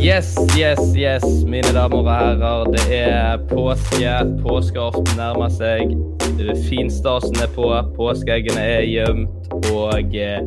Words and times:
Yes, 0.00 0.34
yes, 0.56 0.80
yes, 0.96 1.24
mine 1.44 1.74
damer 1.76 1.98
og 2.00 2.06
herrer. 2.08 2.68
Det 2.72 2.84
er 2.96 3.42
påske. 3.50 4.12
Påskeaften 4.40 5.10
nærmer 5.18 5.52
seg. 5.52 5.92
Finstasen 6.70 7.36
er 7.44 7.50
på, 7.52 7.66
påskeeggene 7.98 8.62
er 8.78 8.86
gjemt. 8.88 9.50
Og 9.68 10.16
eh, 10.16 10.40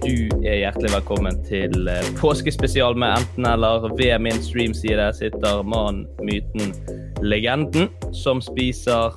du 0.00 0.40
er 0.40 0.62
hjertelig 0.62 0.94
velkommen 0.94 1.42
til 1.44 1.92
eh, 1.92 2.08
påskespesial 2.22 2.96
med 2.96 3.18
enten-eller. 3.18 3.90
Ved 4.00 4.16
min 4.24 4.40
streamside 4.40 5.10
sitter 5.20 5.60
mannen, 5.60 6.08
myten, 6.24 6.72
legenden, 7.20 7.92
som 8.16 8.40
spiser 8.40 9.12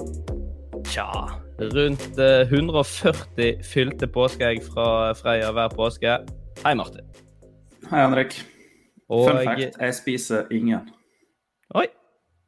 tja, 0.92 1.10
rundt 1.72 2.20
eh, 2.20 2.52
140 2.52 3.64
fylte 3.64 4.12
påskeegg 4.12 4.60
fra 4.68 5.16
Freia 5.24 5.56
hver 5.56 5.72
påske. 5.72 6.20
Hei, 6.66 6.76
Martin. 6.76 7.08
Hei, 7.88 8.02
Henrik. 8.04 8.42
Og 9.10 9.26
Fun 9.26 9.42
fact, 9.42 9.80
jeg 9.82 9.96
spiser 9.98 10.52
ingen. 10.54 10.90
Oi! 11.78 11.88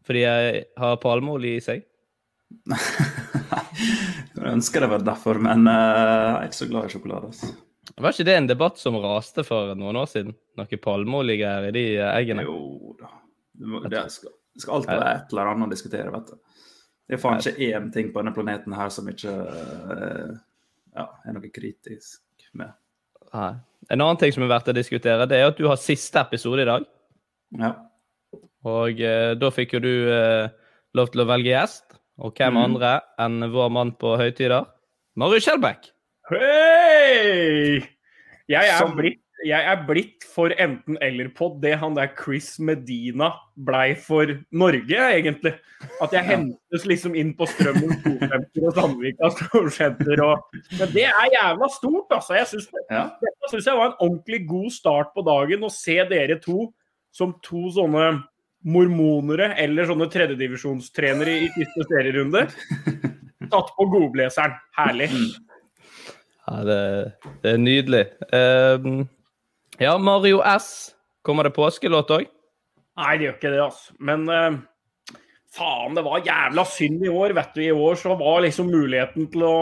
Fordi 0.05 0.21
jeg 0.23 0.65
har 0.81 0.99
palmeolje 1.01 1.57
i 1.57 1.63
seg? 1.63 1.87
Jeg 4.41 4.55
ønsker 4.55 4.81
det 4.81 4.87
var 4.89 5.03
derfor, 5.05 5.37
men 5.37 5.67
uh, 5.69 5.73
jeg 5.73 6.31
er 6.33 6.47
ikke 6.47 6.57
så 6.57 6.67
glad 6.69 6.87
i 6.87 6.93
sjokolade. 6.95 7.27
altså. 7.29 7.49
Var 8.01 8.15
ikke 8.15 8.25
det 8.25 8.35
en 8.39 8.47
debatt 8.49 8.79
som 8.81 8.97
raste 9.03 9.43
for 9.45 9.75
noen 9.77 9.99
år 10.01 10.07
siden? 10.09 10.33
Noe 10.57 10.79
palmeoljegreier 10.81 11.67
i 11.69 11.73
de 11.75 11.83
eggene? 12.07 12.45
Jo 12.47 12.95
da. 12.97 13.11
Det, 13.85 14.01
skal, 14.09 14.33
det 14.55 14.63
skal 14.63 14.79
alltid 14.79 14.95
være 14.95 15.11
et 15.19 15.35
eller 15.35 15.51
annet 15.51 15.67
å 15.67 15.75
diskutere, 15.75 16.13
vet 16.15 16.31
du. 16.31 16.61
Det 17.05 17.17
er 17.17 17.21
faen 17.21 17.43
ikke 17.43 17.69
én 17.69 17.89
ting 17.93 18.09
på 18.09 18.23
denne 18.23 18.33
planeten 18.33 18.73
her 18.77 18.89
som 18.93 19.09
ikke 19.11 19.29
uh, 19.29 20.33
ja, 20.97 21.05
er 21.05 21.37
noe 21.37 21.53
kritisk 21.53 22.49
med. 22.57 22.73
Nei. 23.31 23.53
En 23.89 24.01
annen 24.01 24.19
ting 24.21 24.33
som 24.35 24.43
er 24.45 24.51
verdt 24.51 24.69
å 24.69 24.75
diskutere, 24.77 25.25
det 25.29 25.39
er 25.39 25.49
at 25.49 25.57
du 25.57 25.65
har 25.69 25.79
siste 25.79 26.21
episode 26.21 26.61
i 26.63 26.69
dag. 26.69 26.85
Ja. 27.59 27.71
Og 28.69 29.01
eh, 29.01 29.31
da 29.39 29.49
fikk 29.53 29.77
jo 29.77 29.81
du 29.83 29.93
eh, 30.13 30.51
lov 30.97 31.09
til 31.11 31.23
å 31.23 31.27
velge 31.29 31.49
gjest. 31.49 31.97
Og 32.21 32.35
hvem 32.37 32.53
mm. 32.53 32.61
andre 32.61 32.91
enn 33.23 33.49
vår 33.53 33.73
mann 33.73 33.95
på 33.97 34.13
høytider? 34.19 34.69
Marius 35.17 35.47
Skjelbæk. 35.47 35.89
Hei! 36.31 37.81
Jeg 38.51 38.67
er, 38.67 38.77
Som- 38.77 38.93
blitt, 38.99 39.21
jeg 39.45 39.65
er 39.71 39.83
blitt 39.87 40.25
for 40.27 40.53
enten-eller-pod 40.61 41.59
det 41.63 41.73
han 41.81 41.95
der 41.97 42.11
Chris 42.17 42.53
Medina 42.61 43.31
blei 43.55 43.93
for 43.97 44.29
Norge, 44.53 44.97
egentlig. 44.97 45.53
At 46.03 46.13
jeg 46.13 46.27
hentes 46.27 46.85
liksom 46.89 47.15
inn 47.17 47.33
på 47.37 47.47
Strømmen 47.49 47.95
250 48.03 48.67
og 48.69 48.75
Sandvika 48.77 49.31
storsenter 49.37 50.21
og 50.25 50.57
Men 50.77 50.91
det 50.93 51.07
er 51.09 51.31
jævla 51.35 51.69
stort, 51.73 52.11
altså. 52.13 52.37
Jeg 52.37 52.51
synes, 52.53 52.69
Ja. 52.91 53.05
Dette 53.21 53.51
syns 53.51 53.69
jeg 53.69 53.77
var 53.77 53.91
en 53.91 53.99
ordentlig 53.99 54.43
god 54.47 54.69
start 54.71 55.13
på 55.15 55.25
dagen. 55.25 55.63
Å 55.65 55.71
se 55.73 55.97
dere 56.09 56.39
to 56.41 56.71
som 57.11 57.33
to 57.43 57.69
sånne 57.75 58.23
mormonere 58.61 59.55
eller 59.59 59.89
sånne 59.89 60.07
tredjedivisjonstrenere 60.13 61.33
i 61.45 61.47
siste 61.55 61.87
serierunde. 61.89 62.45
Tatt 63.51 63.73
på 63.77 63.87
godbleseren. 63.89 64.53
Herlig. 64.77 65.09
Ja, 66.45 66.61
det, 66.67 66.77
det 67.41 67.55
er 67.55 67.61
nydelig. 67.61 68.03
Ehm, 68.35 69.01
ja, 69.81 69.97
Mario 69.97 70.41
S. 70.45 70.91
Kommer 71.25 71.45
det 71.45 71.55
påskelåt 71.57 72.13
òg? 72.13 72.27
Nei, 73.01 73.13
det 73.17 73.27
gjør 73.27 73.37
ikke 73.37 73.53
det, 73.53 73.61
altså. 73.63 73.95
Men 74.03 74.25
uh, 74.29 74.59
faen, 75.55 75.95
det 75.97 76.03
var 76.05 76.25
jævla 76.25 76.65
synd 76.69 77.05
i 77.05 77.13
år, 77.13 77.35
vet 77.37 77.55
du. 77.55 77.63
I 77.65 77.71
år 77.73 77.97
så 77.99 78.17
var 78.19 78.43
liksom 78.45 78.69
muligheten 78.73 79.29
til 79.33 79.47
å 79.47 79.55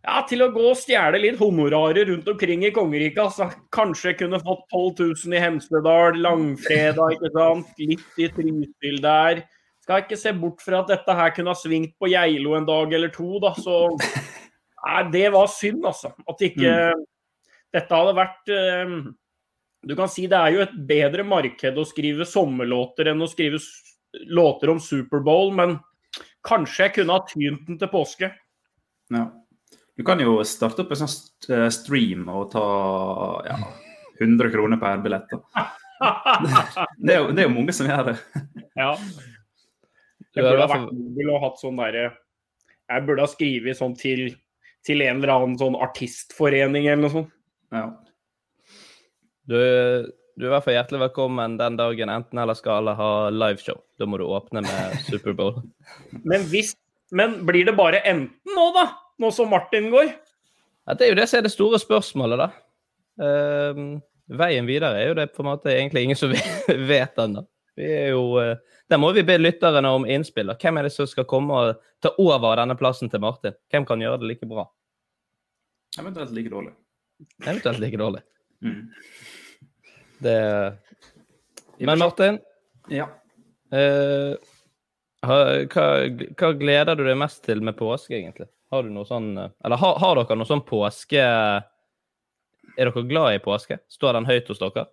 ja, 0.00 0.22
til 0.24 0.40
å 0.40 0.48
gå 0.48 0.62
og 0.70 0.78
stjele 0.80 1.18
litt 1.20 1.36
honorarer 1.36 2.08
rundt 2.08 2.28
omkring 2.32 2.62
i 2.64 2.72
kongeriket. 2.72 3.20
Altså. 3.20 3.50
Kanskje 3.74 4.14
kunne 4.16 4.40
fått 4.40 4.62
12 4.72 5.02
000 5.26 5.36
i 5.36 5.42
Hemsedal, 5.42 6.16
langfredag, 6.24 7.18
ikke 7.18 7.32
sant. 7.34 7.74
Litt 7.84 8.20
i 8.20 8.30
Trysil 8.32 9.00
der. 9.04 9.42
Skal 9.84 10.04
ikke 10.04 10.18
se 10.20 10.32
bort 10.36 10.64
fra 10.64 10.80
at 10.80 10.92
dette 10.92 11.16
her 11.18 11.34
kunne 11.36 11.52
ha 11.52 11.58
svingt 11.58 11.92
på 12.00 12.08
Geilo 12.12 12.56
en 12.56 12.68
dag 12.68 12.96
eller 12.96 13.12
to, 13.12 13.28
da. 13.44 13.52
Så 13.60 13.76
nei, 14.86 15.04
det 15.12 15.26
var 15.36 15.52
synd, 15.52 15.84
altså. 15.92 16.14
At 16.24 16.48
ikke 16.48 16.72
Dette 17.70 17.96
hadde 17.96 18.16
vært 18.18 18.50
eh, 18.54 18.94
du 19.82 19.96
kan 19.96 20.10
si 20.12 20.26
det 20.28 20.36
er 20.36 20.54
jo 20.54 20.64
et 20.64 20.74
bedre 20.88 21.24
marked 21.24 21.78
å 21.78 21.86
skrive 21.88 22.26
sommerlåter 22.28 23.12
enn 23.12 23.24
å 23.24 23.28
skrive 23.30 23.60
låter 24.28 24.72
om 24.72 24.80
Superbowl, 24.82 25.54
men 25.56 25.78
kanskje 26.44 26.86
jeg 26.86 26.96
kunne 26.98 27.16
ha 27.16 27.24
tynt 27.28 27.68
den 27.68 27.78
til 27.80 27.92
påske. 27.92 28.32
Ja. 29.14 29.28
Du 29.96 30.04
kan 30.06 30.20
jo 30.22 30.38
starte 30.48 30.84
opp 30.84 30.92
en 30.94 31.00
sånn 31.02 31.56
eh, 31.56 31.68
stream 31.72 32.28
og 32.32 32.50
ta 32.52 32.64
ja, 33.48 33.56
100 34.20 34.52
kroner 34.52 34.80
per 34.80 35.04
billett. 35.04 35.36
Det 36.00 37.12
er, 37.12 37.18
jo, 37.18 37.32
det 37.36 37.42
er 37.42 37.44
jo 37.44 37.52
mange 37.52 37.74
som 37.76 37.84
gjør 37.84 38.06
det. 38.06 38.12
ja. 38.80 38.94
Jeg 40.32 40.46
burde 40.46 40.62
ha 40.62 40.68
vært 40.70 40.94
mobil 40.94 41.32
og 41.34 41.42
hatt 41.42 41.58
sånn 41.60 41.76
derre 41.76 42.04
Jeg 42.88 43.04
burde 43.04 43.26
ha 43.26 43.28
skrevet 43.28 43.76
sånn 43.76 43.96
til, 44.00 44.22
til 44.86 45.04
en 45.04 45.18
eller 45.18 45.32
annen 45.34 45.58
sånn 45.60 45.76
artistforening 45.76 46.86
eller 46.86 47.02
noe 47.02 47.12
sånt. 47.12 47.34
Ja. 47.70 47.84
Du, 49.50 49.56
du 49.56 50.44
er 50.44 50.48
i 50.48 50.52
hvert 50.52 50.64
fall 50.66 50.76
hjertelig 50.76 51.00
velkommen 51.04 51.56
den 51.60 51.76
dagen 51.78 52.12
enten 52.12 52.40
eller 52.42 52.58
skal 52.58 52.80
alle 52.80 52.94
ha 52.98 53.10
liveshow. 53.34 53.78
Da 53.98 54.06
må 54.08 54.18
du 54.20 54.26
åpne 54.26 54.62
med 54.66 54.98
Superbowl. 55.08 55.60
Men, 56.22 56.46
hvis, 56.50 56.74
men 57.14 57.40
blir 57.48 57.66
det 57.68 57.76
bare 57.78 58.02
enten 58.02 58.56
nå, 58.56 58.66
da? 58.76 58.88
Nå 59.20 59.30
som 59.36 59.50
Martin 59.52 59.90
går? 59.92 60.10
Ja, 60.88 60.96
det 60.96 61.06
er 61.06 61.12
jo 61.12 61.18
det 61.20 61.26
som 61.30 61.38
er 61.40 61.46
det 61.46 61.52
store 61.54 61.78
spørsmålet, 61.82 62.40
da. 62.40 62.46
Ehm, 63.20 63.88
veien 64.32 64.68
videre 64.68 64.96
er 65.02 65.10
jo 65.10 65.16
det 65.18 65.28
på 65.34 65.44
en 65.44 65.50
måte 65.50 65.72
egentlig 65.74 66.06
ingen 66.06 66.18
som 66.18 66.32
vet 66.90 67.18
ennå. 67.20 67.44
Vi 67.78 67.86
er 67.86 68.10
jo, 68.14 68.24
eh, 68.42 68.56
Der 68.90 68.98
må 68.98 69.12
vi 69.14 69.22
be 69.22 69.36
lytterne 69.38 69.92
om 69.94 70.06
innspill. 70.08 70.48
da. 70.50 70.56
Hvem 70.58 70.80
er 70.80 70.88
det 70.88 70.94
som 70.96 71.06
skal 71.06 71.28
komme 71.28 71.54
og 71.54 71.82
ta 72.02 72.10
over 72.18 72.56
denne 72.58 72.74
plassen 72.80 73.12
til 73.12 73.22
Martin? 73.22 73.54
Hvem 73.70 73.86
kan 73.86 74.02
gjøre 74.02 74.18
det 74.22 74.32
like 74.32 74.48
bra? 74.50 74.64
Eventuelt 76.00 76.32
like 76.34 76.50
dårlig. 76.50 76.72
Eventuelt 77.44 77.78
like 77.78 77.96
dårlig. 78.00 78.22
Mm. 78.62 78.90
Det 80.20 80.76
Men 81.78 81.98
Martin, 81.98 82.38
Ja. 82.88 83.08
eh, 83.72 84.34
hva, 85.24 85.38
hva 86.36 86.52
gleder 86.58 86.96
du 86.96 87.04
deg 87.04 87.16
mest 87.16 87.42
til 87.44 87.62
med 87.64 87.76
påske, 87.76 88.16
egentlig? 88.18 88.48
Har 88.70 88.84
du 88.84 88.90
noe 88.94 89.08
sånn 89.08 89.32
eh, 89.38 89.50
Eller 89.64 89.80
har, 89.80 89.98
har 89.98 90.20
dere 90.20 90.36
noe 90.38 90.48
sånn 90.48 90.62
påske 90.66 91.20
Er 91.20 91.64
dere 92.76 93.06
glad 93.08 93.34
i 93.34 93.42
påske? 93.42 93.80
Står 93.90 94.18
den 94.18 94.28
høyt 94.28 94.48
hos 94.48 94.60
dere? 94.62 94.86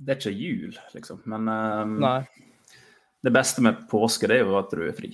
Det 0.00 0.14
er 0.14 0.20
ikke 0.20 0.32
jul, 0.32 0.76
liksom. 0.94 1.18
Men 1.28 1.48
um, 1.48 2.04
det 3.20 3.32
beste 3.34 3.60
med 3.60 3.82
påske 3.90 4.28
det 4.30 4.38
er 4.38 4.46
jo 4.46 4.54
at 4.56 4.70
du 4.72 4.86
er 4.86 4.94
fri. 4.96 5.10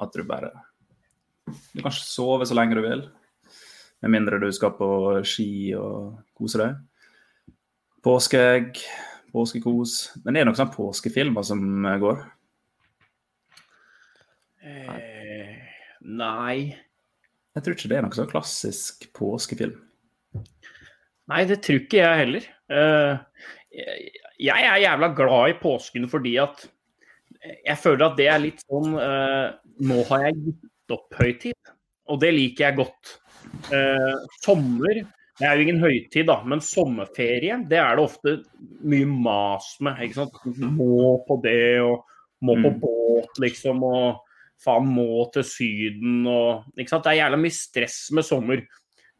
At 0.00 0.14
du 0.16 0.22
bare 0.24 0.48
Du 1.74 1.82
kan 1.82 1.92
sove 1.92 2.46
så 2.48 2.56
lenge 2.56 2.78
du 2.78 2.80
vil. 2.86 3.02
Med 4.02 4.10
mindre 4.10 4.40
du 4.42 4.48
skal 4.52 4.72
på 4.74 4.88
ski 5.28 5.72
og 5.78 6.16
kose 6.38 6.58
deg. 6.58 6.78
Påskeegg, 8.02 8.80
påskekos. 9.32 9.92
Men 10.24 10.34
det 10.34 10.42
er 10.42 10.48
noen 10.48 10.58
sånne 10.58 10.74
påskefilmer 10.74 11.46
som 11.46 11.62
går. 12.02 12.24
Eh, 14.62 15.54
nei. 16.02 16.56
Jeg 17.52 17.64
tror 17.64 17.76
ikke 17.76 17.90
det 17.92 17.98
er 17.98 18.04
noen 18.06 18.16
sånn 18.16 18.30
klassisk 18.30 19.06
påskefilm. 19.16 19.78
Nei, 21.30 21.44
det 21.48 21.60
tror 21.64 21.82
ikke 21.84 22.00
jeg 22.02 22.20
heller. 22.24 22.46
Eh, 22.72 23.18
jeg- 23.72 24.12
jeg 24.38 24.64
er 24.66 24.82
jævla 24.82 25.14
glad 25.14 25.50
i 25.50 25.58
påsken 25.60 26.08
fordi 26.10 26.36
at 26.42 26.66
jeg 27.64 27.76
føler 27.78 28.06
at 28.10 28.16
det 28.16 28.26
er 28.28 28.38
litt 28.38 28.62
sånn 28.68 28.94
eh, 28.98 29.52
Nå 29.80 30.02
har 30.08 30.24
jeg 30.26 30.34
gitt 30.44 30.90
opp 30.90 31.14
høytid, 31.14 31.54
og 32.06 32.20
det 32.20 32.32
liker 32.34 32.66
jeg 32.68 32.76
godt. 32.76 33.18
Eh, 33.70 34.14
sommer 34.42 35.02
det 35.40 35.48
er 35.48 35.56
jo 35.56 35.64
ingen 35.64 35.80
høytid, 35.80 36.26
da, 36.28 36.36
men 36.46 36.60
sommerferie 36.62 37.56
det 37.70 37.78
er 37.80 37.96
det 37.96 38.04
ofte 38.04 38.34
mye 38.84 39.06
mas 39.08 39.72
med. 39.80 40.02
ikke 40.04 40.20
sant? 40.20 40.36
Må 40.76 41.24
på 41.26 41.38
det, 41.42 41.80
og 41.80 42.04
må 42.44 42.54
på 42.60 42.70
Mm. 42.70 42.80
båt, 42.82 43.40
liksom, 43.40 43.82
og 43.82 44.20
faen 44.62 44.86
må 44.86 45.24
til 45.32 45.42
Syden 45.42 46.26
og 46.26 46.64
ikke 46.76 46.88
sant? 46.92 47.04
Det 47.04 47.14
er 47.14 47.22
jævla 47.24 47.40
mye 47.40 47.56
stress 47.56 47.96
med 48.12 48.24
sommer. 48.28 48.62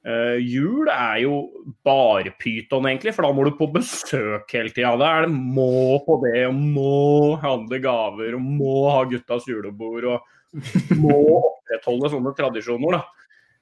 Eh, 0.04 0.36
jul 0.42 0.88
er 0.90 1.22
jo 1.22 1.48
bare 1.82 2.34
pyton, 2.38 2.86
egentlig, 2.90 3.14
for 3.14 3.22
da 3.22 3.32
må 3.32 3.44
du 3.46 3.56
på 3.56 3.72
besøk 3.72 4.50
hele 4.52 4.70
tida. 4.74 4.96
Da 4.98 5.18
er 5.18 5.26
det 5.26 5.32
må 5.32 5.98
på 6.04 6.20
det, 6.22 6.46
og 6.46 6.54
må 6.54 7.40
handle 7.40 7.78
gaver, 7.80 8.34
og 8.34 8.42
må 8.42 8.90
ha 8.90 9.04
guttas 9.04 9.46
julebord, 9.46 10.04
og 10.04 10.20
må 11.02 11.16
opprettholde 11.40 12.10
sånne 12.12 12.36
tradisjoner. 12.36 12.98
da. 12.98 13.02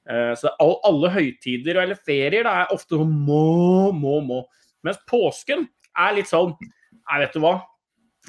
Eh, 0.09 0.33
så 0.39 0.53
all, 0.63 0.77
alle 0.89 1.11
høytider 1.13 1.83
eller 1.83 1.99
ferier 1.99 2.47
det 2.47 2.53
er 2.53 2.75
ofte 2.75 2.97
sånn 2.97 3.13
må, 3.27 3.91
må, 3.97 4.21
må. 4.25 4.45
Mens 4.87 5.01
påsken 5.11 5.67
er 5.99 6.15
litt 6.17 6.31
sånn 6.31 6.55
Nei, 7.11 7.17
vet 7.25 7.35
du 7.35 7.41
hva. 7.43 7.57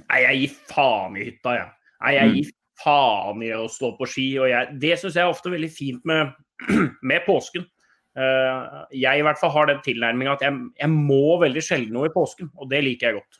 Nei, 0.07 0.21
jeg 0.23 0.37
gir 0.39 0.53
faen 0.71 1.17
i 1.19 1.25
hytta, 1.27 1.51
jeg. 1.53 1.67
Nei, 2.01 2.13
jeg 2.15 2.31
gir 2.33 2.47
faen 2.81 3.43
i 3.45 3.51
å 3.53 3.67
stå 3.69 3.91
på 3.99 4.07
ski. 4.09 4.23
Og 4.41 4.47
jeg, 4.49 4.71
det 4.81 4.95
syns 4.97 5.19
jeg 5.19 5.21
er 5.21 5.33
ofte 5.35 5.51
veldig 5.53 5.69
fint 5.69 6.07
med, 6.09 6.31
med 7.11 7.21
påsken. 7.27 7.67
Uh, 8.17 8.81
jeg 8.95 9.21
i 9.21 9.23
hvert 9.27 9.39
fall 9.39 9.53
har 9.53 9.69
den 9.69 9.83
tilnærminga 9.85 10.33
at 10.33 10.41
jeg, 10.47 10.57
jeg 10.81 10.91
må 10.95 11.37
veldig 11.43 11.61
sjelden 11.63 11.93
noe 11.99 12.09
i 12.09 12.15
påsken, 12.15 12.49
og 12.57 12.71
det 12.71 12.81
liker 12.87 13.11
jeg 13.11 13.19
godt. 13.19 13.39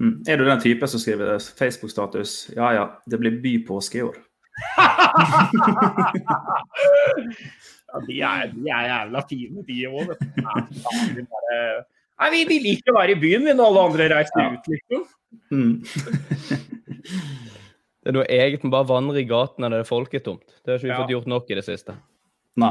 Mm. 0.00 0.14
Er 0.30 0.40
du 0.40 0.46
den 0.46 0.62
type 0.62 0.86
som 0.86 1.02
skriver 1.02 1.36
Facebook-status 1.58 2.54
Ja 2.54 2.70
ja, 2.76 2.84
det 3.10 3.18
blir 3.20 3.40
bypåske 3.42 4.00
i 4.00 4.04
år. 4.06 4.16
Ja, 7.90 8.00
de 8.06 8.20
er, 8.22 8.50
de 8.54 8.68
er 8.70 8.84
jævla 8.86 9.22
fine, 9.30 9.64
de 9.66 9.78
òg. 9.90 10.12
Nei, 12.20 12.28
vi, 12.34 12.42
vi 12.50 12.58
liker 12.68 12.92
å 12.92 12.98
være 13.00 13.16
i 13.16 13.20
byen 13.22 13.46
vi, 13.48 13.54
når 13.56 13.70
alle 13.70 13.84
andre 13.88 14.08
reiser 14.14 14.54
ut, 14.54 14.70
liksom. 14.70 15.02
Mm. 15.50 15.74
Det 18.00 18.08
er 18.08 18.14
noe 18.16 18.30
eget 18.32 18.62
med 18.64 18.72
bare 18.72 18.86
å 18.86 18.92
vandre 18.94 19.20
i 19.20 19.26
gatene 19.28 19.68
når 19.68 19.74
det 19.74 19.80
er 19.84 19.88
folketomt. 19.90 20.46
Det 20.64 20.70
har 20.72 20.78
ikke 20.78 20.86
vi 20.86 20.92
Ja. 20.94 21.00
fått 21.02 21.10
gjort 21.12 21.26
nok 21.28 21.50
i 21.52 21.56
det 21.58 21.64
siste. 21.66 21.92
Nei. 22.56 22.70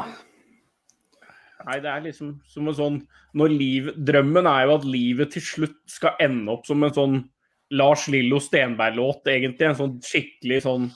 Nei, 1.67 1.75
det 1.83 1.91
er 1.91 2.01
liksom 2.07 2.31
som 2.49 2.67
en 2.71 2.77
sånn 2.79 2.95
når 3.37 3.53
liv, 3.53 3.91
Drømmen 4.09 4.47
er 4.49 4.63
jo 4.65 4.73
at 4.79 4.87
livet 4.89 5.29
til 5.35 5.43
slutt 5.45 5.77
skal 5.85 6.17
ende 6.25 6.49
opp 6.55 6.65
som 6.65 6.81
en 6.83 6.95
sånn 6.95 7.19
Lars 7.77 8.07
Lillo 8.09 8.39
Stenberg-låt, 8.41 9.21
egentlig. 9.29 9.67
En 9.69 9.77
sånn 9.77 9.93
skikkelig 10.01 10.63
sånn 10.65 10.89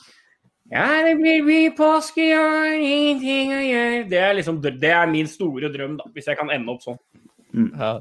Ja, 0.74 0.88
det 1.06 1.20
blir 1.20 1.44
bypåske 1.46 2.24
i 2.26 2.32
år, 2.34 2.72
ingenting 2.82 3.52
å 3.54 3.60
gjøre 3.62 4.06
Det 4.10 4.18
er 4.18 4.32
liksom 4.40 4.58
Det 4.64 4.90
er 4.90 5.12
min 5.12 5.28
store 5.30 5.70
drøm, 5.74 6.00
da, 6.00 6.08
hvis 6.16 6.32
jeg 6.32 6.40
kan 6.40 6.50
ende 6.54 6.74
opp 6.74 6.82
sånn. 6.82 6.98
Ja. 7.54 8.00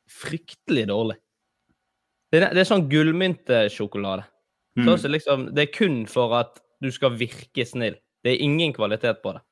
fryktelig 0.08 0.86
dårlig. 0.88 1.16
Det 2.28 2.42
er, 2.42 2.50
det 2.52 2.62
er 2.62 2.68
sånn 2.68 2.88
gullmyntesjokolade. 2.90 4.26
Mm. 4.78 4.84
Så 4.86 4.96
som 5.02 5.14
liksom, 5.14 5.46
det 5.56 5.64
er 5.64 5.72
kun 5.74 6.02
for 6.10 6.34
at 6.38 6.60
du 6.82 6.90
skal 6.94 7.16
virke 7.18 7.64
snill. 7.66 7.96
Det 8.22 8.34
er 8.34 8.44
ingen 8.44 8.74
kvalitet 8.76 9.22
på 9.24 9.32
det. 9.36 9.42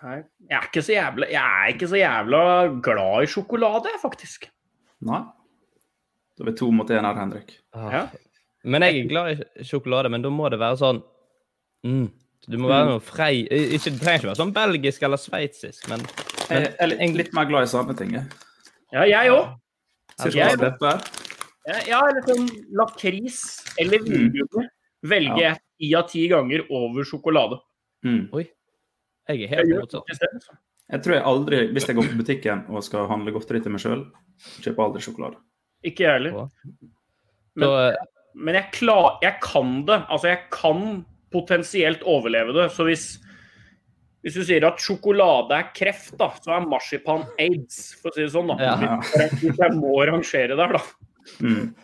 Nei. 0.00 0.20
Jeg 0.48 0.56
er 0.56 0.66
ikke 0.70 0.82
så 0.82 0.94
jævla, 0.94 1.26
jeg 1.30 1.42
er 1.42 1.74
ikke 1.74 1.88
så 1.90 1.98
jævla 2.00 2.40
glad 2.82 3.26
i 3.26 3.28
sjokolade, 3.30 3.92
faktisk. 4.02 4.48
Nei. 5.06 5.20
Da 6.36 6.44
er 6.46 6.48
vi 6.48 6.56
to 6.56 6.70
mot 6.72 6.88
én 6.88 7.04
her, 7.04 7.18
Henrik. 7.18 7.52
Ja. 7.76 8.06
Men 8.64 8.84
jeg 8.86 9.02
er 9.02 9.10
glad 9.10 9.30
i 9.34 9.66
sjokolade, 9.68 10.10
men 10.12 10.24
da 10.24 10.32
må 10.32 10.48
det 10.52 10.58
være 10.60 10.76
sånn 10.80 10.98
mm, 11.86 12.08
Du 12.52 12.56
må 12.60 12.68
være 12.68 12.90
noe 12.90 13.00
frei 13.04 13.46
ikke, 13.46 13.92
Det 13.92 14.00
trenger 14.02 14.18
ikke 14.18 14.28
være 14.28 14.40
sånn 14.40 14.52
belgisk 14.56 15.06
eller 15.08 15.20
sveitsisk, 15.20 15.86
men 15.92 16.04
Jeg 16.50 16.74
er 16.76 16.92
litt, 16.92 17.32
mer 17.36 17.48
glad 17.48 17.68
i 17.68 17.70
Sametinget. 17.72 17.96
ting. 17.98 18.12
jeg. 18.16 18.24
Ja, 18.92 19.06
jeg 19.08 19.32
òg. 19.32 19.56
Sjokoladepepper. 21.70 21.88
Ja, 21.90 22.00
eller 22.10 22.22
sånn 22.26 22.48
lakris 22.80 23.40
eller 23.78 23.98
vingummi 24.04 24.66
velger 25.02 25.40
Ja. 25.40 25.54
jeg 25.54 25.60
ti 25.80 25.94
av 25.96 26.08
ti 26.10 26.26
ganger 26.28 26.66
over 26.70 27.04
sjokolade. 27.08 27.60
Mm. 28.04 28.26
jeg 29.28 29.42
er 29.44 29.48
helt 29.48 29.74
motsatt. 29.78 30.50
Jeg 30.90 31.02
tror 31.04 31.14
jeg 31.14 31.22
aldri, 31.24 31.58
hvis 31.72 31.86
jeg 31.86 31.96
går 31.96 32.08
på 32.10 32.18
butikken 32.18 32.64
og 32.68 32.82
skal 32.82 33.06
handle 33.06 33.30
godteri 33.32 33.60
til 33.62 33.70
meg 33.70 33.80
sjøl, 33.80 34.00
kjøper 34.64 34.82
aldri 34.88 35.00
sjokolade. 35.04 35.36
Ikke 35.86 36.02
jeg 36.02 36.12
heller. 36.18 36.48
Men, 37.54 37.68
Da, 37.68 37.94
men 38.34 38.54
jeg, 38.58 38.72
klar, 38.72 39.18
jeg 39.22 39.38
kan 39.40 39.84
det. 39.86 40.00
Altså, 40.08 40.28
jeg 40.32 40.40
kan 40.50 41.04
potensielt 41.30 42.02
overleve 42.02 42.52
det. 42.56 42.70
Så 42.74 42.84
hvis, 42.88 43.04
hvis 44.22 44.34
du 44.34 44.42
sier 44.44 44.66
at 44.66 44.82
sjokolade 44.82 45.52
er 45.56 45.70
kreft, 45.74 46.16
da, 46.18 46.32
så 46.42 46.56
er 46.56 46.66
marsipan 46.66 47.24
aids, 47.38 47.94
for 48.00 48.10
å 48.10 48.14
si 48.14 48.22
det 48.26 48.32
sånn. 48.34 48.50
da. 48.50 48.58
Ja. 48.58 48.98
Hvis 49.38 49.58
jeg 49.62 49.76
må 49.78 49.94
rangere 50.10 50.56
der, 50.58 50.74
da. 50.76 50.82
Mm. 51.40 51.74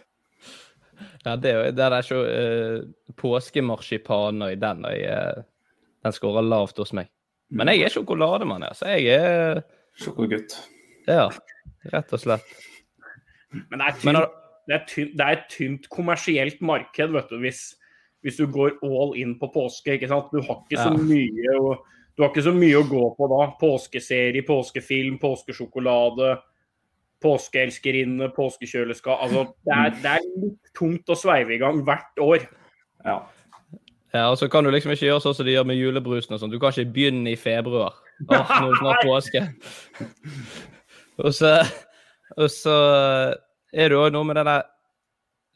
ja, 1.25 1.37
det, 1.37 1.51
er 1.51 1.59
jo- 1.67 1.73
det 1.77 1.85
er 1.87 1.97
ikke 2.03 2.21
uh, 2.27 3.15
påskemarsipaner 3.17 4.55
i 4.55 4.59
den, 4.61 4.85
og 4.85 4.93
jeg, 4.93 5.11
eh, 5.39 5.43
den 6.05 6.13
skårer 6.17 6.45
lavt 6.47 6.79
hos 6.79 6.93
meg. 6.97 7.09
Men 7.51 7.69
jeg 7.71 7.83
er 7.87 7.93
sjokolademann, 7.95 8.65
altså. 8.67 8.87
jeg 8.97 9.07
er 9.15 9.63
Sjokogutt. 9.97 10.57
Ja, 11.09 11.29
rett 11.93 12.13
og 12.13 12.21
slett. 12.21 12.45
Men 13.71 13.79
det 13.79 13.87
er, 13.87 13.93
tynt, 13.93 14.05
Men 14.05 14.15
har- 14.19 14.33
det, 14.67 14.75
er 14.75 14.85
tynt, 14.91 15.13
det 15.17 15.25
er 15.27 15.37
et 15.39 15.45
tynt 15.51 15.89
kommersielt 15.89 16.61
marked, 16.61 17.13
vet 17.15 17.29
du, 17.31 17.39
hvis, 17.39 17.61
hvis 18.23 18.37
du 18.37 18.47
går 18.51 18.75
all 18.83 19.15
in 19.17 19.39
på 19.39 19.49
påske. 19.55 19.95
ikke 19.95 20.09
sant? 20.11 20.33
Du 20.35 20.41
har 20.43 20.65
ikke 20.67 20.83
så 20.83 20.91
Ja. 20.91 20.99
mye 20.99 21.55
å, 21.61 21.77
du 22.17 22.23
har 22.23 22.31
ikke 22.33 22.43
så 22.49 22.53
mye 22.53 22.77
å 22.83 22.89
gå 22.89 23.05
på 23.17 23.29
da. 23.31 23.53
Påskeserie, 23.61 24.43
påskefilm, 24.47 25.19
påskesjokolade, 25.23 26.37
påskeelskerinne, 27.25 28.29
påskekjøleskap. 28.37 29.23
Altså, 29.25 29.47
det 29.67 29.75
er, 29.77 29.97
det 30.03 30.13
er 30.19 30.29
litt 30.43 30.71
tungt 30.77 31.11
å 31.13 31.17
sveive 31.19 31.57
i 31.57 31.61
gang 31.63 31.81
hvert 31.87 32.23
år. 32.23 32.47
Ja. 33.07 33.21
Ja, 34.15 34.29
og 34.31 34.39
så 34.41 34.49
kan 34.49 34.65
du 34.65 34.71
liksom 34.73 34.95
ikke 34.95 35.09
gjøre 35.09 35.23
sånn 35.25 35.35
som 35.37 35.47
de 35.49 35.57
gjør 35.57 35.67
med 35.69 35.79
julebrusen 35.81 36.37
og 36.37 36.41
sånn. 36.41 36.53
Du 36.53 36.61
kan 36.63 36.73
ikke 36.73 36.95
begynne 36.95 37.33
i 37.33 37.41
februar. 37.41 37.99
Åh, 38.29 38.55
nå 38.63 38.69
er 38.69 38.73
det 38.73 38.79
snart 38.81 39.05
påske. 39.05 39.43
Og 41.25 41.35
så, 41.37 41.53
og 42.37 42.49
så 42.53 42.77
er 43.73 43.93
det 43.93 43.99
òg 43.99 44.15
noe 44.15 44.29
med 44.29 44.39
det 44.41 44.47
der 44.49 44.65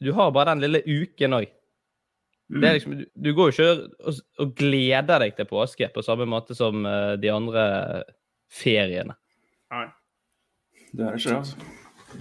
Du 0.01 0.11
har 0.17 0.31
bare 0.33 0.55
den 0.55 0.63
lille 0.65 0.81
uken 0.85 1.37
òg. 1.37 1.49
Det 2.51 2.67
er 2.67 2.75
liksom, 2.75 2.97
du, 2.99 3.05
du 3.15 3.31
går 3.37 3.51
jo 3.51 3.53
ikke 3.53 3.89
og, 4.09 4.21
og 4.43 4.53
gleder 4.59 5.23
deg 5.23 5.37
til 5.37 5.47
påske 5.47 5.87
på 5.93 6.03
samme 6.03 6.25
måte 6.27 6.57
som 6.57 6.83
eh, 6.85 7.13
de 7.21 7.29
andre 7.31 7.63
feriene. 8.51 9.15
Nei. 9.71 9.85
Det 10.91 11.05
er 11.07 11.15
ikke 11.17 11.29
det, 11.29 11.37
altså. 11.37 11.69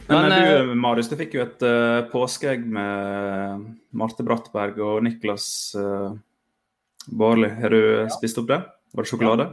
Men, 0.06 0.16
Men, 0.22 0.32
eh, 0.32 0.50
du, 0.62 0.74
Marius, 0.78 1.08
du 1.10 1.16
fikk 1.18 1.34
jo 1.34 1.42
et 1.42 1.64
uh, 1.66 2.06
påskeegg 2.12 2.62
med 2.62 3.64
Marte 3.98 4.22
Brattberg 4.26 4.78
og 4.86 5.00
Niklas 5.02 5.48
uh, 5.74 6.14
Barli. 7.10 7.50
Har 7.50 7.74
du 7.74 8.06
spist 8.14 8.38
opp 8.38 8.46
det? 8.52 8.60
Var 8.94 9.06
det 9.06 9.10
sjokolade? 9.10 9.48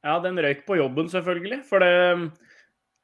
Ja, 0.00 0.16
den 0.24 0.40
røyk 0.40 0.64
på 0.64 0.78
jobben, 0.80 1.10
selvfølgelig. 1.12 1.60
For 1.68 1.84
det, 1.84 1.92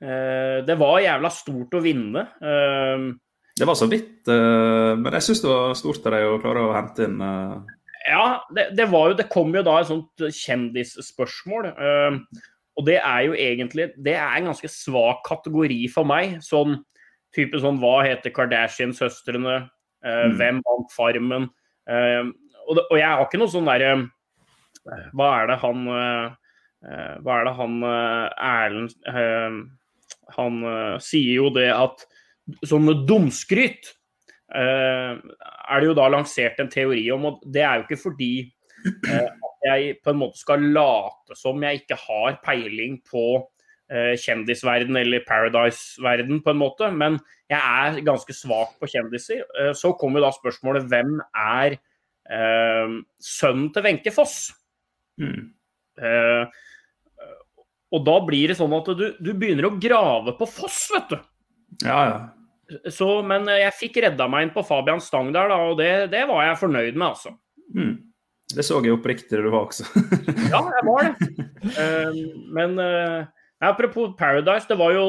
uh, 0.00 0.56
det 0.64 0.78
var 0.80 1.04
jævla 1.04 1.32
stort 1.34 1.76
å 1.76 1.84
vinne. 1.84 2.24
Uh, 2.40 3.12
Det 3.56 3.68
var 3.68 3.76
så 3.76 3.88
vidt, 3.92 4.22
uh, 4.28 4.96
men 4.96 5.12
jeg 5.16 5.28
syns 5.28 5.44
det 5.44 5.52
var 5.52 5.76
stort 5.76 6.08
av 6.08 6.16
deg 6.16 6.28
å 6.28 6.40
klare 6.40 6.64
å 6.64 6.74
hente 6.76 7.04
inn 7.08 7.20
uh, 7.20 7.60
ja, 8.06 8.26
det, 8.54 8.68
det 8.78 8.84
var 8.92 9.08
jo 9.10 9.16
Det 9.18 9.24
kom 9.32 9.48
jo 9.56 9.64
da 9.66 9.80
et 9.80 9.88
sånt 9.88 10.28
kjendisspørsmål. 10.30 11.72
Og 12.76 12.84
det 12.86 12.98
er 13.00 13.20
jo 13.24 13.32
egentlig 13.32 13.88
Det 14.04 14.14
er 14.14 14.36
en 14.36 14.50
ganske 14.50 14.68
svak 14.68 15.24
kategori 15.26 15.78
for 15.92 16.08
meg. 16.08 16.38
Sånn 16.44 16.78
type 17.36 17.60
sånn 17.60 17.80
Hva 17.80 18.02
heter 18.06 18.34
Kardashian-søstrene? 18.34 19.56
Eh, 20.04 20.26
Mm. 20.26 20.36
Hvem 20.38 20.58
vant 20.62 20.92
Farmen? 20.94 21.48
Eh, 21.88 22.24
og, 22.66 22.76
det, 22.76 22.84
og 22.90 22.98
jeg 22.98 23.08
har 23.08 23.24
ikke 23.24 23.40
noe 23.40 23.50
sånn 23.50 23.66
derre 23.66 23.94
Hva 25.16 25.30
er 25.40 25.50
det 25.50 25.56
han 25.62 25.88
eh, 25.90 27.14
Hva 27.24 27.38
er 27.40 27.48
det 27.48 27.54
han 27.58 27.76
Erlend 27.86 28.94
Han 30.36 30.60
sier 31.02 31.40
jo 31.40 31.50
det 31.54 31.70
at 31.74 32.04
sånn 32.66 32.86
dumskryt 33.06 33.90
eh, 34.54 35.14
er 35.16 35.80
det 35.80 35.88
jo 35.88 35.96
da 35.98 36.06
lansert 36.12 36.60
en 36.62 36.70
teori 36.70 37.02
om, 37.14 37.24
og 37.30 37.46
det 37.50 37.64
er 37.66 37.80
jo 37.80 37.86
ikke 37.86 38.02
fordi 38.04 38.32
at 38.86 39.55
jeg 39.66 39.98
på 40.04 40.12
en 40.12 40.20
måte 40.20 40.40
skal 40.40 40.64
late 40.74 41.36
som 41.38 41.62
jeg 41.64 41.82
ikke 41.82 41.98
har 42.00 42.38
peiling 42.44 42.98
på 43.06 43.26
eh, 43.90 44.14
kjendisverden 44.20 44.98
eller 45.00 45.24
Paradise-verden, 45.26 46.42
på 46.44 46.54
en 46.54 46.60
måte, 46.60 46.90
men 46.94 47.18
jeg 47.50 47.60
er 47.60 48.00
ganske 48.06 48.34
svak 48.36 48.76
på 48.80 48.90
kjendiser. 48.90 49.44
Eh, 49.60 49.72
så 49.76 49.94
kommer 49.98 50.24
da 50.24 50.32
spørsmålet 50.34 50.88
hvem 50.90 51.18
er 51.32 51.78
eh, 51.78 52.96
sønnen 53.22 53.68
til 53.74 53.86
Wenche 53.88 54.14
Foss? 54.14 54.38
mm. 55.22 55.52
Eh, 55.96 56.62
og 57.94 58.02
da 58.04 58.16
blir 58.26 58.50
det 58.50 58.58
sånn 58.58 58.74
at 58.76 58.88
du, 58.98 59.06
du 59.22 59.30
begynner 59.32 59.68
å 59.68 59.76
grave 59.80 60.34
på 60.36 60.48
Foss, 60.50 60.82
vet 60.92 61.14
du. 61.14 61.20
Ja, 61.86 62.00
ja. 62.10 62.16
Så, 62.90 63.08
men 63.26 63.46
eh, 63.48 63.62
jeg 63.62 63.78
fikk 63.78 64.00
redda 64.02 64.26
meg 64.30 64.46
inn 64.46 64.54
på 64.54 64.64
Fabian 64.66 65.02
Stang 65.02 65.30
der, 65.34 65.50
da, 65.52 65.60
og 65.70 65.78
det, 65.80 65.90
det 66.12 66.24
var 66.28 66.48
jeg 66.48 66.60
fornøyd 66.64 66.98
med, 66.98 67.06
altså. 67.12 67.36
Mm. 67.76 67.94
Det 68.54 68.62
så 68.62 68.78
jeg 68.84 68.94
oppriktig 68.94 69.42
du 69.42 69.50
var 69.50 69.66
også. 69.66 69.86
Ja, 70.52 70.62
jeg 70.70 70.86
var 70.86 71.06
det. 71.06 71.30
Eh, 71.66 72.18
men 72.54 72.78
eh, 72.78 73.26
apropos 73.64 74.14
Paradise, 74.18 74.68
det 74.70 74.78
var 74.78 74.94
jo 74.94 75.06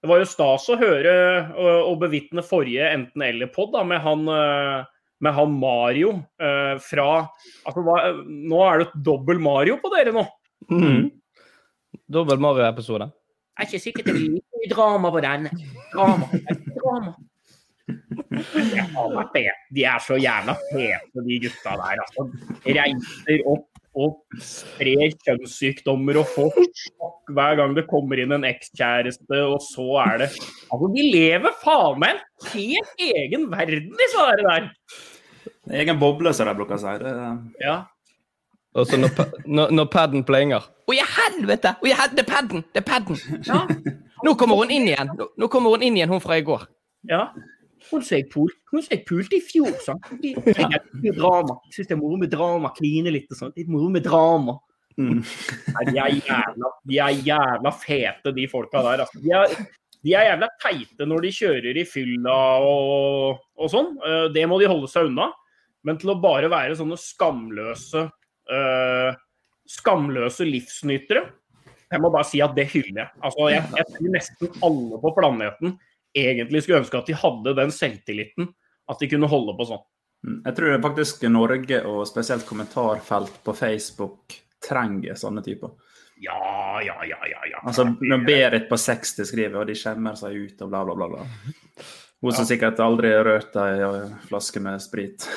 det 0.00 0.08
var 0.08 0.20
jo 0.20 0.28
stas 0.28 0.66
å 0.72 0.78
høre 0.80 1.12
og, 1.52 1.90
og 1.90 2.00
bevitne 2.04 2.44
forrige 2.44 2.88
enten-eller-pod 2.92 3.76
med 3.88 4.00
han 4.04 4.28
eh, 4.32 4.88
med 5.20 5.36
han 5.36 5.56
Mario 5.60 6.14
eh, 6.40 6.76
fra 6.80 7.08
altså, 7.20 7.82
hva, 7.84 7.96
Nå 8.24 8.60
er 8.64 8.80
det 8.80 8.86
et 8.88 9.00
dobbel 9.04 9.40
Mario 9.42 9.76
på 9.82 9.90
dere 9.92 10.14
nå. 10.16 10.24
Mm. 10.72 11.10
Dobbel 12.10 12.40
Mario-episode. 12.40 13.10
Jeg 13.60 13.66
er 13.66 13.68
ikke 13.68 13.82
sikker 13.84 14.06
det 14.06 14.14
blir 14.16 14.38
mye 14.38 14.70
drama 14.70 15.10
på 15.12 15.20
den. 15.24 15.50
Drama. 15.92 16.30
drama. 16.78 17.12
Jeg 17.12 17.12
har 17.12 17.12
vært 17.12 17.12
det. 17.12 17.79
De 19.74 19.84
er 19.86 20.04
så 20.04 20.18
jævla 20.20 20.54
fete, 20.70 21.24
de 21.26 21.40
gutta 21.44 21.76
der. 21.80 22.02
Altså. 22.04 22.26
Reiser 22.66 23.44
opp 23.50 23.66
og 24.00 24.40
sprer 24.46 25.14
kjønnssykdommer 25.26 26.20
og 26.20 26.28
får 26.30 26.58
sjokk 26.78 27.32
hver 27.34 27.56
gang 27.58 27.72
det 27.74 27.88
kommer 27.90 28.20
inn 28.22 28.34
en 28.36 28.46
ekskjæreste, 28.46 29.40
og 29.50 29.58
så 29.66 29.86
er 30.04 30.20
det 30.22 30.28
Altså, 30.70 30.90
de 30.94 31.06
lever 31.10 31.56
faen 31.62 31.98
meg 32.02 32.18
en 32.18 32.52
helt 32.52 33.02
egen 33.10 33.48
verden, 33.50 33.90
disse 33.98 34.26
der. 34.30 34.44
der. 34.46 34.68
Egen 35.80 35.98
boble, 36.00 36.32
som 36.34 36.48
de 36.48 36.54
bruker 36.58 36.78
å 36.78 36.82
si. 36.82 36.98
Det, 37.02 37.16
Ja. 37.66 37.80
Og 38.78 38.86
så 38.86 38.94
når, 39.00 39.10
når, 39.50 39.72
når 39.74 39.86
paden 39.90 40.22
plinger 40.22 40.62
Å, 40.62 40.92
i 40.94 41.00
helvete! 41.02 41.72
Å, 41.74 41.88
det 42.14 42.22
er 42.22 42.28
paden! 42.28 42.62
Det 42.70 42.78
er 42.78 42.86
paden! 42.86 43.18
Ja. 43.42 43.64
Nå 44.22 44.36
kommer 44.38 44.60
hun 44.62 44.70
inn 44.70 44.86
igjen! 44.86 45.10
Nå, 45.18 45.26
nå 45.34 45.48
kommer 45.50 45.74
hun 45.74 45.82
inn 45.82 45.96
igjen, 45.98 46.12
hun 46.12 46.22
fra 46.22 46.38
i 46.38 46.44
går. 46.46 46.68
ja. 47.10 47.24
Hun 47.88 48.02
som 48.04 48.16
jeg 48.18 48.26
pul- 48.32 48.52
hun 48.70 48.82
som 48.84 48.92
jeg 48.94 49.04
pulte 49.08 49.38
i 49.38 49.42
fjor, 49.44 49.72
sant. 49.84 50.04
De 50.20 51.12
drama. 51.16 51.56
Jeg 51.70 51.78
syns 51.78 51.88
det 51.90 51.96
er 51.96 52.00
moro 52.02 52.18
med 52.20 52.30
drama. 52.32 52.70
Kline 52.76 53.12
litt 53.14 53.30
og 53.32 53.38
sånt. 53.40 53.56
Litt 53.56 53.70
moro 53.72 53.88
med 53.92 54.04
drama. 54.04 54.58
mm. 55.00 55.20
Nei, 55.76 55.84
de, 55.88 55.98
er 56.02 56.16
jævla, 56.20 56.70
de 56.90 56.98
er 57.00 57.20
jævla 57.30 57.72
fete, 57.80 58.34
de 58.36 58.46
folka 58.50 58.82
der. 58.84 59.04
Altså. 59.06 59.20
De, 59.24 59.32
er, 59.32 59.54
de 60.04 60.14
er 60.18 60.28
jævla 60.28 60.48
teite 60.60 61.06
når 61.08 61.24
de 61.26 61.32
kjører 61.38 61.80
i 61.80 61.86
fylla 61.88 62.36
og, 62.68 63.40
og 63.56 63.72
sånn. 63.72 63.94
Eh, 64.04 64.26
Det 64.34 64.44
må 64.50 64.58
de 64.60 64.68
holde 64.68 64.90
seg 64.92 65.08
unna. 65.08 65.30
Men 65.86 65.96
til 65.96 66.12
å 66.12 66.18
bare 66.20 66.50
være 66.52 66.74
sånne 66.76 66.98
skamløse 67.00 68.02
uh, 68.52 69.14
Skamløse 69.70 70.44
livsnytere 70.44 71.22
Jeg 71.88 72.02
må 72.04 72.10
bare 72.12 72.26
si 72.28 72.42
at 72.44 72.52
det 72.58 72.66
hyller 72.74 72.98
jeg. 73.06 73.08
Altså, 73.24 73.46
jeg, 73.48 73.64
jeg 73.78 73.86
tror 73.94 74.12
nesten 74.12 74.50
alle 74.66 74.98
på 75.00 75.12
planeten 75.16 75.72
egentlig 76.16 76.64
skulle 76.64 76.80
ønske 76.82 76.98
at 76.98 77.10
de 77.10 77.18
hadde 77.18 77.54
den 77.58 77.72
selvtilliten. 77.74 78.50
At 78.90 79.02
de 79.02 79.08
kunne 79.10 79.30
holde 79.30 79.54
på 79.58 79.68
sånn. 79.68 79.84
Mm. 80.26 80.40
Jeg 80.44 80.56
tror 80.56 80.80
faktisk 80.84 81.22
Norge, 81.32 81.78
og 81.88 82.02
spesielt 82.08 82.44
kommentarfelt 82.48 83.38
på 83.46 83.54
Facebook, 83.56 84.34
trenger 84.60 85.16
sånne 85.16 85.44
typer. 85.44 85.72
Ja, 86.20 86.80
ja, 86.84 86.98
ja, 87.08 87.16
ja. 87.30 87.40
ja. 87.48 87.62
Altså, 87.64 87.86
når 88.00 88.26
Berit 88.26 88.68
på 88.68 88.76
60 88.76 89.24
skriver, 89.30 89.62
og 89.62 89.70
de 89.70 89.76
skjemmer 89.78 90.18
seg 90.20 90.36
ut 90.36 90.66
og 90.66 90.72
bla, 90.72 90.82
bla, 90.84 90.96
bla. 90.98 91.08
bla. 91.14 91.86
Hun 92.20 92.34
som 92.36 92.44
sikkert 92.44 92.80
aldri 92.84 93.14
har 93.14 93.24
rørt 93.24 93.54
ei 93.56 93.78
flaske 94.28 94.62
med 94.62 94.82
sprit. 94.84 95.28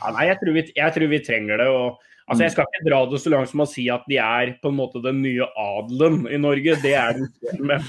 Ja, 0.00 0.10
nei, 0.12 0.26
jeg 0.28 0.36
tror, 0.40 0.52
vi, 0.52 0.62
jeg 0.76 0.92
tror 0.92 1.08
vi 1.08 1.18
trenger 1.24 1.60
det. 1.62 1.66
Og, 1.72 2.09
altså, 2.30 2.44
jeg 2.46 2.54
skal 2.54 2.68
ikke 2.68 2.86
dra 2.88 3.00
det 3.10 3.20
så 3.20 3.32
langt 3.34 3.50
som 3.50 3.64
å 3.64 3.68
si 3.68 3.86
at 3.92 4.04
de 4.10 4.18
er 4.22 4.54
på 4.62 4.70
en 4.70 4.78
måte 4.78 5.02
den 5.04 5.20
nye 5.24 5.46
adelen 5.58 6.22
i 6.30 6.38
Norge. 6.40 6.76
Det 6.82 6.94
er 6.96 7.16
de 7.18 7.26
ikke. 7.26 7.56
Men, 7.58 7.86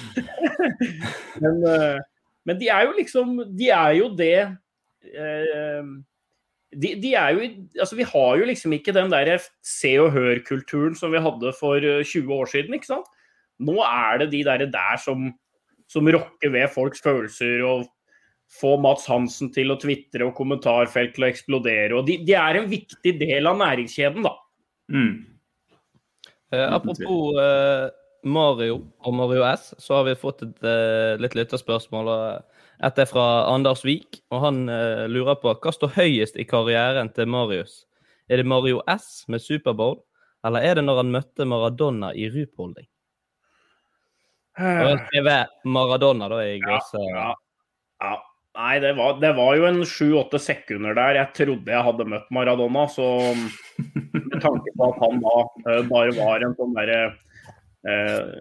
men, 1.44 1.60
eh, 1.70 2.00
men 2.50 2.62
de 2.62 2.72
er 2.74 2.88
jo 2.88 2.96
liksom 2.98 3.36
De 3.54 3.70
er 3.70 3.98
jo 4.00 4.08
det 4.18 4.38
eh, 4.42 5.92
de, 6.72 6.94
de 7.04 7.14
er 7.20 7.36
jo, 7.36 7.48
altså 7.84 7.98
Vi 8.00 8.08
har 8.08 8.36
jo 8.40 8.50
liksom 8.50 8.76
ikke 8.78 8.96
den 8.96 9.12
der 9.12 9.34
se 9.66 9.94
og 10.02 10.12
hør-kulturen 10.16 10.96
som 10.98 11.14
vi 11.14 11.24
hadde 11.24 11.54
for 11.60 11.84
eh, 11.84 12.04
20 12.04 12.34
år 12.34 12.52
siden. 12.52 12.76
ikke 12.78 12.94
sant? 12.94 13.10
Nå 13.62 13.78
er 13.86 14.24
det 14.24 14.32
de 14.32 14.44
der, 14.48 14.66
der 14.72 15.02
som, 15.02 15.30
som 15.92 16.08
rokker 16.08 16.54
ved 16.54 16.72
folks 16.74 17.04
følelser 17.04 17.62
og 17.68 17.86
få 18.52 18.76
Mats 18.82 19.08
Hansen 19.10 19.52
til 19.56 19.72
å 19.72 19.80
tvitre 19.80 20.28
og 20.28 20.36
kommentarfelt 20.38 21.16
til 21.16 21.26
å 21.26 21.30
eksplodere. 21.32 21.96
og 21.98 22.08
De, 22.10 22.18
de 22.26 22.36
er 22.38 22.60
en 22.60 22.70
viktig 22.72 23.16
del 23.22 23.48
av 23.50 23.60
næringskjeden, 23.62 24.28
da. 24.28 24.36
Mm. 24.92 25.14
Eh, 26.52 26.68
apropos 26.68 27.40
eh, 27.40 27.88
Mario 28.28 28.82
og 29.08 29.16
Mario 29.16 29.46
S, 29.48 29.72
så 29.80 30.00
har 30.00 30.10
vi 30.10 30.20
fått 30.20 30.44
et 30.46 30.68
eh, 30.68 31.16
litt 31.22 31.38
lytterspørsmål. 31.38 32.12
og 32.12 32.86
Et 32.88 33.00
er 33.00 33.10
fra 33.10 33.28
Anders 33.54 33.86
Vik, 33.88 34.22
og 34.34 34.44
han 34.46 34.66
eh, 34.70 35.08
lurer 35.08 35.40
på 35.40 35.54
hva 35.56 35.76
står 35.76 35.96
høyest 35.96 36.40
i 36.40 36.48
karrieren 36.48 37.12
til 37.16 37.32
Marius? 37.32 37.86
Er 38.32 38.42
det 38.42 38.48
Mario 38.48 38.82
S 38.92 39.24
med 39.32 39.44
Superbowl, 39.44 40.02
eller 40.48 40.66
er 40.66 40.80
det 40.80 40.86
når 40.88 41.04
han 41.04 41.14
møtte 41.14 41.48
Maradona 41.48 42.12
i 42.16 42.28
Rupholding? 42.32 42.88
Og 44.60 44.90
jeg 44.90 45.00
skrev 45.08 45.30
Maradona, 45.72 46.28
da, 46.28 46.42
i 46.44 46.60
også... 46.60 47.00
Ja, 47.08 47.32
ja. 48.04 48.18
Nei, 48.52 48.82
det 48.84 48.98
var, 48.98 49.16
det 49.22 49.32
var 49.38 49.56
jo 49.56 49.64
en 49.64 49.80
sju-åtte 49.88 50.40
sekunder 50.42 50.96
der 50.98 51.16
jeg 51.16 51.32
trodde 51.38 51.72
jeg 51.72 51.86
hadde 51.88 52.08
møtt 52.12 52.28
Maradona. 52.36 52.84
Så 52.92 53.06
med 53.80 54.40
tanke 54.44 54.74
på 54.76 54.90
at 54.90 55.00
han 55.00 55.22
da 55.24 55.36
eh, 55.72 55.84
bare 55.88 56.16
var 56.18 56.44
en 56.44 56.56
sånn 56.60 56.76
derre 56.76 57.00
uh, 57.88 58.34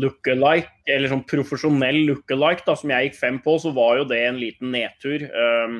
look-alike, 0.00 0.72
eller 0.88 1.12
sånn 1.12 1.26
profesjonell 1.28 2.00
look-alike, 2.08 2.64
da, 2.64 2.76
som 2.78 2.92
jeg 2.94 3.10
gikk 3.10 3.20
fem 3.20 3.40
på, 3.44 3.58
så 3.60 3.74
var 3.76 4.00
jo 4.00 4.08
det 4.08 4.22
en 4.30 4.40
liten 4.40 4.72
nedtur. 4.72 5.28
Eh, 5.28 5.76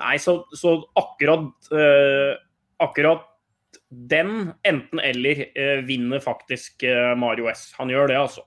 nei, 0.00 0.16
så, 0.18 0.40
så 0.56 0.78
akkurat 0.98 1.72
Akkurat 2.82 3.22
den, 3.88 4.50
enten-eller, 4.68 5.38
vinner 5.88 6.20
faktisk 6.20 6.84
Mario 7.16 7.46
S. 7.48 7.70
Han 7.78 7.88
gjør 7.88 8.10
det, 8.10 8.18
altså. 8.20 8.42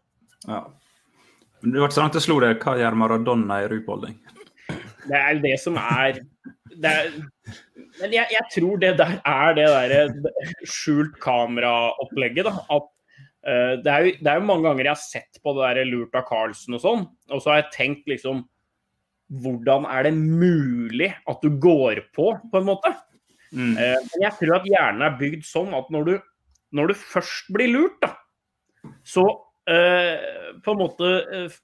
Ja. 0.46 0.60
Men 1.62 1.74
Det 1.74 1.82
var 1.82 1.90
ikke 1.90 1.98
sånn 1.98 2.12
at 2.12 2.18
jeg 2.20 2.26
slo 2.26 2.38
deg 2.44 2.62
Hva 2.64 2.76
gjør 2.80 3.00
Maradona 3.00 3.64
i 3.64 3.72
Rupholding? 3.72 4.20
Det 5.10 5.18
er 5.18 5.42
det 5.42 5.56
som 5.62 5.80
er, 5.80 6.20
det 6.78 6.92
er 6.92 7.10
Men 8.02 8.14
jeg, 8.14 8.30
jeg 8.36 8.46
tror 8.54 8.80
det 8.82 8.94
der 9.00 9.18
er 9.28 9.58
det 9.58 9.66
derre 9.74 10.30
skjult 10.70 11.18
kameraopplegget, 11.24 12.48
da. 12.48 12.54
At 12.70 12.86
uh, 12.86 13.74
det, 13.82 13.90
er 13.90 14.06
jo, 14.06 14.14
det 14.20 14.32
er 14.32 14.40
jo 14.40 14.48
mange 14.52 14.68
ganger 14.68 14.86
jeg 14.86 14.94
har 14.94 15.02
sett 15.02 15.42
på 15.44 15.56
det 15.58 15.74
der 15.80 15.90
lurt 15.90 16.16
av 16.16 16.28
Carlsen 16.30 16.78
og 16.78 16.84
sånn, 16.84 17.06
og 17.32 17.42
så 17.42 17.54
har 17.54 17.62
jeg 17.64 17.76
tenkt 17.76 18.10
liksom 18.12 18.46
Hvordan 19.30 19.84
er 19.86 20.08
det 20.08 20.16
mulig 20.18 21.12
at 21.30 21.44
du 21.46 21.52
går 21.62 22.00
på, 22.18 22.32
på 22.50 22.62
en 22.62 22.66
måte? 22.66 22.90
Mm. 23.54 23.76
Uh, 23.78 24.00
Men 24.08 24.24
jeg 24.24 24.34
tror 24.40 24.56
at 24.58 24.66
hjernen 24.70 25.06
er 25.06 25.20
bygd 25.20 25.46
sånn 25.46 25.76
at 25.78 25.92
når 25.94 26.08
du, 26.08 26.16
når 26.78 26.90
du 26.90 26.96
først 26.98 27.52
blir 27.54 27.70
lurt, 27.70 28.00
da, 28.02 28.16
så 29.06 29.26
eh, 29.28 29.49
på 29.70 30.74
en 30.74 30.80
måte 30.80 31.10
eh, 31.36 31.58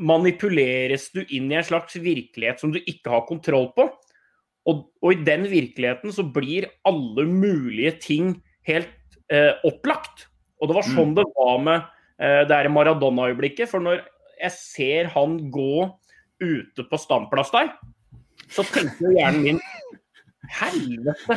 manipuleres 0.00 1.10
du 1.14 1.22
inn 1.28 1.50
i 1.50 1.58
en 1.58 1.66
slags 1.66 1.98
virkelighet 2.00 2.62
som 2.62 2.72
du 2.72 2.80
ikke 2.80 3.12
har 3.12 3.26
kontroll 3.28 3.70
på. 3.76 3.88
Og, 4.68 4.86
og 5.02 5.12
i 5.14 5.24
den 5.26 5.46
virkeligheten 5.50 6.12
så 6.14 6.24
blir 6.24 6.68
alle 6.88 7.26
mulige 7.28 7.94
ting 8.02 8.34
helt 8.68 8.92
eh, 9.32 9.52
opplagt. 9.66 10.28
Og 10.60 10.70
det 10.70 10.76
var 10.76 10.88
sånn 10.88 11.14
det 11.16 11.26
var 11.36 11.60
med 11.64 11.88
eh, 12.20 12.42
det 12.48 12.56
her 12.56 12.70
Maradona-øyeblikket. 12.72 13.70
For 13.72 13.82
når 13.84 14.04
jeg 14.40 14.56
ser 14.56 15.12
han 15.14 15.38
gå 15.52 15.88
ute 16.40 16.84
på 16.88 17.00
standplass 17.00 17.52
der, 17.52 17.72
så 18.50 18.64
tenker 18.68 19.08
jo 19.08 19.16
hjernen 19.18 19.46
min 19.46 19.64
Helvete! 20.60 21.36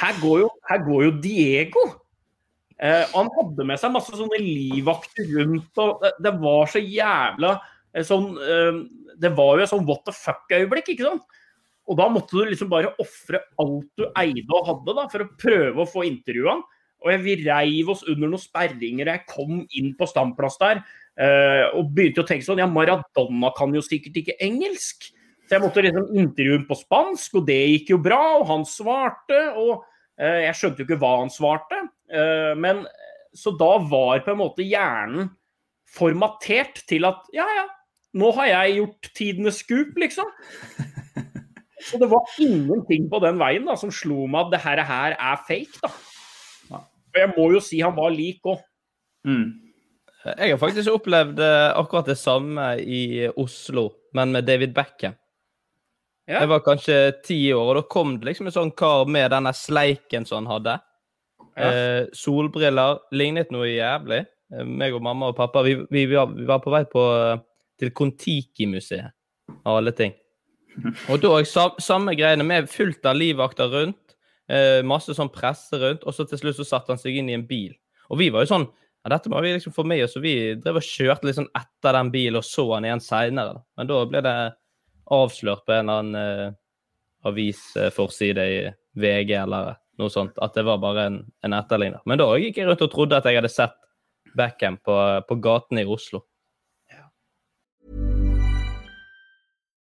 Her 0.00 0.14
går 0.22 0.38
jo, 0.40 0.46
her 0.70 0.84
går 0.86 1.02
jo 1.04 1.10
Diego! 1.20 1.82
Eh, 2.82 3.04
han 3.12 3.30
hadde 3.36 3.66
med 3.68 3.78
seg 3.78 3.92
masse 3.94 4.16
sånne 4.18 4.40
livvakter 4.42 5.28
rundt, 5.36 5.70
og 5.78 6.02
det, 6.02 6.16
det 6.26 6.32
var 6.42 6.66
så 6.72 6.82
jævla 6.82 7.52
eh, 7.94 8.02
sånn 8.02 8.32
eh, 8.42 8.80
Det 9.22 9.30
var 9.38 9.52
jo 9.54 9.62
et 9.62 9.70
sånn 9.70 9.86
what 9.86 10.02
the 10.08 10.14
fuck-øyeblikk, 10.16 10.90
ikke 10.94 11.06
sant? 11.06 11.38
Og 11.90 11.98
da 11.98 12.08
måtte 12.10 12.38
du 12.38 12.48
liksom 12.48 12.70
bare 12.70 12.92
ofre 13.02 13.42
alt 13.60 13.88
du 13.98 14.06
eide 14.18 14.46
og 14.54 14.68
hadde 14.68 14.96
da, 14.98 15.06
for 15.12 15.24
å 15.24 15.30
prøve 15.38 15.82
å 15.82 15.88
få 15.88 16.04
intervjua 16.08 16.56
han. 16.56 16.66
Og 17.02 17.24
vi 17.24 17.34
reiv 17.42 17.90
oss 17.90 18.04
under 18.06 18.30
noen 18.30 18.40
sperringer. 18.40 19.08
og 19.08 19.16
Jeg 19.16 19.26
kom 19.30 19.56
inn 19.78 19.90
på 19.98 20.06
standplass 20.06 20.58
der 20.60 20.82
eh, 21.18 21.64
og 21.74 21.90
begynte 21.94 22.22
å 22.22 22.28
tenke 22.28 22.46
sånn 22.46 22.62
Ja, 22.62 22.68
Maradona 22.70 23.50
kan 23.56 23.74
jo 23.74 23.82
sikkert 23.82 24.20
ikke 24.22 24.38
engelsk. 24.42 25.08
Så 25.42 25.56
jeg 25.56 25.64
måtte 25.64 25.82
liksom 25.82 26.12
intervjue 26.14 26.60
ham 26.60 26.68
på 26.68 26.78
spansk, 26.78 27.40
og 27.40 27.48
det 27.50 27.58
gikk 27.58 27.96
jo 27.96 27.98
bra. 28.04 28.20
Og 28.38 28.46
han 28.52 28.62
svarte. 28.68 29.40
Og 29.58 29.82
eh, 30.14 30.44
jeg 30.46 30.60
skjønte 30.60 30.84
jo 30.84 30.88
ikke 30.88 31.00
hva 31.02 31.16
han 31.24 31.34
svarte. 31.34 31.82
Eh, 32.12 32.52
men 32.58 32.84
så 33.32 33.54
da 33.56 33.76
var 33.88 34.20
på 34.24 34.34
en 34.34 34.42
måte 34.42 34.66
hjernen 34.66 35.30
formatert 35.92 36.82
til 36.88 37.06
at 37.08 37.24
ja, 37.36 37.46
ja, 37.56 37.66
nå 38.16 38.32
har 38.36 38.50
jeg 38.50 38.78
gjort 38.80 39.10
tidenes 39.16 39.62
skup, 39.64 39.96
liksom. 40.00 40.28
Så 41.82 41.98
det 41.98 42.06
var 42.12 42.28
ingenting 42.38 43.08
på 43.10 43.18
den 43.24 43.40
veien 43.40 43.64
da, 43.66 43.74
som 43.74 43.90
slo 43.90 44.28
meg 44.30 44.44
at 44.44 44.52
det 44.52 44.60
her, 44.62 44.82
her 44.86 45.16
er 45.18 45.40
fake. 45.48 45.80
da. 45.82 45.90
Og 47.12 47.18
jeg 47.18 47.30
må 47.34 47.48
jo 47.52 47.62
si 47.64 47.80
han 47.82 47.96
var 47.96 48.14
lik 48.14 48.46
òg. 48.46 48.60
Mm. 49.26 49.48
Jeg 50.22 50.52
har 50.52 50.60
faktisk 50.62 50.94
opplevd 50.94 51.42
eh, 51.42 51.72
akkurat 51.74 52.06
det 52.06 52.16
samme 52.20 52.68
i 52.78 53.26
Oslo, 53.34 53.88
men 54.14 54.30
med 54.36 54.46
David 54.46 54.70
Beckham. 54.76 55.18
Ja. 56.30 56.44
Jeg 56.44 56.52
var 56.52 56.62
kanskje 56.62 56.96
ti 57.26 57.40
år, 57.50 57.72
og 57.72 57.80
da 57.80 57.82
kom 57.90 58.14
det 58.14 58.30
liksom 58.30 58.46
en 58.46 58.54
sånn 58.54 58.70
kar 58.78 59.08
med 59.10 59.32
denne 59.34 59.50
sleiken 59.56 60.26
som 60.28 60.44
han 60.44 60.52
hadde. 60.54 60.76
Ja. 61.56 61.68
Eh, 61.68 62.02
solbriller. 62.16 63.02
Lignet 63.12 63.52
noe 63.54 63.68
jævlig. 63.68 64.24
Eh, 64.52 64.66
meg 64.66 64.96
og 64.96 65.04
mamma 65.04 65.32
og 65.32 65.38
pappa 65.38 65.64
vi, 65.66 65.76
vi, 65.90 66.06
vi, 66.06 66.16
var, 66.16 66.32
vi 66.32 66.48
var 66.48 66.62
på 66.64 66.72
vei 66.74 66.84
på, 66.88 67.04
eh, 67.18 67.40
til 67.80 67.92
Kon-Tiki-museet, 67.96 69.14
av 69.62 69.80
alle 69.80 69.94
ting. 69.96 70.14
Og 71.12 71.18
da 71.20 71.34
òg 71.36 71.48
samme 71.82 72.14
greiene, 72.16 72.46
med 72.48 72.70
fullt 72.72 73.04
av 73.08 73.18
livvakter 73.18 73.72
rundt. 73.72 74.16
Eh, 74.52 74.80
masse 74.84 75.14
sånn 75.16 75.30
presse 75.32 75.78
rundt, 75.80 76.02
og 76.04 76.14
så 76.16 76.26
til 76.28 76.40
slutt 76.40 76.58
så 76.58 76.66
satte 76.66 76.92
han 76.92 77.00
seg 77.00 77.16
inn 77.16 77.28
i 77.30 77.36
en 77.36 77.44
bil. 77.48 77.74
Og 78.10 78.18
vi 78.20 78.28
var 78.32 78.44
jo 78.44 78.50
sånn 78.50 78.66
ja, 78.66 79.10
Dette 79.14 79.30
må 79.32 79.40
vi 79.42 79.54
liksom 79.54 79.74
få 79.74 79.84
med 79.88 80.04
oss, 80.04 80.16
og 80.18 80.24
vi 80.26 80.34
drev 80.60 80.78
og 80.78 80.86
kjørte 80.86 81.26
litt 81.26 81.38
sånn 81.38 81.50
etter 81.58 81.96
den 81.96 82.10
bilen 82.12 82.38
og 82.38 82.46
så 82.46 82.66
han 82.74 82.86
igjen 82.86 83.02
seinere. 83.02 83.62
Men 83.78 83.88
da 83.90 84.00
ble 84.06 84.22
det 84.22 84.34
avslørt 85.12 85.64
på 85.66 85.74
en 85.74 85.88
eller 85.88 86.02
annen 86.02 86.18
eh, 86.20 86.58
avisforside 87.30 88.44
i 88.46 88.60
VG 89.02 89.32
eller 89.40 89.72
noe 90.00 90.12
sånt, 90.12 90.38
at 90.42 90.54
det 90.56 90.64
var 90.66 90.80
bare 90.82 91.06
en, 91.08 91.18
en 91.44 91.56
etterligner. 91.56 92.02
Men 92.08 92.20
da 92.20 92.28
gikk 92.40 92.60
jeg 92.60 92.68
rundt 92.68 92.84
og 92.84 92.92
trodde 92.92 93.18
at 93.18 93.28
jeg 93.28 93.40
hadde 93.40 93.52
sett 93.52 93.76
Beckham 94.38 94.78
på, 94.84 94.96
på 95.28 95.38
gatene 95.44 95.84
i 95.84 95.88
Oslo. 95.88 96.22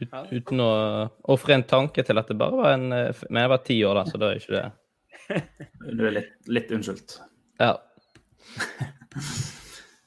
Ut, 0.00 0.14
uten 0.30 0.60
å 0.60 0.70
ofre 1.32 1.54
en 1.56 1.64
tanke 1.68 2.02
til 2.04 2.18
at 2.20 2.28
det 2.28 2.36
bare 2.40 2.58
var 2.58 2.74
en 2.76 2.92
eh, 2.92 3.22
Men 3.30 3.42
jeg 3.44 3.52
var 3.52 3.62
ti 3.64 3.76
år 3.88 3.98
da, 4.00 4.04
så 4.08 4.20
da 4.20 4.30
er 4.32 4.40
ikke 4.40 4.56
det 4.56 5.42
Du 5.96 6.02
er 6.06 6.14
litt, 6.18 6.32
litt 6.52 6.72
unnskyldt. 6.76 7.18
Ja. 7.62 7.74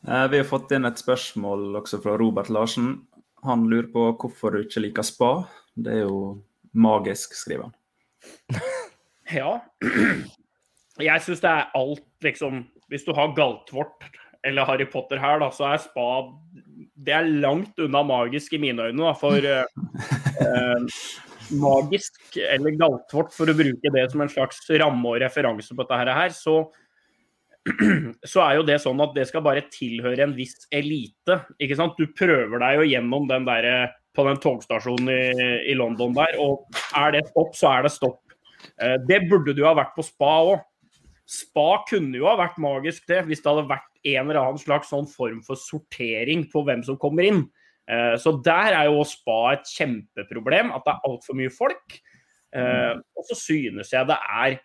Eh, 0.08 0.28
Vi 0.32 0.38
har 0.40 0.46
fått 0.48 0.72
inn 0.72 0.88
et 0.88 0.98
spørsmål 1.02 1.76
også 1.82 1.98
fra 2.00 2.14
Robert 2.18 2.48
Larsen. 2.50 3.02
Han 3.44 3.66
lurer 3.68 3.90
på 3.92 4.06
hvorfor 4.22 4.56
du 4.56 4.62
ikke 4.62 4.80
liker 4.86 5.04
spa. 5.06 5.32
Det 5.76 5.92
er 5.92 6.06
jo 6.06 6.22
magisk, 6.72 7.36
skriver 7.36 7.68
han. 7.68 7.76
Ja. 9.36 9.60
Jeg 11.10 11.22
syns 11.22 11.44
det 11.44 11.52
er 11.52 11.68
alt, 11.78 12.08
liksom 12.26 12.64
Hvis 12.90 13.04
du 13.06 13.12
har 13.14 13.36
Galtvort 13.38 14.08
eller 14.48 14.66
Harry 14.66 14.88
Potter 14.90 15.20
her, 15.20 15.44
da, 15.44 15.52
så 15.52 15.68
er 15.74 15.84
spa 15.84 16.08
Det 17.00 17.16
er 17.16 17.32
langt 17.44 17.80
unna 17.80 18.04
magisk 18.04 18.54
i 18.58 18.62
mine 18.62 18.90
øyne, 18.90 19.00
da, 19.00 19.14
for 19.18 19.46
eh, 19.48 19.64
eh, 20.46 21.00
magisk, 21.60 22.20
eller 22.44 22.76
galtvort, 22.80 23.32
for 23.36 23.50
å 23.50 23.56
bruke 23.58 23.94
det 23.96 24.06
som 24.12 24.24
en 24.24 24.32
slags 24.32 24.62
ramme 24.82 25.14
og 25.14 25.22
referanse 25.24 25.76
på 25.76 25.86
dette 25.86 26.18
her, 26.20 26.36
så, 26.36 26.58
så 28.34 28.44
er 28.46 28.60
jo 28.60 28.68
det 28.68 28.80
sånn 28.84 29.00
at 29.06 29.16
det 29.16 29.30
skal 29.30 29.46
bare 29.46 29.68
tilhøre 29.72 30.28
en 30.28 30.36
viss 30.38 30.68
elite. 30.76 31.42
ikke 31.62 31.80
sant? 31.80 31.98
Du 32.00 32.12
prøver 32.18 32.60
deg 32.62 32.82
jo 32.82 32.90
gjennom 32.92 33.30
den 33.32 33.48
der, 33.48 33.70
på 34.16 34.26
den 34.28 34.42
togstasjonen 34.44 35.12
i, 35.14 35.52
i 35.72 35.78
London 35.80 36.18
der, 36.18 36.36
og 36.42 36.68
er 36.98 37.16
det 37.16 37.28
stopp, 37.32 37.56
så 37.56 37.72
er 37.78 37.88
det 37.88 37.96
stopp. 37.96 38.24
Eh, 38.82 38.98
det 39.08 39.24
burde 39.30 39.56
du 39.56 39.64
ha 39.68 39.76
vært 39.78 39.96
på 39.96 40.06
spa 40.06 40.34
òg. 40.52 40.66
Spa 41.30 41.84
kunne 41.86 42.18
jo 42.18 42.26
ha 42.26 42.34
vært 42.40 42.58
magisk, 42.62 43.04
det, 43.10 43.22
hvis 43.28 43.44
det 43.44 43.52
hadde 43.52 43.70
vært 43.70 43.90
en 44.10 44.30
eller 44.30 44.40
annen 44.42 44.62
slags 44.62 44.90
sånn 44.90 45.08
form 45.10 45.44
for 45.46 45.60
sortering 45.60 46.48
på 46.50 46.64
hvem 46.66 46.82
som 46.88 46.98
kommer 47.02 47.28
inn. 47.28 47.44
Eh, 47.90 48.16
så 48.22 48.34
der 48.46 48.78
er 48.78 48.88
jo 48.90 49.04
spa 49.08 49.56
et 49.56 49.70
kjempeproblem, 49.70 50.72
at 50.74 50.86
det 50.86 50.96
er 50.96 51.06
altfor 51.10 51.38
mye 51.38 51.54
folk. 51.54 52.00
Eh, 52.56 52.96
og 52.98 53.30
så 53.30 53.38
synes 53.38 53.94
jeg 53.94 54.10
det 54.10 54.18
er 54.18 54.58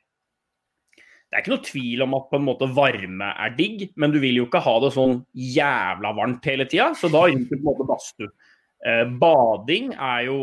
Det 1.29 1.37
er 1.37 1.43
ikke 1.43 1.51
noe 1.51 1.67
tvil 1.67 2.03
om 2.05 2.13
at 2.15 2.27
på 2.31 2.39
en 2.39 2.45
måte 2.47 2.67
varme 2.71 3.29
er 3.43 3.55
digg, 3.59 3.89
men 3.99 4.13
du 4.15 4.21
vil 4.23 4.37
jo 4.39 4.45
ikke 4.47 4.63
ha 4.63 4.75
det 4.85 4.93
sånn 4.95 5.17
jævla 5.35 6.13
varmt 6.15 6.47
hele 6.47 6.65
tida, 6.71 6.93
så 6.95 7.11
da 7.11 7.25
ryker 7.27 7.59
på 7.59 7.59
en 7.59 7.67
måte 7.67 7.87
badstue. 7.89 8.29
Eh, 8.87 9.03
bading 9.19 9.97
er 9.97 10.29
jo 10.29 10.39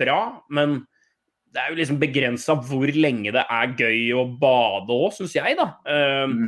bra, 0.00 0.40
men 0.48 0.78
det 1.50 1.60
er 1.60 1.72
jo 1.72 1.78
liksom 1.80 2.00
begrensa 2.00 2.54
hvor 2.66 2.90
lenge 2.94 3.32
det 3.34 3.42
er 3.42 3.72
gøy 3.78 4.10
å 4.18 4.26
bade 4.40 4.94
òg, 4.94 5.10
syns 5.16 5.34
jeg, 5.34 5.56
da. 5.58 5.72
Mm. 5.86 6.44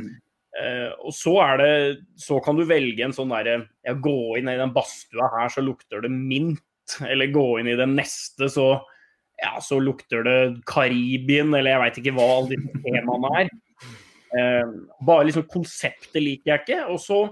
Uh, 0.53 0.89
og 1.09 1.15
så 1.17 1.31
er 1.41 1.55
det 1.57 1.69
Så 2.21 2.35
kan 2.45 2.53
du 2.53 2.61
velge 2.69 3.01
en 3.01 3.15
sånn 3.15 3.31
derre 3.33 3.55
ja, 3.81 3.95
Gå 3.97 4.35
inn 4.37 4.51
i 4.51 4.59
den 4.59 4.69
badstua 4.75 5.25
her, 5.33 5.49
så 5.49 5.63
lukter 5.65 6.03
det 6.05 6.11
mint. 6.13 6.61
Eller 7.07 7.31
gå 7.33 7.47
inn 7.57 7.71
i 7.71 7.77
den 7.79 7.95
neste, 7.97 8.49
så 8.51 8.67
ja, 9.41 9.57
så 9.63 9.79
lukter 9.81 10.21
det 10.23 10.37
Karibien, 10.69 11.49
eller 11.55 11.73
jeg 11.73 11.81
veit 11.81 11.97
ikke 12.01 12.13
hva 12.15 12.27
alle 12.35 12.53
disse 12.53 12.81
temaene 12.83 13.31
er. 13.41 13.49
Uh, 14.33 14.75
bare 15.07 15.25
liksom 15.27 15.47
konseptet 15.49 16.21
liker 16.21 16.53
jeg 16.53 16.63
ikke. 16.63 16.81
Og 16.93 17.01
så 17.01 17.23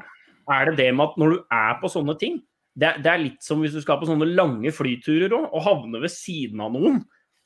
er 0.51 0.71
det 0.71 0.79
det 0.81 0.89
med 0.95 1.11
at 1.11 1.19
når 1.21 1.35
du 1.35 1.43
er 1.53 1.77
på 1.79 1.91
sånne 1.93 2.17
ting 2.19 2.41
det, 2.79 2.95
det 3.03 3.11
er 3.11 3.21
litt 3.21 3.43
som 3.43 3.61
hvis 3.61 3.75
du 3.75 3.81
skal 3.83 3.99
på 3.99 4.07
sånne 4.07 4.29
lange 4.31 4.71
flyturer 4.73 5.33
òg, 5.35 5.49
og 5.51 5.65
havner 5.65 6.03
ved 6.03 6.13
siden 6.13 6.63
av 6.63 6.71
noen 6.73 7.01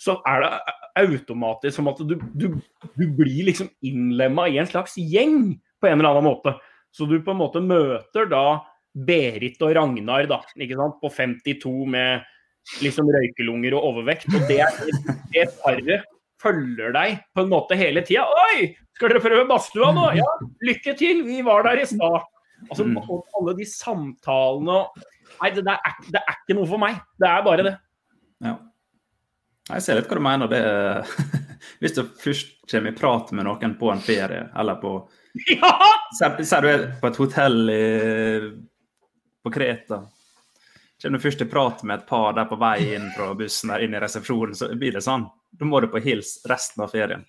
så 0.05 0.19
er 0.29 0.43
det 0.43 0.51
automatisk 1.01 1.79
som 1.79 1.89
at 1.91 1.99
du, 2.07 2.15
du, 2.37 2.47
du 2.95 3.03
blir 3.17 3.49
liksom 3.49 3.71
innlemma 3.85 4.47
i 4.51 4.59
en 4.61 4.69
slags 4.69 4.95
gjeng 4.99 5.55
på 5.81 5.89
en 5.89 5.99
eller 5.99 6.13
annen 6.13 6.29
måte. 6.29 6.55
Så 6.95 7.07
du 7.09 7.17
på 7.23 7.33
en 7.33 7.41
måte 7.41 7.63
møter 7.63 8.29
da 8.31 8.45
Berit 8.95 9.59
og 9.65 9.73
Ragnar 9.75 10.29
da, 10.31 10.39
ikke 10.55 10.77
sant, 10.79 11.01
på 11.01 11.11
52 11.11 11.73
med 11.91 12.23
liksom 12.83 13.09
røykelunger 13.11 13.75
og 13.75 13.89
overvekt. 13.91 14.29
Og 14.31 14.45
det, 14.47 14.61
det 15.33 15.49
paret 15.59 16.05
følger 16.41 16.93
deg 16.95 17.19
på 17.35 17.43
en 17.43 17.51
måte 17.51 17.77
hele 17.79 18.03
tida. 18.05 18.23
Oi, 18.23 18.69
skal 18.95 19.11
dere 19.11 19.23
prøve 19.23 19.47
badstua 19.49 19.91
nå? 19.95 20.07
Ja, 20.19 20.29
lykke 20.63 20.95
til, 20.99 21.25
vi 21.27 21.41
var 21.45 21.67
der 21.67 21.83
i 21.83 21.89
stad. 21.89 22.23
Altså, 22.69 22.85
mm. 22.87 23.01
alle 23.35 23.57
de 23.57 23.67
samtalene 23.67 24.85
Nei, 25.35 25.49
det, 25.51 25.65
det, 25.65 25.73
er, 25.73 25.95
det 26.13 26.19
er 26.21 26.35
ikke 26.37 26.55
noe 26.55 26.67
for 26.69 26.79
meg. 26.79 26.99
Det 27.19 27.27
er 27.27 27.41
bare 27.43 27.63
det. 27.65 27.71
Jeg 29.65 29.82
ser 29.82 29.97
litt 29.97 30.10
hva 30.10 30.17
du 30.19 30.25
mener. 30.25 30.51
Det 30.51 30.62
hvis 31.82 31.95
du 31.95 32.04
først 32.21 32.54
kommer 32.69 32.91
i 32.91 32.97
prat 32.97 33.32
med 33.36 33.47
noen 33.47 33.78
på 33.80 33.91
en 33.91 34.04
ferie, 34.04 34.49
eller 34.56 34.82
på 34.82 34.97
ja! 35.56 35.71
Sier 36.15 36.62
du 36.62 36.69
er 36.71 36.86
på 37.01 37.10
et 37.10 37.17
hotell 37.19 37.71
i, 37.73 37.86
på 39.43 39.51
Kreta. 39.51 40.04
Kommer 41.01 41.19
du 41.19 41.23
først 41.25 41.41
i 41.43 41.49
prat 41.49 41.82
med 41.84 41.99
et 41.99 42.06
par 42.08 42.36
der 42.38 42.47
på 42.47 42.58
vei 42.60 42.78
inn 42.95 43.10
fra 43.15 43.34
bussen 43.36 43.73
der 43.73 43.84
inn 43.84 43.97
i 43.97 43.99
resepsjonen, 43.99 44.56
så 44.56 44.69
blir 44.80 44.95
det 44.95 45.04
sånn. 45.04 45.25
Da 45.56 45.67
må 45.67 45.82
du 45.84 45.89
på 45.91 45.99
hils 46.04 46.38
resten 46.47 46.86
av 46.86 46.93
ferien. 46.93 47.25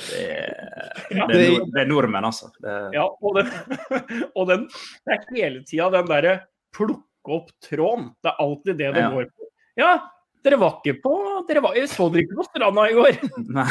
Det 0.00 0.22
er, 0.22 0.94
ja, 1.12 1.26
det 1.28 1.40
er, 1.42 1.58
det 1.74 1.82
er 1.82 1.90
nordmenn, 1.90 2.24
altså. 2.24 2.48
Det... 2.62 2.76
Ja, 2.94 3.04
og 3.04 3.36
den, 3.36 3.50
og 4.38 4.46
den 4.48 4.64
Det 4.70 5.16
er 5.16 5.26
hele 5.34 5.62
tida 5.68 5.90
den 5.92 6.08
derre 6.08 6.34
plukke 6.72 7.36
opp 7.36 7.52
tråden. 7.66 8.08
Det 8.22 8.32
er 8.32 8.42
alltid 8.46 8.80
det 8.80 8.90
det 8.96 9.04
ja. 9.04 9.10
går 9.12 9.28
på. 9.28 9.50
Ja, 9.76 9.92
dere 10.44 10.56
var 10.60 10.78
ikke 10.78 11.00
på 11.04 11.14
dere 11.48 11.62
var, 11.64 11.74
Jeg 11.76 11.90
Så 11.92 12.06
dere 12.12 12.24
ikke 12.24 12.38
på 12.38 12.46
stranda 12.48 12.86
i 12.88 12.94
går? 12.96 13.18
Nei. 13.56 13.66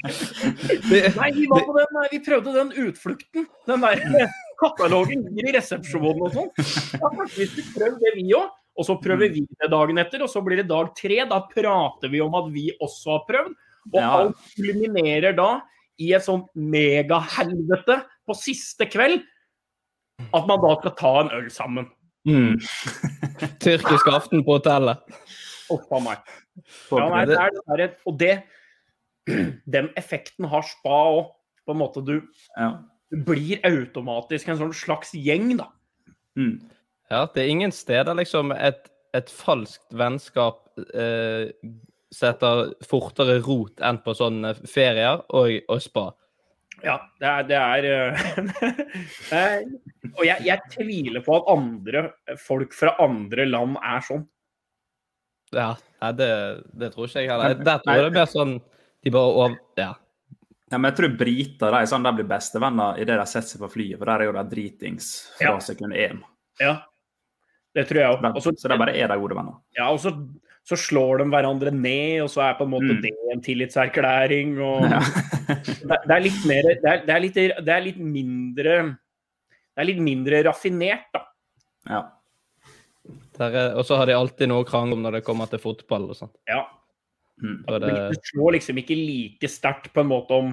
nei, 1.20 1.30
vi 1.36 1.48
var 1.50 1.66
på 1.66 1.74
den, 1.76 1.98
vi 2.12 2.20
prøvde 2.24 2.54
den 2.56 2.72
utflukten. 2.86 3.48
Den 3.68 3.84
der 3.84 4.30
katalogen 4.60 5.26
ligger 5.26 5.50
i 5.50 5.56
resepsjonen 5.58 6.24
og 6.26 6.36
sånn. 6.36 6.50
Ja, 7.00 7.12
hvis 7.34 7.56
vi 7.58 7.66
prøver 7.74 7.98
det, 8.00 8.14
vi 8.18 8.30
òg. 8.38 8.56
Og 8.80 8.86
så 8.86 8.94
prøver 9.02 9.32
vi 9.34 9.42
det 9.44 9.68
dagen 9.72 9.98
etter, 10.00 10.22
og 10.24 10.30
så 10.32 10.40
blir 10.44 10.62
det 10.62 10.70
dag 10.70 10.92
tre. 10.96 11.18
Da 11.28 11.42
prater 11.50 12.12
vi 12.12 12.22
om 12.24 12.36
at 12.38 12.48
vi 12.54 12.70
også 12.80 13.16
har 13.16 13.26
prøvd. 13.28 13.58
Og 13.90 13.98
ja. 13.98 14.08
alt 14.14 14.50
kulminerer 14.54 15.36
da 15.36 15.50
i 16.00 16.12
et 16.16 16.24
sånt 16.24 16.48
megahelvete 16.56 17.98
på 18.24 18.36
siste 18.38 18.88
kveld. 18.88 19.20
At 20.30 20.46
man 20.48 20.62
da 20.62 20.74
skal 20.80 20.96
ta 20.96 21.12
en 21.24 21.34
øl 21.36 21.50
sammen. 21.52 21.90
Mm. 22.28 22.56
Tyrkisk 23.64 24.08
aften 24.12 24.44
på 24.44 24.58
hotellet. 24.58 25.00
Uff 25.74 25.90
a 25.94 26.00
meg. 26.04 26.30
Ja, 26.90 27.08
nei, 27.12 27.24
det 27.28 27.36
er 27.38 27.54
det 27.54 27.84
er, 27.86 27.92
og 28.06 28.16
det 28.20 28.34
Den 29.76 29.90
effekten 30.00 30.48
har 30.50 30.64
spa 30.66 31.02
òg. 31.12 31.36
På 31.68 31.74
en 31.76 31.82
måte 31.82 32.00
du, 32.02 32.16
ja. 32.56 32.70
du, 33.12 33.20
blir 33.26 33.60
automatisk 33.68 34.48
en 34.48 34.58
sånn 34.58 34.72
slags 34.74 35.12
gjeng, 35.14 35.52
da. 35.60 35.68
Mm. 36.40 36.56
Ja, 37.12 37.26
det 37.30 37.44
er 37.44 37.52
ingen 37.52 37.74
steder 37.74 38.16
liksom 38.16 38.54
et, 38.56 38.88
et 39.14 39.30
falskt 39.30 39.92
vennskap 39.94 40.64
eh, 40.96 41.52
setter 42.10 42.72
fortere 42.88 43.38
rot 43.44 43.82
enn 43.84 44.00
på 44.02 44.14
sånne 44.16 44.54
ferier 44.64 45.22
og, 45.28 45.60
og 45.68 45.84
spa. 45.84 46.08
Ja, 46.80 46.96
det 47.20 47.28
er, 47.28 47.46
det 47.50 47.60
er, 47.60 47.88
eh, 49.36 49.62
Og 50.16 50.24
jeg, 50.24 50.46
jeg, 50.46 50.58
tviler 50.72 51.22
på 51.24 51.36
at 51.36 51.48
andre 51.52 52.04
folk 52.40 52.72
fra 52.76 52.94
andre 53.04 53.44
land 53.48 53.76
er 53.84 54.04
sånn. 54.06 54.24
Ja, 55.54 55.72
det, 56.16 56.30
det 56.78 56.92
tror 56.94 57.08
ikke 57.08 57.24
jeg 57.24 57.32
heller. 57.32 57.56
Der 57.58 57.82
tror 57.82 57.96
jeg 57.96 58.04
det 58.06 58.12
er 58.12 58.18
mer 58.20 58.30
sånn 58.30 58.54
de 59.00 59.12
bare 59.14 59.32
over... 59.32 59.56
Ja. 59.80 59.94
Ja, 60.70 60.78
men 60.78 60.92
jeg 60.92 60.98
tror 61.00 61.14
briter 61.18 61.74
de, 61.74 61.86
sånn, 61.90 62.04
de 62.06 62.12
blir 62.14 62.28
bestevenner 62.30 63.00
idet 63.02 63.16
de 63.18 63.26
setter 63.26 63.56
seg 63.56 63.64
på 63.64 63.70
flyet, 63.72 63.98
for 63.98 64.06
der 64.06 64.22
er 64.22 64.28
jo 64.28 64.34
de 64.36 64.44
dritings 64.52 65.08
fra 65.34 65.56
ja. 65.56 65.62
sekund 65.66 65.96
én. 65.98 66.20
Ja, 66.62 66.76
det 67.74 67.86
tror 67.88 68.00
jeg 68.00 68.14
òg. 68.14 68.38
Så 68.42 68.70
de 68.70 68.78
bare 68.78 68.94
er 68.94 69.10
de 69.10 69.18
gode 69.18 69.34
venner. 69.38 69.58
Ja, 69.78 69.88
og 69.90 69.98
så, 70.02 70.12
så, 70.66 70.78
slår 70.78 71.22
de 71.22 71.26
hverandre 71.32 71.72
ned, 71.74 72.20
og 72.24 72.30
så 72.30 72.44
er 72.46 72.56
på 72.58 72.68
en 72.68 72.72
måte 72.76 72.94
mm. 72.94 73.02
det 73.02 73.12
en 73.34 73.44
tillitserklæring. 73.46 74.56
Og... 74.62 74.86
Ja. 75.50 75.56
det, 75.66 75.96
det, 76.06 76.14
er 76.14 76.20
litt 76.22 76.42
mer 76.46 76.66
det 76.68 76.74
er, 76.86 77.00
det 77.02 77.10
er, 77.10 77.22
litt, 77.24 77.38
det 77.66 77.72
er 77.74 77.80
litt 77.82 77.96
mindre 77.98 78.74
Det 78.86 79.82
er 79.82 79.88
litt 79.88 80.02
mindre 80.06 80.38
raffinert, 80.46 81.08
da. 81.10 81.24
Ja. 81.90 82.02
Og 83.40 83.84
så 83.88 83.96
har 83.96 84.10
de 84.10 84.16
alltid 84.16 84.50
noe 84.50 84.66
krangel 84.68 84.98
om 84.98 85.06
når 85.06 85.18
det 85.18 85.26
kommer 85.26 85.46
til 85.50 85.62
fotball 85.62 86.10
og 86.12 86.18
sånt. 86.18 86.36
Ja. 86.50 86.62
Mm. 87.40 87.62
Det... 87.66 87.78
det 87.88 88.20
slår 88.32 88.58
liksom 88.58 88.80
ikke 88.82 88.98
like 88.98 89.48
sterkt 89.48 89.92
på 89.94 90.04
en 90.04 90.10
måte 90.10 90.36
om, 90.36 90.52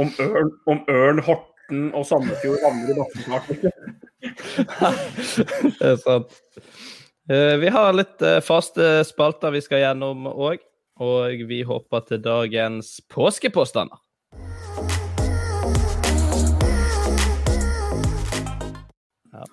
om, 0.00 0.08
Ørn, 0.24 0.50
om 0.70 0.78
Ørn, 0.88 1.20
Horten 1.26 1.90
og 1.92 2.06
Sandefjord 2.08 2.64
andre 2.70 2.96
bassesnart. 2.98 3.46
det 5.80 5.92
er 5.92 6.00
sant. 6.00 6.30
Eh, 7.30 7.56
vi 7.60 7.68
har 7.72 7.94
litt 7.94 8.22
eh, 8.26 8.40
faste 8.44 9.04
spalter 9.06 9.54
vi 9.54 9.62
skal 9.64 9.84
gjennom 9.84 10.26
òg, 10.30 10.58
og 11.00 11.44
vi 11.48 11.62
håper 11.68 12.00
til 12.08 12.22
dagens 12.24 12.98
påskepåstander. 13.12 14.00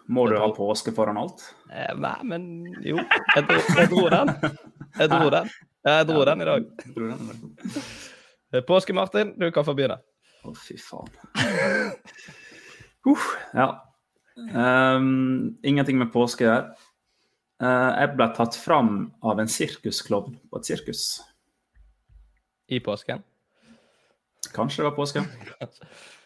Må 0.08 0.28
du 0.30 0.38
ha 0.39 0.47
påske 0.56 0.91
foran 0.95 1.19
alt? 1.21 1.43
Eh, 1.71 1.93
nei, 2.00 2.17
men 2.28 2.43
jo. 2.84 2.97
Jeg 3.36 3.45
dro, 3.47 3.60
jeg 3.78 3.89
dro 3.91 4.04
den. 4.13 4.34
Jeg 4.97 5.12
dro 5.12 5.32
den. 5.34 5.50
Jeg 5.88 6.08
dro 6.10 6.26
den 6.30 6.43
i 6.43 6.47
dag. 6.47 6.67
Eh, 8.54 8.63
påske, 8.67 8.95
Martin. 8.95 9.34
Du 9.39 9.50
kan 9.52 9.65
få 9.67 9.76
begynne. 9.78 10.00
Å, 10.47 10.54
fy 10.56 10.78
faen. 10.80 11.12
Uh, 13.08 13.28
ja. 13.56 13.69
Um, 14.38 15.58
ingenting 15.63 15.97
med 16.00 16.12
påske 16.13 16.47
her. 16.47 16.69
Uh, 17.63 17.91
jeg 17.97 18.13
ble 18.15 18.28
tatt 18.38 18.56
fram 18.60 18.91
av 19.26 19.41
en 19.41 19.50
sirkusklovn 19.52 20.38
på 20.47 20.62
et 20.62 20.69
sirkus. 20.69 21.08
I 22.67 22.80
påsken? 22.84 23.23
Kanskje 24.54 24.84
det 24.84 24.89
var 24.91 24.97
påsken. 25.00 25.28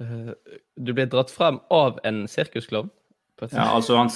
Uh, 0.00 0.32
du 0.76 0.92
ble 0.96 1.06
dratt 1.10 1.30
frem 1.30 1.60
av 1.70 1.98
en 2.08 2.24
sirkusklovn? 2.30 2.90
Ja, 3.50 3.72
altså 3.74 3.96
han, 3.98 4.10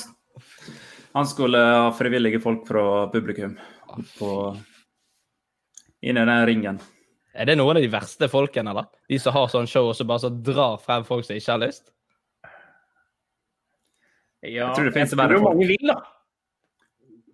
han, 1.17 1.27
skulle 1.27 1.59
ha 1.59 1.91
frivillige 1.97 2.41
folk 2.41 2.67
fra 2.69 3.09
publikum 3.11 3.57
på, 4.19 4.31
inn 6.07 6.21
i 6.21 6.27
den 6.29 6.47
ringen. 6.47 6.79
Er 7.37 7.51
det 7.51 7.59
noen 7.59 7.77
av 7.77 7.85
de 7.85 7.91
verste 7.93 8.29
folkene, 8.33 8.73
eller? 8.73 8.87
De 9.11 9.19
som 9.21 9.35
har 9.37 9.51
sånn 9.53 9.69
show 9.69 9.91
og 9.91 9.97
så 9.99 10.07
bare 10.09 10.25
så 10.25 10.31
drar 10.31 10.79
frem 10.81 11.05
folk 11.05 11.27
som 11.27 11.37
ikke 11.37 11.53
har 11.53 11.65
lyst? 11.67 11.91
Ja, 14.47 14.69
Jeg 14.69 14.77
tror 14.77 14.87
det 14.87 14.95
finnes 14.95 15.17
verre 15.19 15.41
folk. 15.41 15.51
mange 15.51 15.67
vil, 15.69 15.91
da. 15.91 15.99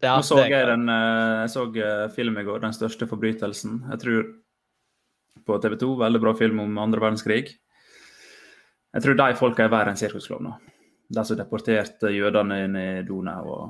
Ja, 0.03 0.17
Nå 0.19 0.23
så 0.27 0.37
det- 0.37 0.51
jeg 0.51 0.67
den 0.67 0.89
eh, 0.89 1.43
jeg 1.43 1.51
så 1.51 1.63
eh, 1.77 2.09
film 2.09 2.39
i 2.39 2.43
går, 2.43 2.59
'Den 2.61 2.73
største 2.73 3.07
forbrytelsen'. 3.07 3.91
Jeg 3.91 3.99
tror 4.01 4.35
På 5.47 5.59
TV 5.59 5.77
2. 5.77 5.97
Veldig 5.97 6.21
bra 6.21 6.35
film 6.35 6.61
om 6.61 6.79
andre 6.79 7.01
verdenskrig. 7.01 7.57
Jeg 8.93 9.05
tror 9.07 9.17
de 9.19 9.29
folka 9.39 9.65
er 9.65 9.73
verre 9.73 9.93
enn 9.93 10.01
sirkusklovner. 10.01 10.59
De 11.13 11.25
som 11.25 11.39
deporterte 11.39 12.11
jødene 12.13 12.59
inn 12.67 12.77
i 12.77 12.89
Donau 13.09 13.43
og 13.49 13.65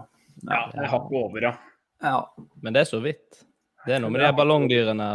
Ja, 0.49 0.65
det 0.73 0.81
har 0.87 0.91
hakket 0.97 1.19
over, 1.19 1.45
ja. 1.45 1.53
Ja. 2.03 2.19
Men 2.63 2.75
det 2.75 2.83
er 2.83 2.89
så 2.91 2.99
vidt. 3.03 3.43
Det 3.87 3.97
er 3.97 4.03
noe 4.03 4.11
med 4.15 4.23
de 4.23 4.31
ballongdyrene 4.39 5.07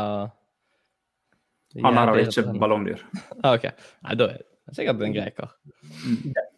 Han 1.83 1.97
her 1.97 2.11
har 2.11 2.19
ikke 2.19 2.27
irriterende. 2.29 2.59
ballongdyr. 2.61 3.03
Ah, 3.43 3.55
OK. 3.57 3.67
Nei, 4.07 4.15
da 4.19 4.29
er 4.31 4.41
det 4.43 4.75
sikkert 4.77 5.03
en 5.07 5.15
greker. 5.15 5.51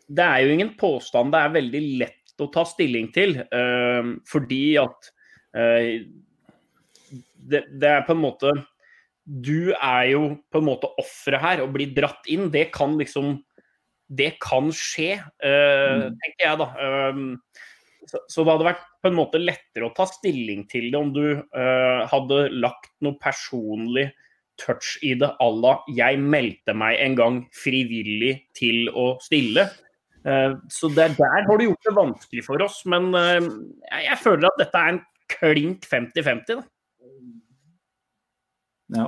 Det 0.10 0.26
er 0.26 0.44
jo 0.46 0.54
ingen 0.56 0.72
påstand 0.80 1.34
det 1.34 1.42
er 1.44 1.56
veldig 1.58 1.82
lett 2.02 2.42
å 2.42 2.48
ta 2.54 2.64
stilling 2.66 3.10
til, 3.14 3.36
eh, 3.42 4.12
fordi 4.30 4.64
at 4.80 5.10
eh, 5.60 6.06
det, 7.36 7.66
det 7.82 7.90
er 7.90 8.06
på 8.08 8.16
en 8.16 8.22
måte 8.24 8.54
Du 9.30 9.72
er 9.76 10.06
jo 10.10 10.22
på 10.50 10.58
en 10.58 10.66
måte 10.66 10.90
offeret 10.98 11.44
her 11.44 11.62
og 11.62 11.74
blir 11.76 11.92
dratt 11.94 12.26
inn. 12.32 12.50
Det 12.54 12.70
kan 12.74 12.98
liksom 13.00 13.38
Det 14.10 14.40
kan 14.42 14.72
skje, 14.74 15.20
eh, 15.46 16.08
tenker 16.10 16.42
jeg, 16.42 16.58
da. 16.58 16.66
Um, 17.14 17.36
så, 18.10 18.18
så 18.26 18.42
det 18.42 18.56
hadde 18.56 18.66
vært 18.66 18.88
på 19.04 19.12
en 19.12 19.20
måte 19.20 19.38
lettere 19.38 19.86
å 19.86 19.94
ta 19.94 20.08
stilling 20.10 20.64
til 20.72 20.88
det 20.90 20.98
om 20.98 21.12
du 21.14 21.28
eh, 21.38 22.00
hadde 22.10 22.40
lagt 22.58 22.90
noe 23.06 23.20
personlig 23.22 24.08
touch 24.58 24.96
i 25.06 25.14
det 25.14 25.30
à 25.30 25.50
la 25.54 25.76
'jeg 25.86 26.18
meldte 26.18 26.74
meg 26.74 26.98
en 26.98 27.20
gang 27.22 27.38
frivillig 27.54 28.34
til 28.58 28.90
å 28.90 29.22
stille'. 29.22 29.70
Uh, 30.26 30.58
Så 30.74 30.90
der, 30.90 31.14
der 31.14 31.46
har 31.46 31.58
du 31.62 31.68
gjort 31.70 31.86
det 31.86 31.96
vanskelig 31.96 32.46
for 32.50 32.66
oss, 32.66 32.82
men 32.90 33.14
jeg, 33.14 34.04
jeg 34.10 34.18
føler 34.26 34.50
at 34.50 34.58
dette 34.58 34.82
er 34.82 34.90
en 34.90 35.02
klink 35.30 35.86
50-50. 35.86 36.56
da. 36.56 36.64
Ja. 38.96 39.06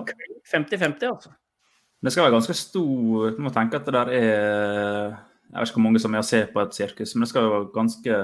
50-50, 0.52 1.08
altså. 1.10 1.32
Det 2.02 2.12
skal 2.14 2.24
være 2.26 2.34
ganske 2.34 2.54
stor 2.58 3.32
Du 3.38 3.42
må 3.46 3.52
tenke 3.54 3.78
at 3.78 3.86
det 3.86 3.94
der 3.94 4.10
er 4.10 5.12
Jeg 5.12 5.60
vet 5.60 5.68
ikke 5.70 5.78
hvor 5.78 5.86
mange 5.86 6.00
som 6.02 6.14
er 6.16 6.22
og 6.24 6.26
ser 6.26 6.48
på 6.54 6.62
et 6.64 6.74
sirkus, 6.74 7.14
men 7.16 7.22
det 7.26 7.30
skal 7.30 7.46
jo 7.46 7.52
være 7.54 7.70
ganske 7.76 8.18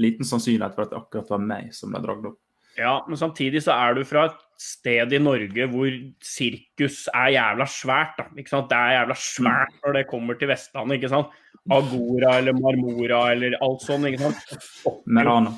liten 0.00 0.24
sannsynlighet 0.28 0.74
for 0.76 0.82
at 0.86 0.90
det 0.92 0.98
akkurat 1.00 1.30
var 1.32 1.42
meg 1.42 1.72
som 1.74 1.90
ble 1.94 2.00
dratt 2.04 2.26
opp. 2.30 2.38
Ja, 2.78 2.92
men 3.08 3.18
samtidig 3.18 3.62
så 3.64 3.74
er 3.74 3.94
du 3.98 4.04
fra 4.06 4.26
et 4.28 4.36
sted 4.60 5.12
i 5.16 5.18
Norge 5.20 5.66
hvor 5.72 5.88
sirkus 6.24 7.08
er 7.14 7.32
jævla 7.34 7.66
svært. 7.68 8.14
da, 8.20 8.28
ikke 8.38 8.52
sant? 8.52 8.68
Det 8.70 8.78
er 8.78 8.94
jævla 9.00 9.16
svært 9.18 9.74
når 9.84 9.96
det 9.98 10.04
kommer 10.12 10.38
til 10.38 10.48
Vestlandet. 10.52 11.00
ikke 11.00 11.10
sant? 11.10 11.34
Agora 11.70 12.36
eller 12.38 12.52
Marmora 12.56 13.32
eller 13.32 13.56
alt 13.60 13.82
sånt, 13.84 14.06
ikke 14.06 14.22
sant? 14.22 15.02
Merano. 15.06 15.50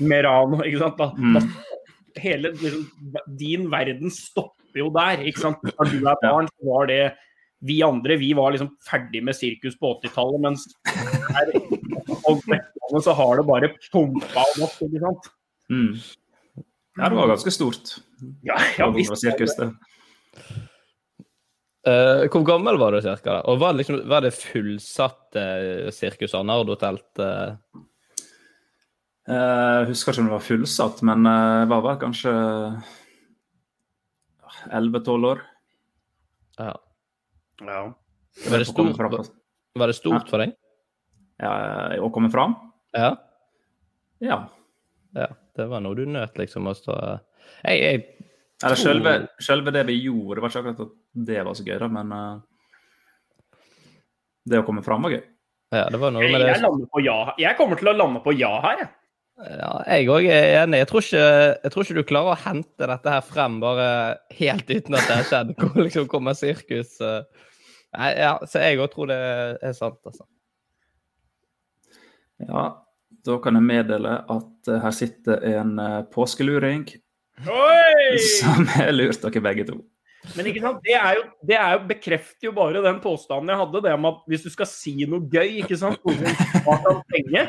Merano, 0.00 0.62
ikke 0.64 0.78
sant? 0.84 0.96
Da, 0.98 1.10
Mm. 1.16 1.34
da, 1.34 2.20
hele 2.20 2.52
liksom, 2.52 2.86
din 3.38 3.68
verden 3.70 4.10
stopper 4.10 4.59
jo 4.78 4.90
der. 4.94 5.24
ikke 5.26 5.40
sant? 5.40 5.58
Når 5.64 5.90
du 5.90 5.98
er 6.06 6.16
barn, 6.22 6.48
så 6.48 6.70
var 6.70 6.86
det 6.86 7.02
Vi 7.60 7.82
andre 7.82 8.16
vi 8.16 8.32
var 8.32 8.52
liksom 8.54 8.70
ferdig 8.86 9.20
med 9.24 9.36
sirkus 9.36 9.74
på 9.76 9.98
80-tallet, 9.98 10.40
mens 10.40 10.62
her 10.86 11.50
og 12.24 12.40
Vestlandet 12.46 13.04
så 13.04 13.12
har 13.12 13.36
det 13.36 13.44
bare 13.48 13.68
pumpa 13.92 14.44
og 14.46 14.62
gått. 14.62 14.78
ikke 14.86 15.02
sant? 15.02 15.28
Mm. 15.68 15.92
Ja, 16.96 17.08
det 17.08 17.16
var 17.18 17.28
ganske 17.28 17.52
stort. 17.52 17.98
Ja, 18.44 18.56
ja 18.78 18.88
visst. 18.94 19.12
sirkus, 19.20 19.56
det. 19.58 19.70
Uh, 21.88 22.26
hvor 22.28 22.42
gammel 22.44 22.76
var 22.80 22.92
du 22.92 23.00
cirka? 23.00 23.38
da? 23.38 23.42
Og 23.48 23.60
var 23.60 23.72
det, 23.72 23.82
liksom, 23.82 24.00
var 24.08 24.24
det 24.24 24.34
fullsatt 24.36 25.36
uh, 25.36 25.88
sirkus 25.92 26.34
av 26.36 26.44
Nardo-telt? 26.48 27.08
eh? 27.20 27.54
Eh, 29.30 29.36
Jeg 29.36 29.88
husker 29.92 30.12
ikke 30.12 30.24
om 30.24 30.28
det 30.28 30.34
var 30.34 30.44
fullsatt, 30.48 31.02
men 31.06 31.24
det 31.28 31.68
var 31.70 31.84
vel 31.84 32.00
kanskje 32.00 32.32
11-12 34.68 35.26
år. 35.32 35.42
ja. 36.58 36.76
Ja. 37.60 37.80
Var 38.50 38.58
det 38.58 38.64
stort, 38.64 38.96
var, 39.74 39.86
det 39.86 39.94
stort 39.94 40.28
for 40.30 40.40
deg? 40.40 40.54
Ja, 41.40 41.50
å 42.00 42.10
komme 42.14 42.30
fram? 42.32 42.54
Ja. 42.96 43.10
Ja. 44.20 44.38
ja. 45.16 45.26
Det 45.56 45.66
var 45.68 45.82
noe 45.84 45.98
du 45.98 46.06
nøt, 46.08 46.38
liksom, 46.38 46.68
å 46.70 46.76
stå 46.76 46.94
jeg, 47.66 47.80
jeg, 47.80 48.28
Eller 48.64 48.78
selve, 48.78 49.14
selve 49.42 49.74
det 49.74 49.82
vi 49.90 49.98
gjorde, 50.04 50.38
det 50.38 50.44
var 50.44 50.52
ikke 50.52 50.62
akkurat 50.62 50.86
at 50.86 50.94
det 51.30 51.42
var 51.48 51.58
så 51.58 51.66
gøy, 51.66 51.76
da, 51.82 51.90
men 51.98 52.14
uh, 52.14 53.58
det 54.48 54.62
å 54.62 54.66
komme 54.66 54.84
fram 54.86 55.04
var 55.04 55.16
gøy. 55.16 55.22
Ja, 55.74 55.84
det 55.92 56.00
var 56.02 56.14
noe 56.14 56.24
Jeg, 56.24 56.34
med 56.34 56.44
det 56.44 56.54
jeg, 56.54 56.88
på 56.94 57.02
ja. 57.04 57.18
jeg 57.38 57.58
kommer 57.58 57.78
til 57.78 57.92
å 57.92 57.96
lande 57.96 58.22
på 58.24 58.34
ja 58.38 58.52
her, 58.64 58.84
jeg. 58.84 58.92
Ja, 59.40 59.70
jeg 59.88 60.08
òg 60.12 60.26
er 60.28 60.58
enig. 60.60 60.82
Jeg 60.82 60.88
tror, 60.90 61.04
ikke, 61.04 61.28
jeg 61.64 61.72
tror 61.72 61.86
ikke 61.86 61.96
du 61.96 62.08
klarer 62.08 62.34
å 62.34 62.40
hente 62.42 62.88
dette 62.90 63.14
her 63.14 63.22
frem 63.24 63.56
bare 63.62 63.86
helt 64.36 64.68
uten 64.68 64.98
at 64.98 65.06
det 65.08 65.16
har 65.16 65.28
skjedd. 65.30 65.54
Hvor 65.60 65.80
liksom 65.86 66.10
kommer 66.12 66.36
sirkus 66.36 66.98
eh. 67.04 67.22
Nei, 67.96 68.10
ja, 68.20 68.34
Så 68.46 68.62
jeg 68.62 68.78
òg 68.78 68.92
tror 68.92 69.08
det 69.10 69.18
er 69.66 69.72
sant, 69.74 69.98
altså. 70.06 70.26
Ja, 72.40 72.66
da 73.26 73.38
kan 73.42 73.56
jeg 73.58 73.66
meddele 73.66 74.18
at 74.32 74.70
eh, 74.70 74.82
her 74.84 74.94
sitter 74.96 75.42
en 75.56 75.72
eh, 75.82 75.96
påskeluring 76.12 76.86
Oi! 77.48 78.20
som 78.38 78.68
har 78.76 78.92
lurt 78.94 79.24
dere 79.24 79.42
begge 79.44 79.66
to. 79.72 79.80
Men 80.36 80.48
ikke 80.50 80.62
sant? 80.62 80.80
Det, 80.84 80.94
er 80.96 81.16
jo, 81.16 81.26
det 81.48 81.56
er 81.56 81.74
jo, 81.74 81.82
bekrefter 81.88 82.48
jo 82.50 82.54
bare 82.56 82.84
den 82.84 83.00
påstanden 83.02 83.52
jeg 83.52 83.60
hadde, 83.62 83.84
det 83.86 83.92
om 83.96 84.08
at 84.12 84.22
hvis 84.28 84.44
du 84.44 84.50
skal 84.52 84.68
si 84.68 84.94
noe 85.08 85.24
gøy, 85.32 85.62
ikke 85.64 85.78
sant 85.80 86.00
tar 86.04 86.82
kan 86.84 87.00
penge 87.08 87.46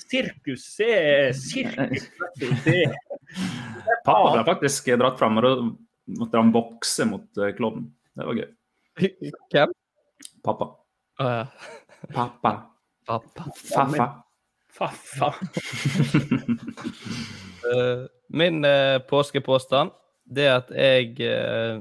Sirkus, 0.00 0.66
se, 0.76 0.90
sirkus. 1.36 2.06
Pappa 4.04 4.34
ble 4.34 4.44
faktisk 4.46 4.92
dratt 5.00 5.18
fram, 5.20 5.40
og 5.40 5.46
da 5.46 5.54
måtte 6.20 6.40
han 6.40 6.52
bokse 6.54 7.08
mot 7.08 7.26
uh, 7.40 7.50
klovnen. 7.56 7.88
Det 8.16 8.28
var 8.28 8.38
gøy. 8.38 8.50
Hvem? 9.52 9.74
Pappa. 10.46 10.70
Uh, 11.20 11.26
ja. 11.26 11.46
Pappa. 12.12 12.54
Pappa. 13.06 13.50
Faffa. 13.56 14.08
Faffa. 14.76 15.34
Eh, 17.66 18.06
min 18.28 18.64
eh, 18.64 18.98
påskepåstand 19.10 19.90
det 20.30 20.44
er 20.46 20.56
at 20.60 20.68
jeg 20.70 21.16
eh, 21.26 21.80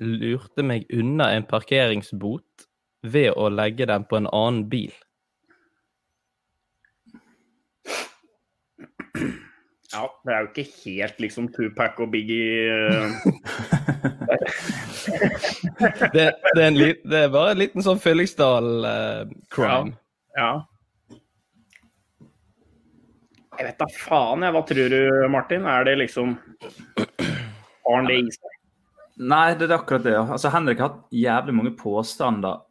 lurte 0.00 0.64
meg 0.64 0.86
unna 0.92 1.26
en 1.34 1.44
parkeringsbot 1.48 2.64
ved 3.04 3.34
å 3.36 3.50
legge 3.52 3.84
den 3.90 4.06
på 4.08 4.16
en 4.16 4.30
annen 4.30 4.62
bil. 4.70 4.94
Ja, 9.94 10.08
det 10.26 10.32
er 10.34 10.42
jo 10.42 10.48
ikke 10.50 10.66
helt 10.82 11.20
liksom 11.22 11.46
Tupac 11.54 11.94
og 12.02 12.10
Biggie 12.10 12.66
eh, 12.66 13.14
Det, 16.14 16.14
det, 16.14 16.22
er, 16.56 16.66
en 16.66 16.78
li, 16.78 16.94
det 17.04 17.18
er 17.26 17.28
bare 17.30 17.50
en 17.52 17.58
liten 17.60 17.82
sånn 17.84 18.00
Fyllingsdal-crime. 18.02 19.92
Ja. 20.34 20.66
Jeg 23.54 23.66
vet 23.68 23.78
da 23.78 23.86
faen, 23.94 24.42
jeg. 24.42 24.52
Hva 24.56 24.62
tror 24.66 24.88
du, 24.96 25.02
Martin? 25.30 25.62
Er 25.70 25.86
det 25.86 25.94
liksom 26.00 26.34
Har 26.64 27.94
han 27.94 28.10
det 28.10 28.16
i 28.18 28.26
seg? 28.34 28.50
Nei, 29.30 29.54
det 29.54 29.68
er 29.68 29.76
akkurat 29.76 30.02
det. 30.08 30.16
Altså, 30.18 30.50
Henrik 30.50 30.82
har 30.82 30.90
hatt 30.90 31.06
jævlig 31.14 31.54
mange 31.54 31.70
påstander 31.78 32.66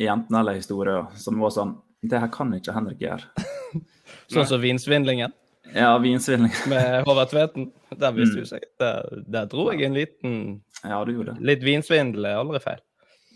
i 0.00 0.08
enten 0.10 0.34
eller 0.40 0.58
historier 0.58 1.06
som 1.22 1.38
var 1.38 1.54
sånn 1.54 1.78
Det 2.02 2.18
her 2.18 2.30
kan 2.34 2.50
ikke 2.56 2.74
Henrik 2.74 2.98
gjøre. 3.04 3.22
Sånn 4.32 4.48
som 4.48 4.60
vinsvindlingen 4.60 5.32
Ja, 5.72 5.94
vinsvindling. 5.98 6.52
med 6.68 7.04
Håvard 7.06 7.30
Tveten. 7.30 7.70
Der 7.96 8.12
visste 8.12 8.42
Mm. 8.42 8.46
seg. 8.50 8.64
Der, 8.78 9.06
der 9.30 9.46
dro 9.46 9.70
jeg 9.72 9.82
en 9.86 9.94
liten 9.96 10.34
Ja, 10.84 10.98
du 11.04 11.12
gjorde 11.14 11.34
det. 11.34 11.44
Litt 11.46 11.62
vinsvindel 11.64 12.26
er 12.28 12.40
aldri 12.42 12.60
feil. 12.60 12.82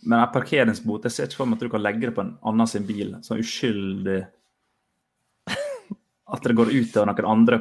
Men 0.04 0.20
en 0.20 0.30
parkeringsbot 0.32 1.04
Jeg 1.08 1.12
ser 1.14 1.26
ikke 1.26 1.40
for 1.40 1.46
meg 1.50 1.56
at 1.58 1.64
du 1.66 1.70
kan 1.72 1.82
legge 1.82 2.06
det 2.06 2.14
på 2.14 2.22
en 2.22 2.34
annen 2.46 2.68
sin 2.70 2.84
bil, 2.86 3.16
sånn 3.26 3.40
uskyldig 3.42 4.18
At 6.34 6.44
det 6.44 6.54
går 6.58 6.70
ut 6.74 6.96
over 7.00 7.08
noen 7.10 7.30
andre 7.32 7.58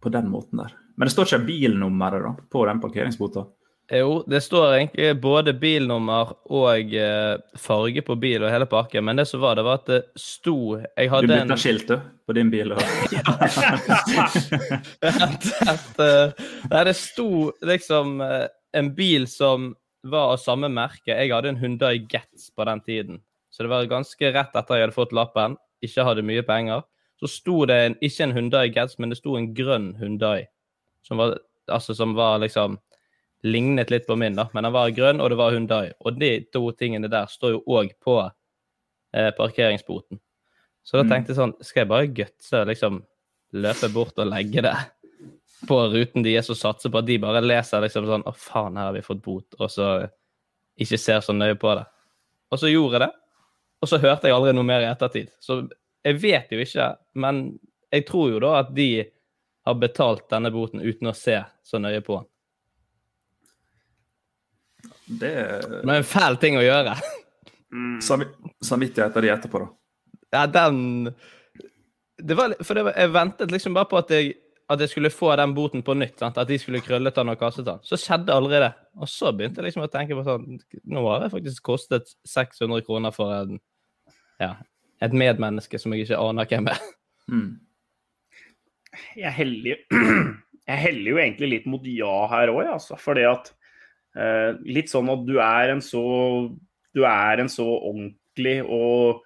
på 0.00 0.12
den 0.12 0.28
måten 0.32 0.60
der. 0.62 0.74
Men 0.96 1.08
det 1.08 1.12
står 1.14 1.26
ikke 1.30 1.46
bilnummeret 1.48 2.22
da, 2.24 2.30
på 2.52 2.62
den 2.68 2.80
parkeringsbota. 2.80 3.46
Jo, 3.92 4.24
det 4.26 4.38
står 4.40 4.74
egentlig 4.74 5.16
både 5.18 5.52
bilnummer 5.58 6.28
og 6.46 6.92
eh, 6.94 7.40
farge 7.58 8.02
på 8.06 8.14
bil 8.22 8.44
og 8.44 8.52
hele 8.52 8.66
pakken, 8.70 9.02
men 9.08 9.18
det 9.18 9.24
som 9.26 9.40
var, 9.42 9.56
det 9.58 9.64
var 9.66 9.80
at 9.80 9.88
det 9.90 9.98
sto 10.14 10.76
Jeg 10.78 11.08
Du 11.08 11.14
hadde 11.14 11.34
en 11.34 11.48
bytter 11.48 11.58
skilt 11.58 11.88
du, 11.88 11.96
på 12.26 12.36
din 12.38 12.52
bil. 12.52 12.70
At, 15.10 15.48
at, 15.66 15.98
eh, 16.04 16.30
Nei, 16.70 16.82
det 16.86 16.94
sto 17.00 17.50
liksom 17.66 18.20
eh, 18.22 18.46
en 18.78 18.92
bil 18.94 19.26
som 19.26 19.72
var 20.06 20.36
av 20.36 20.38
samme 20.38 20.70
merke. 20.70 21.10
Jeg 21.10 21.32
hadde 21.32 21.50
en 21.50 21.58
Hyundai 21.58 22.06
Getz 22.06 22.50
på 22.54 22.64
den 22.68 22.80
tiden. 22.86 23.18
Så 23.50 23.64
det 23.66 23.72
var 23.72 23.90
ganske 23.90 24.30
rett 24.30 24.54
etter 24.54 24.78
jeg 24.78 24.86
hadde 24.86 24.96
fått 24.96 25.16
lappen, 25.16 25.56
ikke 25.82 26.06
hadde 26.06 26.22
mye 26.28 26.44
penger. 26.46 26.86
Så 27.18 27.26
sto 27.28 27.64
det 27.66 27.80
en, 27.88 27.98
ikke 28.00 28.28
en 28.28 28.36
Hyundai 28.36 28.68
Getz, 28.70 29.00
men 29.02 29.10
det 29.10 29.18
sto 29.18 29.34
en 29.36 29.50
grønn 29.56 29.96
Hyundai. 29.98 30.46
Som 31.02 31.18
var, 31.18 31.40
altså, 31.66 31.96
som 31.96 32.14
var 32.14 32.38
liksom 32.44 32.78
lignet 33.42 33.90
litt 33.90 34.06
på 34.06 34.16
min, 34.20 34.34
da, 34.36 34.48
men 34.52 34.64
den 34.66 34.72
var 34.74 34.90
grønn, 34.92 35.20
og 35.20 35.30
det 35.32 35.36
var 35.40 35.52
Hundai. 35.54 35.92
Og 36.04 36.18
de 36.20 36.32
to 36.52 36.64
tingene 36.76 37.08
der 37.10 37.26
står 37.30 37.54
jo 37.56 37.60
òg 37.78 37.94
på 38.04 38.18
eh, 39.14 39.30
parkeringsboten. 39.36 40.20
Så 40.84 40.96
da 40.98 41.02
Mm. 41.04 41.10
tenkte 41.10 41.32
jeg 41.32 41.36
sånn, 41.40 41.54
skal 41.64 41.80
jeg 41.82 41.88
bare 41.88 42.06
gutse, 42.14 42.64
liksom 42.66 43.02
løpe 43.52 43.88
bort 43.92 44.18
og 44.18 44.26
legge 44.30 44.62
det 44.62 44.74
på 45.68 45.76
ruten 45.92 46.22
deres 46.24 46.48
og 46.50 46.56
satse 46.56 46.88
på 46.90 46.98
at 47.00 47.06
de 47.08 47.18
bare 47.20 47.42
leser 47.44 47.82
liksom 47.84 48.06
sånn 48.08 48.22
Å, 48.24 48.32
faen, 48.34 48.76
her 48.78 48.88
har 48.88 48.94
vi 48.96 49.02
fått 49.04 49.20
bot, 49.22 49.56
og 49.58 49.68
så 49.70 49.88
ikke 50.80 50.98
ser 50.98 51.20
så 51.20 51.34
nøye 51.36 51.58
på 51.60 51.74
det. 51.76 51.84
Og 52.52 52.58
så 52.62 52.70
gjorde 52.70 52.96
jeg 52.98 53.04
det, 53.06 53.10
og 53.82 53.88
så 53.90 53.98
hørte 54.00 54.28
jeg 54.28 54.36
aldri 54.36 54.54
noe 54.56 54.64
mer 54.68 54.80
i 54.84 54.88
ettertid. 54.90 55.28
Så 55.40 55.62
jeg 56.04 56.20
vet 56.22 56.52
jo 56.52 56.58
ikke, 56.62 56.96
men 57.14 57.58
jeg 57.92 58.06
tror 58.08 58.30
jo 58.32 58.40
da 58.40 58.54
at 58.62 58.74
de 58.74 59.04
har 59.66 59.74
betalt 59.76 60.28
denne 60.30 60.50
boten 60.54 60.80
uten 60.80 61.10
å 61.10 61.14
se 61.16 61.36
så 61.66 61.78
nøye 61.82 62.00
på 62.06 62.16
den. 62.20 62.29
Det 65.18 65.34
Men 65.70 65.90
det 65.90 65.96
er 65.96 66.04
en 66.04 66.06
fæl 66.06 66.38
ting 66.42 66.58
å 66.60 66.64
gjøre. 66.64 66.94
Samvittighet 68.02 68.66
Samvittigheten 68.66 69.24
din 69.24 69.34
etterpå, 69.34 69.62
da. 69.62 69.70
Ja, 70.30 70.46
den 70.46 71.10
det 72.22 72.36
var, 72.36 72.54
For 72.64 72.76
det 72.76 72.84
var, 72.84 72.96
jeg 72.98 73.12
ventet 73.14 73.52
liksom 73.52 73.74
bare 73.74 73.88
på 73.90 73.98
at 74.00 74.10
jeg, 74.12 74.34
at 74.70 74.82
jeg 74.84 74.92
skulle 74.92 75.10
få 75.10 75.32
den 75.40 75.54
boten 75.56 75.82
på 75.82 75.94
nytt. 75.96 76.18
Sant? 76.20 76.38
At 76.38 76.50
de 76.50 76.58
skulle 76.60 76.82
krøllet 76.84 77.16
den 77.16 77.32
og 77.32 77.38
kastet 77.40 77.66
den. 77.66 77.80
Så 77.86 77.98
skjedde 78.00 78.34
aldri 78.34 78.60
det. 78.62 78.70
Og 79.00 79.08
så 79.10 79.32
begynte 79.32 79.62
jeg 79.62 79.70
liksom 79.70 79.86
å 79.86 79.90
tenke 79.92 80.18
på 80.18 80.26
sånn 80.26 80.60
Nå 80.90 81.04
har 81.08 81.26
jeg 81.26 81.34
faktisk 81.34 81.64
kostet 81.72 82.12
600 82.28 82.84
kroner 82.86 83.14
for 83.14 83.32
en, 83.34 83.58
ja, 84.42 84.54
et 85.02 85.16
medmenneske 85.16 85.80
som 85.80 85.94
jeg 85.94 86.06
ikke 86.06 86.20
aner 86.20 86.48
hvem 86.50 86.70
er. 86.70 86.84
Mm. 87.30 87.50
jeg 89.16 89.32
heller, 89.36 89.82
jeg 90.70 90.82
heller 90.84 91.10
jo 91.12 91.20
egentlig 91.22 91.50
litt 91.54 91.70
mot 91.70 91.84
ja 91.88 92.14
her 92.32 92.52
òg, 92.52 92.64
altså. 92.76 92.98
Fordi 93.00 93.26
at 93.30 93.52
Litt 94.66 94.90
sånn 94.90 95.10
at 95.12 95.20
du 95.26 95.36
er 95.38 95.70
en 95.76 95.82
så 95.84 96.00
Du 96.90 97.04
er 97.06 97.38
en 97.38 97.48
så 97.48 97.62
ordentlig 97.62 98.56
og 98.66 99.20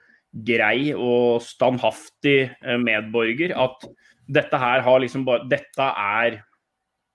grei 0.44 0.90
og 0.92 1.40
standhaftig 1.40 2.50
eh, 2.50 2.76
medborger 2.76 3.54
at 3.56 3.86
dette 4.26 4.58
her 4.60 4.82
har 4.84 5.00
liksom 5.00 5.24
bare 5.24 5.46
Dette 5.48 5.86
er 5.88 6.40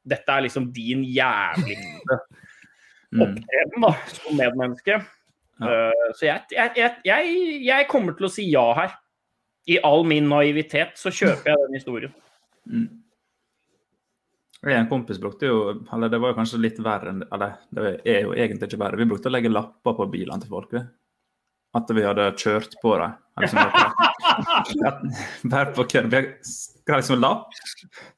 Dette 0.10 0.34
er 0.34 0.48
liksom 0.48 0.72
din 0.74 1.04
jævligste 1.06 2.18
Mm. 3.10 3.22
opptreden 3.26 3.82
da, 3.82 3.94
som 4.14 4.38
medmenneske. 4.38 5.00
Ja. 5.60 5.92
så 6.16 6.26
jeg, 6.28 6.42
jeg, 6.54 6.72
jeg, 6.78 6.92
jeg, 7.06 7.62
jeg 7.66 7.88
kommer 7.90 8.14
til 8.16 8.28
å 8.28 8.32
si 8.32 8.46
ja 8.52 8.68
her. 8.78 8.94
I 9.70 9.80
all 9.86 10.06
min 10.08 10.30
naivitet 10.30 10.98
så 10.98 11.12
kjøper 11.14 11.52
jeg 11.52 11.64
den 11.64 11.78
historien. 11.78 12.14
En 14.68 14.88
kompis 14.90 15.20
brukte 15.20 15.48
jo 15.48 15.60
Eller 15.94 16.10
det 16.12 16.18
var 16.20 16.34
jo 16.34 16.36
kanskje 16.36 16.58
litt 16.60 16.80
verre 16.84 17.14
enn 17.14 17.22
Eller 17.32 17.54
det 17.72 17.94
er 18.04 18.26
jo 18.26 18.34
egentlig 18.36 18.68
ikke 18.68 18.82
verre. 18.82 19.00
Vi 19.00 19.08
brukte 19.08 19.32
å 19.32 19.34
legge 19.34 19.52
lapper 19.52 19.96
på 19.96 20.08
bilene 20.12 20.42
til 20.44 20.52
folk. 20.52 20.76
At 21.78 21.92
vi 21.94 22.04
hadde 22.04 22.32
kjørt 22.42 22.76
på 22.82 22.96
dem. 22.98 23.14
Bare 25.52 25.66
på 25.78 25.86
kødd. 25.94 26.10
Vi 26.12 26.22
skrev 26.44 26.98
liksom 26.98 27.22
lapp 27.22 27.54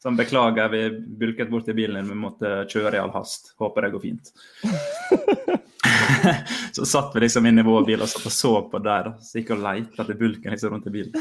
som 0.01 0.15
beklager, 0.17 0.69
vi 0.71 0.85
bulket 1.19 1.51
bort 1.51 1.67
i 1.67 1.75
bilen 1.75 1.99
din, 1.99 2.13
vi 2.13 2.21
måtte 2.23 2.53
kjøre 2.71 2.95
i 2.95 3.01
all 3.03 3.11
hast. 3.13 3.51
Håper 3.59 3.85
det 3.85 3.91
går 3.97 4.05
fint. 4.07 4.31
så 6.75 6.85
satt 6.87 7.15
vi 7.15 7.23
liksom 7.25 7.45
inne 7.49 7.63
i 7.63 7.67
vår 7.67 7.85
bil 7.87 8.03
og 8.03 8.09
satt 8.11 8.27
og 8.29 8.35
så 8.35 8.53
på 8.71 8.81
der, 8.83 9.09
da. 9.09 9.13
så 9.23 9.39
gikk 9.39 9.53
og 9.55 9.63
lette 9.65 10.03
etter 10.03 10.19
bulken 10.19 10.55
liksom 10.55 10.75
rundt 10.75 10.89
i 10.89 10.93
bilen. 10.93 11.17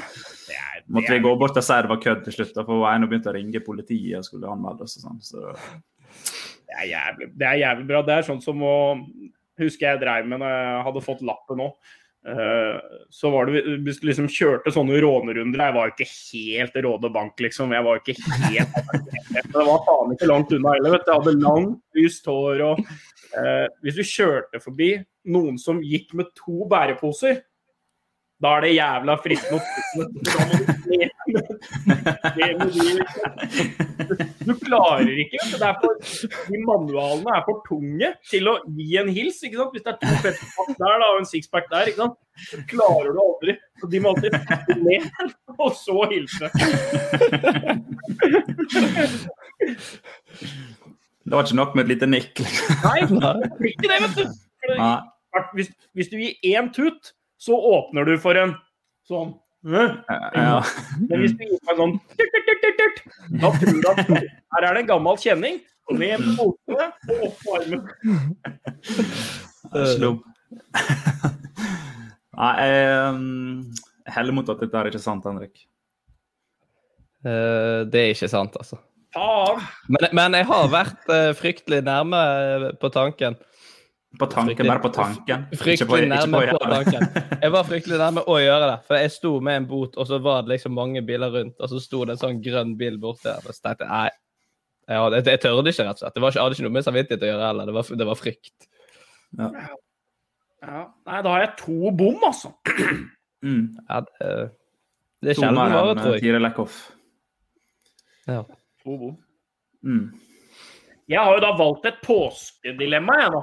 Måtte 0.91 1.15
vi 1.15 1.23
gå 1.23 1.35
bort 1.39 1.59
og 1.59 1.65
si 1.65 1.77
det 1.77 1.91
var 1.91 2.03
kødd 2.03 2.25
til 2.27 2.37
slutt, 2.39 2.55
da, 2.57 2.65
for 2.67 2.89
ene 2.91 3.09
begynte 3.11 3.31
å 3.31 3.37
ringe 3.37 3.63
politiet 3.65 4.19
og 4.19 4.27
skulle 4.27 4.51
anmelde 4.51 4.87
oss 4.87 4.99
og 4.99 5.07
sånn. 5.07 5.21
Så 5.23 5.45
Det 6.71 6.77
er, 6.79 6.87
jævlig, 6.93 7.31
det 7.39 7.47
er 7.47 7.63
jævlig 7.65 7.87
bra. 7.91 8.03
Det 8.07 8.17
er 8.17 8.27
sånn 8.31 8.43
som 8.45 8.67
å 8.67 8.77
Husker 9.61 9.91
jeg 9.91 10.01
dreiv 10.01 10.25
med 10.25 10.41
når 10.41 10.53
jeg 10.55 10.85
hadde 10.87 11.01
fått 11.05 11.19
lappen 11.29 11.59
nå. 11.61 11.67
Eh, 12.29 12.79
så 13.13 13.31
var 13.33 13.49
det 13.49 13.63
du 13.81 13.91
liksom 14.05 14.27
kjørte 14.29 14.69
sånne 14.75 14.99
rånerunder 15.01 15.63
Jeg 15.65 15.73
var 15.73 15.93
ikke 15.93 16.07
helt 16.11 16.75
Råde 16.85 17.11
Bank, 17.13 17.41
liksom. 17.41 17.73
Jeg 17.73 17.87
var 17.87 18.01
ikke 18.01 18.17
helt 18.45 18.75
det 19.55 19.65
var 19.69 19.81
faen 19.87 20.13
ikke 20.13 20.29
langt 20.29 20.53
unna 20.53 20.75
heller. 20.77 20.97
vet 20.97 21.07
du. 21.07 21.13
Jeg 21.13 21.23
hadde 21.23 21.45
langt, 21.45 21.79
lyst 21.97 22.29
hår 22.29 22.65
og 22.67 22.83
eh, 23.39 23.67
Hvis 23.85 24.01
du 24.01 24.05
kjørte 24.07 24.63
forbi 24.63 24.95
noen 25.31 25.59
som 25.61 25.83
gikk 25.85 26.15
med 26.19 26.33
to 26.39 26.67
bæreposer 26.71 27.43
da 28.41 28.55
er 28.57 28.61
det 28.65 28.71
jævla 28.73 29.17
fristende 29.21 29.61
du 34.47 34.55
klarer 34.65 35.19
ikke. 35.23 35.39
For, 35.61 35.93
de 36.49 36.61
manualene 36.65 37.35
er 37.37 37.43
for 37.45 37.61
tunge 37.69 38.09
til 38.31 38.49
å 38.49 38.55
gi 38.79 38.97
en 39.01 39.11
hils. 39.13 39.43
Hvis 39.45 39.85
det 39.85 39.93
er 39.93 39.99
to 40.01 40.15
petterpack 40.25 40.73
der 40.81 40.97
da, 41.03 41.11
og 41.13 41.21
en 41.21 41.29
sixpack 41.29 41.69
der, 41.71 41.93
så 42.49 42.57
klarer 42.71 43.13
du 43.13 43.21
aldri. 43.27 43.53
Så 43.81 43.85
de 43.93 44.01
må 44.01 44.15
alltid 44.15 44.31
pakke 44.49 44.75
ned, 44.81 45.05
og 45.59 45.71
så 45.77 45.99
hilse. 46.15 46.47
Det 51.31 51.37
var 51.39 51.47
ikke 51.47 51.57
nok 51.61 51.75
med 51.79 51.85
et 51.87 51.93
lite 51.95 52.09
nikk. 52.11 52.41
liksom. 52.43 52.81
Nei, 52.83 53.01
det 53.07 53.51
blir 53.61 53.71
ikke 53.77 53.91
det, 53.93 53.99
vet 54.03 54.17
du. 54.19 54.25
Det- 54.67 55.47
Hvis, 55.55 55.69
hvis 55.95 56.09
du 56.11 56.17
gir 56.19 56.35
én 56.59 56.73
tut, 56.75 57.13
så 57.39 57.55
åpner 57.55 58.05
du 58.09 58.17
for 58.19 58.35
en 58.37 58.57
sånn 59.09 59.31
Ja. 59.63 60.59
Men 61.07 61.21
hvis 61.23 61.35
du 61.39 61.45
gir 61.47 61.59
meg 61.69 61.77
sånn 61.79 61.95
turt, 62.19 62.33
turt, 62.35 62.47
turt, 62.49 62.63
tut, 62.65 62.77
tut, 62.81 62.97
Da 63.41 63.51
tror 63.61 63.79
du 63.79 63.89
at 63.93 64.01
her 64.11 64.67
er 64.67 64.75
det 64.75 64.81
en 64.83 64.89
gammel 64.91 65.17
kjenning. 65.23 65.61
Ned 65.91 66.21
med 66.23 66.37
fotene 66.39 66.85
og 67.11 67.23
opp 67.27 67.39
på 67.43 67.55
armen. 67.59 67.81
Nei, 72.41 72.53
jeg, 72.63 73.09
um, 73.11 73.65
heller 74.09 74.33
mot 74.37 74.49
at 74.53 74.63
dette 74.63 74.79
er 74.81 74.91
ikke 74.91 75.03
sant, 75.03 75.27
Henrik. 75.29 75.65
Eh, 77.27 77.83
det 77.91 78.01
er 78.05 78.13
ikke 78.15 78.31
sant, 78.33 78.55
altså. 78.57 78.79
Faen! 79.15 79.63
Men, 79.91 80.07
men 80.15 80.37
jeg 80.39 80.47
har 80.51 80.69
vært 80.71 81.09
uh, 81.11 81.31
fryktelig 81.39 81.81
nærme 81.87 82.19
eh, 82.21 82.67
på 82.81 82.91
tanken. 82.95 83.35
På 84.19 84.27
tanken, 84.31 84.67
bare 84.67 84.83
på 84.83 84.91
tanken. 84.95 85.45
Ikke 85.51 85.57
på- 85.57 85.65
Fryktelig 85.65 86.05
ikke 86.07 86.13
nærme 86.13 86.41
på 86.51 86.59
på, 86.59 86.71
tanken. 86.73 87.05
Jeg 87.45 87.53
var 87.55 87.67
fryktelig 87.69 87.99
nærme 88.01 88.25
å 88.27 88.39
gjøre 88.43 88.69
det. 88.73 88.79
For 88.89 88.99
jeg 88.99 89.13
sto 89.15 89.31
med 89.47 89.61
en 89.61 89.69
bot, 89.71 89.95
og 90.03 90.09
så 90.09 90.19
var 90.23 90.43
det 90.43 90.57
liksom 90.57 90.75
mange 90.75 91.03
biler 91.07 91.31
rundt, 91.31 91.55
og 91.63 91.71
så 91.71 91.79
sto 91.83 92.01
det 92.05 92.17
en 92.17 92.23
sånn 92.25 92.41
grønn 92.43 92.73
bil 92.81 92.99
borti 93.03 93.29
der. 93.29 93.39
Og 93.47 93.55
så 93.55 93.63
tenkte 93.69 93.87
jeg 93.87 93.93
nei, 93.93 94.11
jeg, 94.91 94.99
hadde, 95.05 95.21
jeg, 95.21 95.27
jeg 95.31 95.43
tørde 95.45 95.71
ikke, 95.71 95.87
rett 95.87 95.95
og 95.95 96.03
slett. 96.03 96.17
Det 96.17 96.23
var 96.25 96.33
ikke, 96.35 96.41
jeg 96.41 96.45
hadde 96.49 96.59
ikke 96.59 96.67
noe 96.67 96.75
med 96.79 96.87
samvittighet 96.89 97.23
å 97.23 97.31
gjøre 97.31 97.47
heller. 97.53 97.71
Det 97.71 97.77
var, 97.79 97.93
det 98.03 98.09
var 98.11 98.19
frykt. 98.19 98.67
Ja. 99.39 99.51
Ja. 100.61 100.81
Nei, 101.07 101.21
da 101.25 101.35
har 101.37 101.45
jeg 101.47 101.53
to 101.63 101.95
bom, 102.03 102.23
altså. 102.31 102.55
Mm. 103.41 103.71
Ja, 103.89 104.03
det, 104.05 104.33
det 105.25 105.31
er 105.33 105.37
sjelden 105.39 105.57
vare, 105.73 105.95
tror 105.97 106.13
jeg. 106.19 106.21
Tiril 106.27 106.45
Eckhoff. 106.51 106.75
Ja. 108.29 108.43
To 108.85 108.97
bom. 108.97 109.17
Mm. 109.87 110.11
Jeg 111.11 111.19
har 111.21 111.35
jo 111.37 111.43
da 111.43 111.51
valgt 111.59 111.87
et 111.91 111.99
påskedilemma, 112.05 113.17
jeg 113.21 113.33
nå. 113.35 113.41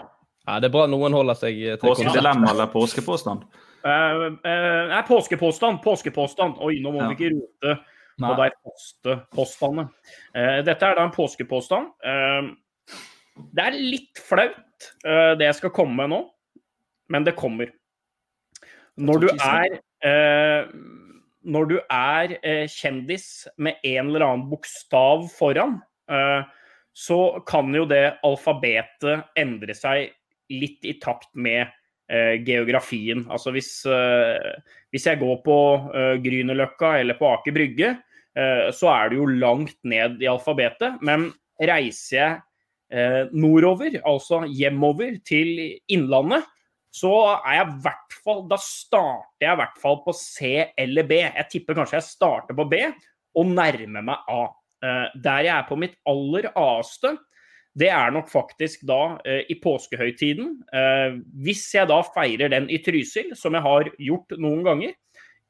ja, 0.47 0.59
det 0.63 0.69
er 0.69 0.73
bra 0.73 0.85
noen 0.87 1.15
holder 1.17 1.37
seg 1.37 1.57
eh, 1.59 1.75
til 1.77 1.89
Påskedilemma 1.89 2.51
eller 2.53 2.69
påskepåstand? 2.71 3.43
Uh, 3.83 4.23
uh, 4.39 4.83
nei, 4.91 5.01
påskepåstand. 5.07 5.81
Påskepåstand. 5.83 6.57
Oi, 6.63 6.79
nå 6.83 6.93
må 6.95 7.03
Ja. 7.03 7.09
vi 7.11 7.17
ikke 7.17 7.33
rote 7.35 7.75
på 8.17 8.31
de 8.39 8.47
poste, 8.65 9.17
påstandene. 9.35 9.89
Eh, 10.33 10.61
dette 10.65 10.85
er 10.87 10.95
da 10.97 11.03
en 11.05 11.13
påskepåstand. 11.13 11.91
Uh, 12.01 12.55
det 13.53 13.65
er 13.67 13.77
litt 13.77 14.23
flaut, 14.25 14.87
uh, 15.05 15.35
det 15.37 15.45
jeg 15.51 15.59
skal 15.59 15.75
komme 15.75 15.93
med 15.99 16.09
nå, 16.15 16.21
men 17.13 17.27
det 17.27 17.35
kommer. 17.37 17.69
Når 18.97 19.19
du 19.21 19.27
er 19.29 19.75
eh, 20.01 20.65
Når 21.47 21.67
du 21.69 21.77
er 21.79 22.35
eh, 22.41 22.65
kjendis 22.67 23.47
med 23.61 23.79
en 23.87 24.09
eller 24.09 24.25
annen 24.25 24.47
bokstav 24.51 25.27
foran, 25.31 25.79
eh, 26.11 26.41
så 26.97 27.19
kan 27.47 27.71
jo 27.75 27.85
det 27.87 28.17
alfabetet 28.25 29.29
endre 29.37 29.75
seg 29.77 30.09
litt 30.51 30.83
i 30.87 30.97
takt 30.99 31.29
med 31.37 31.67
eh, 32.11 32.35
geografien. 32.43 33.23
Altså 33.31 33.53
hvis, 33.55 33.71
hvis 34.91 35.07
jeg 35.07 35.21
går 35.21 35.39
på 35.45 35.57
Grünerløkka 36.23 36.97
eller 37.03 37.19
på 37.19 37.29
Aker 37.35 37.55
Brygge, 37.55 37.93
så 38.37 38.89
er 38.93 39.09
det 39.09 39.17
jo 39.17 39.25
langt 39.41 39.77
ned 39.87 40.19
i 40.21 40.27
alfabetet. 40.29 40.99
Men 41.05 41.31
reiser 41.57 42.17
jeg 42.17 43.29
nordover, 43.33 43.97
altså 44.05 44.43
hjemover 44.45 45.17
til 45.25 45.57
Innlandet, 45.89 46.45
så 46.93 47.13
er 47.35 47.59
jeg 47.59 47.73
hvert 47.83 48.15
fall 48.23 48.45
Da 48.49 48.57
starter 48.61 49.43
jeg 49.43 49.53
i 49.53 49.59
hvert 49.59 49.79
fall 49.81 49.99
på 50.05 50.13
C 50.15 50.51
eller 50.79 51.07
B. 51.07 51.19
Jeg 51.25 51.49
tipper 51.51 51.77
kanskje 51.77 51.99
jeg 51.99 52.07
starter 52.07 52.57
på 52.57 52.65
B 52.71 52.81
og 53.37 53.51
nærmer 53.53 54.05
meg 54.05 54.29
A. 54.33 54.43
Eh, 54.85 55.07
der 55.23 55.45
jeg 55.47 55.53
er 55.55 55.65
på 55.67 55.77
mitt 55.79 55.97
aller 56.09 56.49
A-ste, 56.57 57.15
det 57.77 57.89
er 57.93 58.13
nok 58.13 58.29
faktisk 58.29 58.85
da 58.89 59.17
eh, 59.25 59.43
i 59.53 59.57
påskehøytiden. 59.61 60.53
Eh, 60.73 61.17
hvis 61.45 61.65
jeg 61.75 61.89
da 61.89 61.99
feirer 62.15 62.53
den 62.53 62.69
i 62.73 62.79
Trysil, 62.81 63.33
som 63.37 63.57
jeg 63.57 63.65
har 63.65 63.91
gjort 63.97 64.37
noen 64.37 64.63
ganger, 64.65 64.95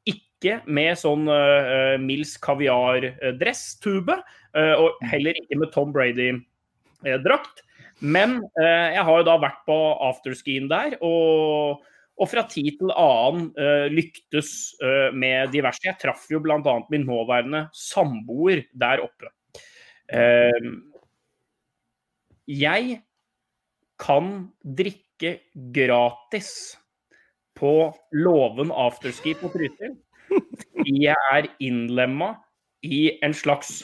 ikke 0.08 0.60
med 0.70 0.94
sånn 0.96 1.26
uh, 1.28 1.98
Mills 2.00 2.36
kaviar-dress-tube, 2.40 4.14
og 4.54 5.00
heller 5.10 5.36
ikke 5.36 5.58
med 5.60 5.72
Tom 5.74 5.90
Brady-drakt. 5.92 7.64
Men 8.00 8.38
eh, 8.60 8.94
jeg 8.94 9.04
har 9.08 9.20
jo 9.20 9.26
da 9.26 9.36
vært 9.42 9.62
på 9.66 9.76
afterskien 10.08 10.68
der, 10.70 10.94
og, 11.04 11.82
og 12.18 12.30
fra 12.30 12.44
tid 12.50 12.76
til 12.78 12.92
annen 12.94 13.48
eh, 13.58 13.88
lyktes 13.90 14.52
eh, 14.82 15.08
med 15.14 15.50
diverse. 15.54 15.82
Jeg 15.86 15.98
traff 16.02 16.28
jo 16.30 16.40
bl.a. 16.44 16.60
min 16.92 17.06
nåværende 17.08 17.66
samboer 17.74 18.62
der 18.78 19.02
oppe. 19.06 19.32
Eh, 20.14 20.70
jeg 22.48 23.00
kan 23.98 24.32
drikke 24.62 25.34
gratis 25.74 26.78
på 27.58 27.90
låven 28.14 28.70
afterski 28.70 29.34
på 29.40 29.50
Trysil. 29.52 29.96
Jeg 30.86 31.16
er 31.34 31.48
innlemma 31.58 32.36
i 32.86 33.18
en 33.26 33.34
slags 33.34 33.82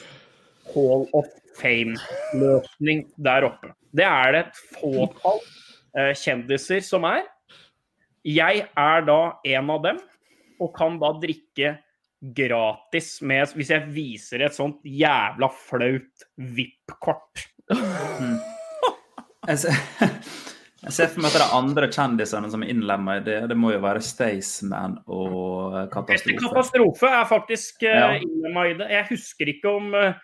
Hall 0.71 1.03
of 1.13 1.27
Fame-løsning 1.59 3.05
der 3.21 3.49
oppe. 3.49 3.73
Det 3.95 4.05
er 4.07 4.35
det 4.35 4.41
et 4.45 4.59
fåtall 4.75 5.39
eh, 5.97 6.11
kjendiser 6.19 6.83
som 6.85 7.07
er. 7.07 7.23
Jeg 8.25 8.65
er 8.65 9.05
da 9.05 9.19
en 9.55 9.71
av 9.71 9.83
dem, 9.85 9.99
og 10.59 10.71
kan 10.75 10.97
da 11.01 11.11
drikke 11.21 11.75
gratis 12.35 13.19
med 13.21 13.51
Hvis 13.53 13.69
jeg 13.73 13.91
viser 13.93 14.45
et 14.47 14.55
sånt 14.55 14.79
jævla 14.87 15.49
flaut 15.53 16.25
VIP-kort. 16.39 17.45
Mm. 17.69 18.39
Jeg 19.45 19.75
jeg 20.85 20.93
ser 20.93 21.09
for 21.09 21.23
meg 21.23 21.33
at 21.33 21.39
det 21.39 21.45
er 21.47 21.57
andre 21.57 21.87
kjendisene 21.89 22.49
som 22.53 22.61
er 22.61 22.71
innlemma 22.73 23.17
i 23.17 23.23
det, 23.25 23.39
det 23.49 23.57
må 23.57 23.71
jo 23.73 23.81
være 23.81 24.03
Staysman 24.05 24.99
og 25.09 25.79
Katastrofe. 25.93 26.37
Katastrofe 26.43 27.09
er 27.09 27.25
faktisk 27.29 27.85
uh, 27.87 27.89
Ja. 27.89 28.09
innlemma 28.19 28.67
i 28.69 28.75
det. 28.77 28.89
Jeg 28.93 29.07
husker 29.09 29.49
ikke 29.49 29.71
om, 29.79 29.95
eh, 29.97 30.19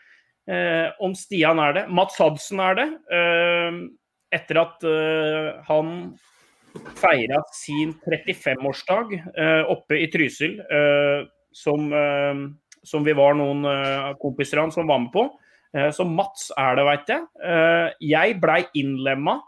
om 1.02 1.14
Stian 1.16 1.60
er 1.62 1.76
det. 1.78 1.84
Mats 1.94 2.18
Hadsen 2.20 2.60
er 2.64 2.78
det. 2.80 2.88
Eh, 3.14 3.78
etter 4.36 4.62
at 4.62 4.86
eh, 4.88 5.60
han 5.68 5.94
feira 7.00 7.42
sin 7.56 7.94
35-årsdag 8.06 9.14
eh, 9.20 9.64
oppe 9.72 10.00
i 10.00 10.08
Trysil, 10.12 10.60
eh, 10.64 11.24
som, 11.52 11.88
eh, 11.94 12.44
som 12.88 13.06
vi 13.06 13.16
var 13.18 13.36
noen 13.39 13.66
eh, 13.68 14.12
kompiser 14.22 14.64
av 14.64 14.72
som 14.76 14.88
var 14.89 15.02
med 15.04 15.12
på. 15.14 15.28
Eh, 15.76 15.89
så 15.96 16.08
Mats 16.08 16.50
er 16.58 16.80
det, 16.80 16.86
veit 16.88 17.12
jeg. 17.12 17.26
Eh, 17.44 17.88
jeg 18.14 18.38
blei 18.44 18.62
innlemma 18.80 19.39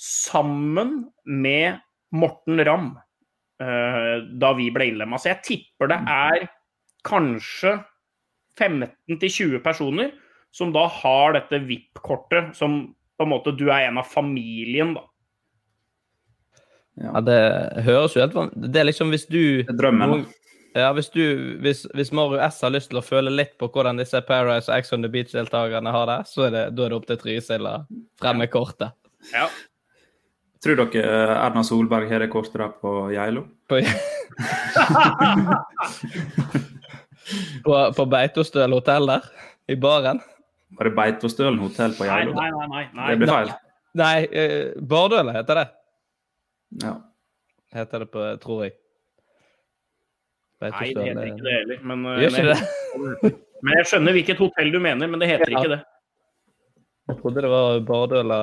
sammen 0.00 1.00
med 1.24 1.80
Morten 2.14 2.62
Ramm 2.66 2.92
eh, 3.62 4.16
da 4.40 4.52
vi 4.58 4.70
ble 4.74 4.92
innlemma. 4.92 5.18
Så 5.18 5.32
jeg 5.32 5.42
tipper 5.46 5.90
det 5.90 6.00
er 6.10 6.46
kanskje 7.04 7.76
15-20 8.60 9.58
personer 9.64 10.12
som 10.54 10.70
da 10.74 10.84
har 10.86 11.34
dette 11.34 11.58
VIP-kortet, 11.66 12.52
som 12.54 12.94
på 13.18 13.26
en 13.26 13.32
måte 13.32 13.52
du 13.54 13.66
er 13.70 13.88
en 13.88 13.98
av 13.98 14.06
familien, 14.10 14.94
da. 14.94 15.02
Ja, 16.94 17.18
det 17.26 17.38
høres 17.82 18.14
jo 18.14 18.20
helt 18.22 18.36
vanlig 18.36 18.68
Det 18.70 18.78
er 18.78 18.86
liksom 18.86 19.10
hvis 19.10 19.24
du 19.26 19.66
Drømmen. 19.66 20.20
Ja, 20.78 20.92
hvis 20.94 21.08
du 21.10 21.24
Hvis, 21.58 21.80
hvis 21.90 22.12
Mario 22.14 22.38
S 22.38 22.60
har 22.62 22.70
lyst 22.70 22.92
til 22.92 23.00
å 23.00 23.02
føle 23.02 23.32
litt 23.34 23.58
på 23.58 23.66
hvordan 23.66 23.98
disse 23.98 24.20
Paradise 24.28 24.70
og 24.70 24.78
X 24.78 24.94
on 24.94 25.02
the 25.02 25.10
Beach-deltakerne 25.10 25.90
har 25.90 26.06
det, 26.10 26.20
så 26.30 26.46
er 26.46 26.50
det, 26.54 26.62
da 26.78 26.84
er 26.84 26.94
det 26.94 26.98
opp 27.00 27.08
til 27.10 27.18
Trysil 27.18 27.66
å 27.66 27.74
fremme 28.22 28.46
kortet. 28.52 28.94
Ja. 29.32 29.48
Tror 30.62 30.84
dere 30.84 31.34
Erna 31.34 31.66
Solberg 31.66 32.06
har 32.12 32.22
det 32.22 32.30
kortet 32.30 32.62
der 32.62 32.70
på 32.78 33.10
Geilo? 33.10 33.42
På, 33.66 33.82
på, 37.64 37.80
på 37.96 38.06
Beitostøl 38.12 38.76
hotell 38.76 39.08
der, 39.10 39.26
i 39.70 39.76
baren. 39.80 40.20
Var 40.78 40.88
det 40.88 40.94
Beitostølen 40.96 41.58
hotell 41.62 41.94
på 41.96 42.08
Geilo? 42.08 42.34
nei, 42.36 42.50
nei. 42.50 42.68
nei, 42.68 42.84
nei. 42.92 43.08
Det 43.10 43.18
blir 43.22 43.32
feil. 43.32 43.52
Nei, 43.94 44.14
nei 44.26 44.46
Bardøla 44.90 45.34
heter 45.36 45.60
det. 45.60 45.66
Ja. 46.82 46.94
Heter 47.74 48.04
det 48.04 48.10
på, 48.10 48.24
tror 48.42 48.64
jeg. 48.66 48.76
Nei, 50.64 50.70
det 50.70 51.08
heter 51.08 51.26
ikke 51.28 51.44
det 51.44 51.56
heller. 51.58 51.82
Men, 51.90 52.06
eh, 52.06 52.24
ikke 52.28 52.46
det? 52.48 53.32
men 53.64 53.78
jeg 53.78 53.88
skjønner 53.90 54.16
hvilket 54.16 54.40
hotell 54.40 54.72
du 54.72 54.80
mener, 54.80 55.10
men 55.10 55.22
det 55.22 55.28
heter 55.34 55.52
Ja. 55.52 55.60
ikke 55.60 55.74
det. 55.76 55.82
Jeg 57.08 57.18
trodde 57.20 57.42
det 57.44 57.50
var 57.52 57.80
Bardøla 57.84 58.40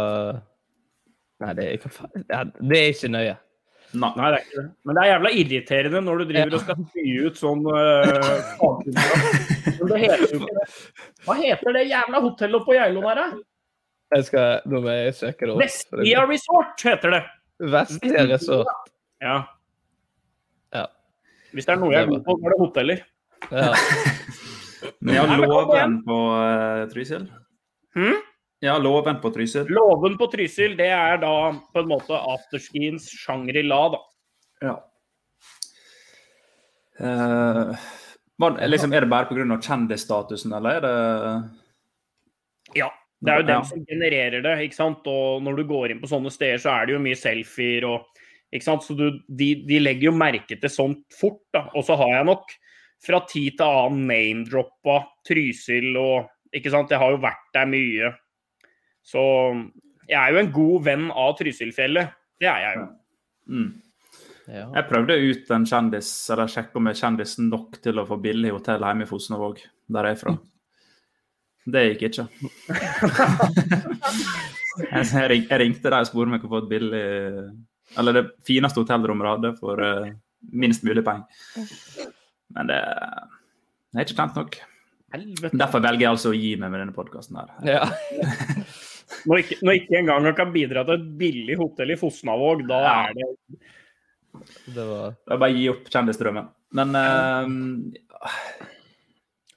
Nei, 1.42 1.54
det 1.58 1.64
er, 1.66 1.72
ikke, 1.74 1.90
det 2.70 2.78
er 2.78 2.90
ikke 2.92 3.10
nøye. 3.10 3.32
Nei. 3.92 4.10
Nei, 4.16 4.28
det 4.32 4.38
er 4.38 4.44
ikke 4.46 4.58
det. 4.62 4.66
Men 4.88 4.96
det 4.96 5.02
er 5.04 5.10
jævla 5.10 5.32
irriterende 5.42 6.02
når 6.06 6.22
du 6.22 6.30
driver 6.30 6.54
og 6.56 6.62
skal 6.64 6.84
spy 6.88 7.06
ut 7.26 7.40
sånn 7.40 7.66
uh. 7.68 8.78
Men 8.88 9.92
det 9.92 10.00
heter 10.06 10.24
jo 10.24 10.40
ikke 10.40 10.56
det. 10.60 10.68
Hva 11.26 11.36
heter 11.42 11.76
det 11.76 11.84
jævla 11.90 12.22
hotellet 12.24 12.68
på 12.68 12.78
Geilo 12.78 13.04
der, 13.08 13.20
da? 13.22 13.42
Jeg 14.12 14.28
skal, 14.28 14.64
nå 14.68 14.82
må 14.84 14.96
jeg 14.96 15.14
søke 15.16 15.48
det 15.48 15.54
opp. 15.54 15.62
Vestlia 15.64 16.24
Resort 16.28 16.86
heter 16.88 17.16
det. 17.16 17.22
Vestia 17.76 18.26
Resort. 18.32 18.92
Ja. 19.24 19.38
Ja. 20.76 20.88
Hvis 21.52 21.68
det 21.68 21.76
er 21.76 21.80
noe 21.84 21.94
jeg 21.94 22.08
er 22.08 22.12
god 22.12 22.26
på, 22.26 22.36
så 22.40 22.48
er 22.48 22.56
det 22.56 22.60
hoteller. 22.64 23.06
Ja. 23.52 23.70
Men 25.04 25.16
jeg 25.16 25.30
har 25.30 25.46
igjen. 25.76 25.96
på 26.08 26.18
uh, 26.32 26.84
Trysil. 26.92 27.28
Hm? 27.98 28.20
Ja, 28.62 28.78
låven 28.78 29.18
på 29.22 29.32
Trysil. 29.34 29.66
Låven 29.74 30.18
på 30.20 30.28
Trysil, 30.30 30.76
det 30.78 30.92
er 30.94 31.18
da 31.22 31.34
på 31.74 31.82
en 31.82 31.90
måte 31.90 32.14
afterskiens 32.14 33.08
Shangri-La, 33.24 33.80
da. 33.96 34.02
Ja. 34.62 34.76
Uh, 37.02 37.74
var, 38.38 38.52
det- 38.60 38.68
liksom, 38.70 38.94
er 38.94 39.02
det 39.02 39.10
bare 39.10 39.26
pga. 39.26 39.58
kjendisstatusen, 39.62 40.54
eller 40.54 40.78
er 40.78 40.82
det 40.82 41.50
Ja. 42.76 42.92
Det 43.24 43.30
er 43.32 43.38
jo 43.42 43.46
den 43.48 43.66
som 43.66 43.86
genererer 43.86 44.42
det. 44.42 44.60
ikke 44.66 44.76
sant? 44.76 45.06
Og 45.06 45.44
når 45.44 45.58
du 45.58 45.64
går 45.70 45.92
inn 45.92 46.00
på 46.02 46.10
sånne 46.10 46.32
steder, 46.32 46.58
så 46.58 46.72
er 46.74 46.86
det 46.86 46.94
jo 46.94 47.00
mye 47.00 47.18
selfier 47.18 47.86
og 47.86 48.06
ikke 48.52 48.64
sant? 48.66 48.82
Så 48.82 48.96
du, 48.98 49.20
de, 49.30 49.54
de 49.68 49.78
legger 49.80 50.10
jo 50.10 50.12
merke 50.18 50.60
til 50.60 50.70
sånt 50.70 51.06
fort. 51.14 51.42
da. 51.54 51.68
Og 51.76 51.86
så 51.86 51.96
har 51.98 52.10
jeg 52.16 52.26
nok 52.26 52.50
fra 53.06 53.20
tid 53.30 53.58
til 53.58 53.66
annen 53.66 54.08
name-droppa 54.10 55.04
Trysil 55.28 55.96
og 55.98 56.30
ikke 56.54 56.72
sant? 56.74 56.90
Jeg 56.90 56.98
har 56.98 57.12
jo 57.12 57.22
vært 57.22 57.46
der 57.54 57.66
mye. 57.70 58.12
Så 59.06 59.22
jeg 60.10 60.18
er 60.20 60.34
jo 60.34 60.42
en 60.42 60.52
god 60.54 60.84
venn 60.86 61.08
av 61.14 61.34
Trysilfjellet. 61.40 62.14
Det 62.42 62.50
er 62.50 62.66
jeg 62.66 62.80
jo. 62.80 62.86
mm. 63.54 63.72
Ja. 64.52 64.66
Jeg 64.76 64.88
prøvde 64.90 65.16
ut 65.16 65.52
en 65.56 65.66
kjendis, 65.70 66.10
eller 66.34 66.50
sjekka 66.52 66.80
om 66.80 66.88
jeg 66.90 66.98
er 66.98 67.02
kjendis 67.06 67.38
nok 67.40 67.78
til 67.84 68.02
å 68.02 68.08
få 68.10 68.18
billig 68.20 68.52
hotell 68.52 68.84
hjemme 68.84 69.06
i 69.06 69.08
Fosnavåg, 69.08 69.62
der 69.96 70.10
jeg 70.10 70.18
er 70.18 70.20
fra. 70.20 70.34
Det 71.72 71.84
gikk 71.86 72.02
ikke. 72.10 72.26
jeg, 74.90 75.46
ringte 75.62 75.94
dem 75.94 76.00
og 76.02 76.10
spurte 76.10 76.26
om 76.26 76.36
jeg 76.36 76.42
kunne 76.42 76.56
få 76.56 76.62
et 76.64 76.72
billig 76.72 77.04
Eller 78.02 78.18
det 78.18 78.24
fineste 78.48 78.82
hotellrommet 78.82 79.28
jeg 79.28 79.38
hadde, 79.38 79.54
for 79.62 79.86
eh, 79.86 80.12
minst 80.52 80.84
mulig 80.88 81.06
penger. 81.06 81.30
Men 82.56 82.72
det, 82.72 82.82
det 83.94 84.02
er 84.02 84.10
ikke 84.10 84.20
kjent 84.24 84.42
nok. 84.42 84.62
Helvete. 85.12 85.58
Derfor 85.60 85.84
velger 85.84 86.08
jeg 86.08 86.16
altså 86.16 86.32
å 86.32 86.38
gi 86.40 86.56
meg 86.60 86.72
med 86.74 86.82
denne 86.82 86.96
podkasten 86.96 87.40
her. 87.40 87.54
Ja. 87.68 87.84
Når 89.28 89.44
ikke, 89.44 89.58
når 89.62 89.78
ikke 89.80 89.98
engang 90.00 90.28
han 90.30 90.38
kan 90.38 90.54
bidra 90.54 90.84
til 90.88 90.98
et 90.98 91.10
billig 91.20 91.58
hotell 91.60 91.94
i 91.94 92.00
Fosnavåg, 92.00 92.66
da 92.70 92.80
Ja. 92.82 92.96
er 93.10 93.14
det 93.18 93.28
Det 94.76 94.86
var 94.88 95.16
Jeg 95.28 95.40
bare 95.40 95.56
gi 95.58 95.70
opp 95.70 95.90
kjendisdrømmen. 95.92 96.48
Men 96.72 96.96
uh, 96.96 97.48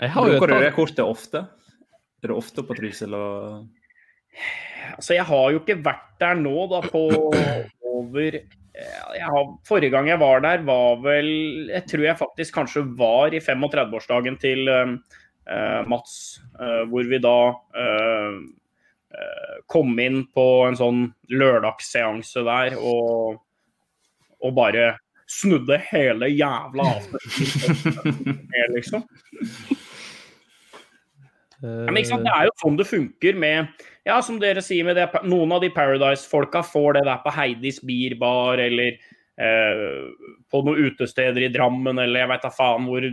Jeg 0.01 0.11
har 0.11 0.29
Bruker 0.29 0.47
du 0.51 0.59
det 0.65 0.75
kortet 0.75 1.05
ofte? 1.05 1.47
Er 2.25 2.29
du 2.29 2.35
ofte 2.37 2.65
på 2.67 2.77
Trysil 2.77 3.15
og 3.15 3.69
Altså, 4.95 5.15
jeg 5.15 5.25
har 5.25 5.51
jo 5.53 5.61
ikke 5.63 5.81
vært 5.83 6.11
der 6.21 6.35
nå, 6.37 6.67
da, 6.69 6.83
på 6.85 7.07
over 7.95 8.37
jeg 8.75 9.29
har, 9.31 9.51
Forrige 9.67 9.93
gang 9.95 10.09
jeg 10.11 10.21
var 10.21 10.43
der, 10.43 10.65
var 10.67 10.99
vel 11.05 11.29
Jeg 11.71 11.87
tror 11.91 12.05
jeg 12.09 12.19
faktisk 12.19 12.57
kanskje 12.59 12.83
var 12.99 13.35
i 13.35 13.41
35-årsdagen 13.43 14.39
til 14.43 14.69
eh, 14.69 14.97
eh, 15.47 15.81
Mats, 15.91 16.41
uh, 16.59 16.83
hvor 16.91 17.07
vi 17.07 17.21
da 17.23 17.37
eh, 19.15 19.57
eh, 19.63 20.05
inn 20.07 20.21
på 20.35 20.47
en 20.69 20.79
sånn 20.79 21.01
lørdagsseanse 21.33 22.45
der 22.47 22.77
og, 22.81 23.41
og 24.43 24.55
bare 24.57 24.95
snudde 25.31 25.79
hele 25.89 26.29
jævla 26.29 26.89
aften. 26.99 27.19
liksom. 28.77 29.05
Men 31.65 31.97
ikke 31.97 32.11
sant? 32.11 32.27
Det 32.27 32.35
er 32.35 32.49
jo 32.49 32.55
sånn 32.61 32.77
det 32.77 32.87
funker 32.91 33.39
med 33.41 33.85
Ja, 34.05 34.19
som 34.21 34.37
dere 34.41 34.61
sier, 34.61 34.85
med 34.85 34.99
det, 34.99 35.07
noen 35.25 35.55
av 35.57 35.63
de 35.65 35.71
Paradise-folka 35.73 36.61
får 36.67 36.99
det 36.99 37.07
der 37.09 37.23
på 37.25 37.33
Heidis 37.33 37.81
Bierbar 37.81 38.61
eller 38.61 38.99
eh, 39.41 40.11
på 40.53 40.61
noen 40.67 40.91
utesteder 40.91 41.47
i 41.47 41.49
Drammen 41.55 42.03
eller 42.03 42.21
jeg 42.21 42.33
veit 42.35 42.45
da 42.45 42.53
faen 42.53 42.85
hvor, 42.91 43.07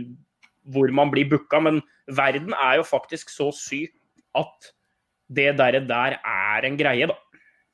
hvor 0.74 0.92
man 0.92 1.12
blir 1.14 1.30
booka. 1.32 1.62
Men 1.64 1.80
verden 2.12 2.52
er 2.58 2.82
jo 2.82 2.86
faktisk 2.90 3.32
så 3.32 3.48
syk 3.56 3.94
at 4.36 4.72
det 5.36 5.50
derre 5.58 5.80
der 5.88 6.18
er 6.20 6.66
en 6.68 6.76
greie, 6.80 7.06
da. 7.10 7.16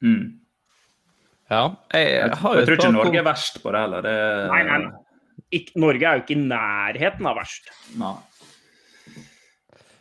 mm. 0.04 0.26
Ja. 1.48 1.62
Jeg, 1.96 2.09
Jeg, 2.12 2.32
har 2.42 2.54
jo 2.54 2.61
jeg 2.61 2.66
tror 2.68 2.76
ikke 2.76 2.92
Norge 2.92 3.18
er 3.22 3.24
verst 3.24 3.62
på 3.62 3.70
det 3.72 3.80
heller. 3.80 4.02
Det, 4.04 4.16
Nei, 4.52 4.62
nei, 4.68 4.78
nei. 4.84 5.04
Ik 5.56 5.70
Norge 5.80 6.04
er 6.04 6.18
jo 6.18 6.24
ikke 6.26 6.34
i 6.36 6.42
nærheten 6.50 7.28
av 7.30 7.38
verst. 7.40 7.70
Nei. 7.96 8.11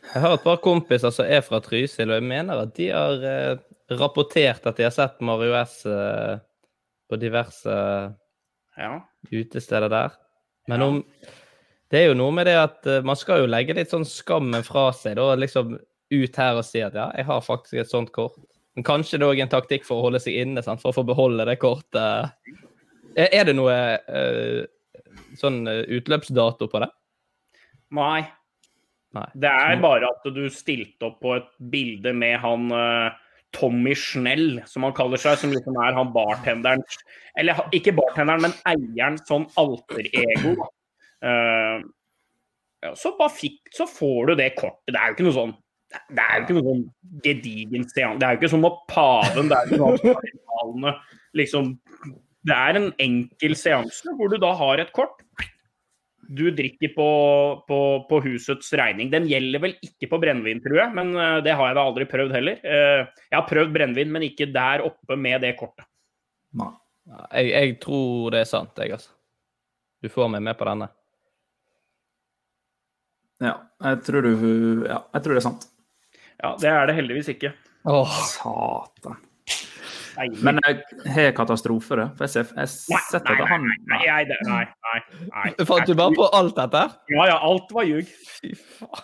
Jeg 0.08 0.24
har 0.24 0.36
et 0.38 0.44
par 0.44 0.60
kompiser 0.64 1.12
som 1.16 1.28
er 1.28 1.42
fra 1.46 1.60
Trysil, 1.64 2.12
og 2.12 2.20
jeg 2.20 2.28
mener 2.28 2.62
at 2.66 2.74
de 2.78 2.90
har 2.92 3.24
eh, 3.28 3.56
rapportert 4.00 4.68
at 4.68 4.78
de 4.80 4.86
har 4.88 4.94
sett 4.96 5.20
Mario 5.24 5.56
S 5.62 5.82
eh, 5.88 6.38
på 7.08 7.20
diverse 7.22 7.78
Ja. 8.78 8.92
utesteder 9.32 9.90
der. 9.90 10.16
Men 10.68 10.82
om 10.84 11.04
Det 11.90 12.02
er 12.02 12.10
jo 12.10 12.18
noe 12.20 12.34
med 12.36 12.46
det 12.50 12.58
at 12.60 12.88
eh, 12.92 13.04
man 13.08 13.16
skal 13.16 13.40
jo 13.46 13.48
legge 13.48 13.72
litt 13.78 13.92
sånn 13.94 14.04
skammen 14.08 14.64
fra 14.68 14.90
seg, 14.92 15.16
da, 15.16 15.30
liksom 15.40 15.78
ut 16.14 16.40
her 16.40 16.60
og 16.60 16.66
si 16.66 16.82
at 16.84 16.96
ja, 16.96 17.10
jeg 17.18 17.28
har 17.28 17.44
faktisk 17.44 17.82
et 17.82 17.92
sånt 17.92 18.14
kort. 18.16 18.38
Men 18.78 18.86
kanskje 18.86 19.18
det 19.18 19.26
er 19.26 19.34
òg 19.34 19.40
en 19.42 19.52
taktikk 19.52 19.88
for 19.88 20.00
å 20.00 20.08
holde 20.08 20.22
seg 20.22 20.38
inne, 20.38 20.62
sant? 20.62 20.84
for 20.84 20.94
å 20.94 20.98
få 21.00 21.04
beholde 21.08 21.48
det 21.50 21.58
kortet. 21.58 22.36
Er, 23.18 23.32
er 23.34 23.48
det 23.50 23.56
noe 23.58 23.74
eh, 23.74 24.68
sånn 25.40 25.64
eh, 25.66 25.82
utløpsdato 25.98 26.70
på 26.70 26.84
det? 26.84 26.92
Nei. 27.98 28.22
Nei. 29.18 29.26
Det 29.34 29.50
er 29.50 29.82
bare 29.82 30.12
at 30.12 30.30
du 30.36 30.44
stilte 30.54 31.10
opp 31.10 31.18
på 31.26 31.34
et 31.40 31.50
bilde 31.74 32.14
med 32.14 32.38
han 32.44 32.70
eh, 32.78 33.18
Tommy 33.58 33.96
Schnell, 33.98 34.62
som 34.70 34.86
han 34.86 34.94
kaller 34.94 35.26
seg, 35.26 35.40
som 35.42 35.56
liksom 35.56 35.80
er 35.82 35.98
han 35.98 36.14
bartenderen 36.14 36.84
Eller 37.40 37.64
ikke 37.74 37.96
bartenderen, 37.98 38.46
men 38.46 38.58
eieren, 38.70 39.18
sånn 39.26 39.48
alter-ego. 39.58 40.54
Ja, 42.78 42.92
så 42.94 43.16
bare 43.18 43.34
fikk 43.34 43.72
Så 43.74 43.88
får 43.90 44.28
du 44.30 44.34
det 44.38 44.52
kortet. 44.60 44.92
Det 44.94 45.00
er 45.00 45.10
jo 45.10 45.16
ikke 45.16 45.26
noe 45.26 45.38
sånn 45.40 45.56
det 45.88 46.24
er 46.24 46.34
jo 46.40 46.44
ikke 46.44 46.56
noe 46.58 46.66
sånn 46.66 46.82
gedigen 47.24 47.86
seanse. 47.88 48.20
Det 48.20 48.28
er 48.28 48.34
jo 48.36 48.40
ikke 48.42 48.52
som 48.52 48.66
at 48.68 48.80
paven 48.92 49.52
Det 49.52 49.60
er 49.60 49.70
sånn 49.80 50.88
liksom 51.38 51.70
Det 52.48 52.58
er 52.58 52.80
en 52.80 52.90
enkel 53.04 53.56
seanse 53.60 54.16
hvor 54.18 54.32
du 54.32 54.38
da 54.42 54.52
har 54.60 54.84
et 54.84 54.92
kort. 54.96 55.22
Du 56.28 56.50
drikker 56.52 56.92
på, 56.92 57.08
på, 57.70 57.78
på 58.10 58.20
husets 58.26 58.74
regning. 58.76 59.08
Den 59.14 59.30
gjelder 59.32 59.64
vel 59.64 59.78
ikke 59.86 60.10
på 60.12 60.20
brennevin, 60.20 60.60
tror 60.64 60.82
jeg, 60.82 60.92
men 60.98 61.14
eh, 61.16 61.38
det 61.46 61.54
har 61.56 61.70
jeg 61.70 61.78
da 61.78 61.86
aldri 61.88 62.08
prøvd 62.12 62.34
heller. 62.36 62.58
Eh, 62.68 63.06
Jeg 63.30 63.38
har 63.38 63.46
prøvd 63.48 63.72
brennevin, 63.72 64.12
men 64.12 64.26
ikke 64.28 64.50
der 64.52 64.84
oppe 64.84 65.16
med 65.16 65.40
det 65.46 65.54
kortet. 65.60 65.88
Nei. 66.60 66.74
Jeg, 67.32 67.48
jeg 67.54 67.78
tror 67.80 68.36
det 68.36 68.42
er 68.44 68.50
sant, 68.50 68.76
jeg, 68.84 68.92
altså. 68.98 69.14
Du 70.04 70.12
får 70.12 70.28
meg 70.36 70.44
med 70.50 70.60
på 70.60 70.68
denne. 70.68 70.90
Ja, 73.40 73.54
jeg 73.86 74.04
tror 74.06 74.26
du 74.26 74.32
Ja, 74.88 75.00
jeg 75.14 75.24
tror 75.24 75.36
det 75.38 75.42
er 75.42 75.48
sant. 75.48 75.68
Ja, 76.44 76.56
det 76.62 76.70
er 76.70 76.86
det 76.88 76.96
heldigvis 77.00 77.30
ikke. 77.34 77.54
Satan. 77.86 79.18
Nei, 80.18 80.26
Men 80.42 80.58
jeg 80.66 80.80
har 81.14 81.32
katastrofe, 81.38 81.94
det. 82.00 82.06
For 82.18 82.26
jeg 82.26 82.32
ser 82.34 82.48
jeg 82.58 82.70
nei, 82.90 83.02
setter 83.06 83.36
nei, 83.38 83.46
han 83.52 83.66
nei, 83.68 83.76
nei, 83.86 84.00
nei, 84.08 84.24
det- 84.26 84.38
nei, 84.48 84.64
nei, 84.66 85.02
nei. 85.30 85.66
Fant 85.70 85.86
du 85.86 85.94
bare 85.94 86.16
på 86.18 86.26
alt 86.34 86.56
dette? 86.58 86.82
Ja, 87.14 87.26
ja, 87.30 87.36
alt 87.38 87.70
var 87.72 87.86
ljug. 87.86 88.08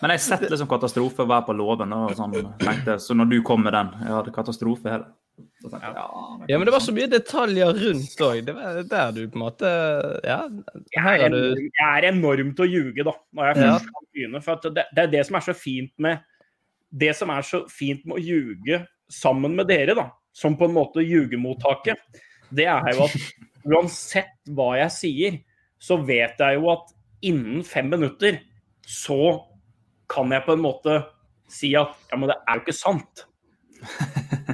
Men 0.02 0.10
jeg 0.10 0.20
setter 0.24 0.50
liksom 0.50 0.66
katastrofe 0.66 1.22
hver 1.24 1.44
på 1.46 1.54
låven. 1.54 1.92
Og 1.94 2.16
sånn, 2.18 2.34
tenkte, 2.58 2.98
så 2.98 3.14
når 3.14 3.30
du 3.30 3.42
kom 3.46 3.62
med 3.62 3.72
den 3.78 3.92
Jeg 4.02 4.10
hadde 4.10 4.34
katastrofe 4.34 4.90
her. 4.90 5.04
Jeg, 5.38 5.70
ja, 5.82 6.08
Ja, 6.48 6.58
men 6.58 6.66
det 6.66 6.72
var 6.74 6.82
så 6.82 6.92
mye 6.94 7.06
detaljer 7.10 7.72
rundt 7.78 8.18
òg. 8.26 8.44
Det 8.44 8.54
var 8.58 8.82
der 8.82 9.12
du 9.12 9.22
på 9.28 9.38
en 9.38 9.46
måte 9.46 9.70
Ja, 10.26 10.40
her 10.98 11.24
er, 11.24 11.28
du 11.30 11.54
jeg 11.62 11.72
er 11.94 12.10
enormt 12.10 12.58
å 12.58 12.66
ljuge, 12.66 13.04
da, 13.06 13.14
når 13.34 13.54
jeg 13.54 13.56
Ja. 13.62 13.78
først 13.78 13.84
kan 13.86 14.10
begynne. 14.14 14.42
For 14.42 14.52
at 14.58 14.62
det, 14.74 14.84
det 14.94 15.02
er 15.04 15.06
det 15.14 15.26
som 15.26 15.36
er 15.36 15.40
så 15.46 15.54
fint 15.54 15.92
med 15.98 16.18
Det 16.94 17.10
som 17.18 17.32
er 17.34 17.46
så 17.46 17.64
fint 17.70 18.04
med 18.06 18.20
å 18.20 18.22
ljuge 18.22 18.84
sammen 19.10 19.56
med 19.58 19.68
dere, 19.70 19.96
da, 19.98 20.08
som 20.34 20.56
på 20.58 20.68
en 20.68 20.76
måte 20.76 21.02
ljugemottaket, 21.04 21.98
det 22.54 22.68
er 22.70 22.90
jo 22.94 23.08
at 23.08 23.16
uansett 23.74 24.52
hva 24.54 24.74
jeg 24.78 24.94
sier, 24.94 25.40
så 25.80 25.98
vet 26.00 26.40
jeg 26.40 26.60
jo 26.60 26.70
at 26.72 26.92
innen 27.24 27.64
fem 27.66 27.90
minutter 27.90 28.38
så 28.86 29.40
kan 30.10 30.32
jeg 30.32 30.44
på 30.46 30.54
en 30.54 30.64
måte 30.64 30.98
si 31.50 31.72
at 31.78 31.94
ja, 32.10 32.18
men 32.18 32.30
det 32.30 32.36
er 32.40 32.58
jo 32.58 32.64
ikke 32.64 32.76
sant. 32.76 33.24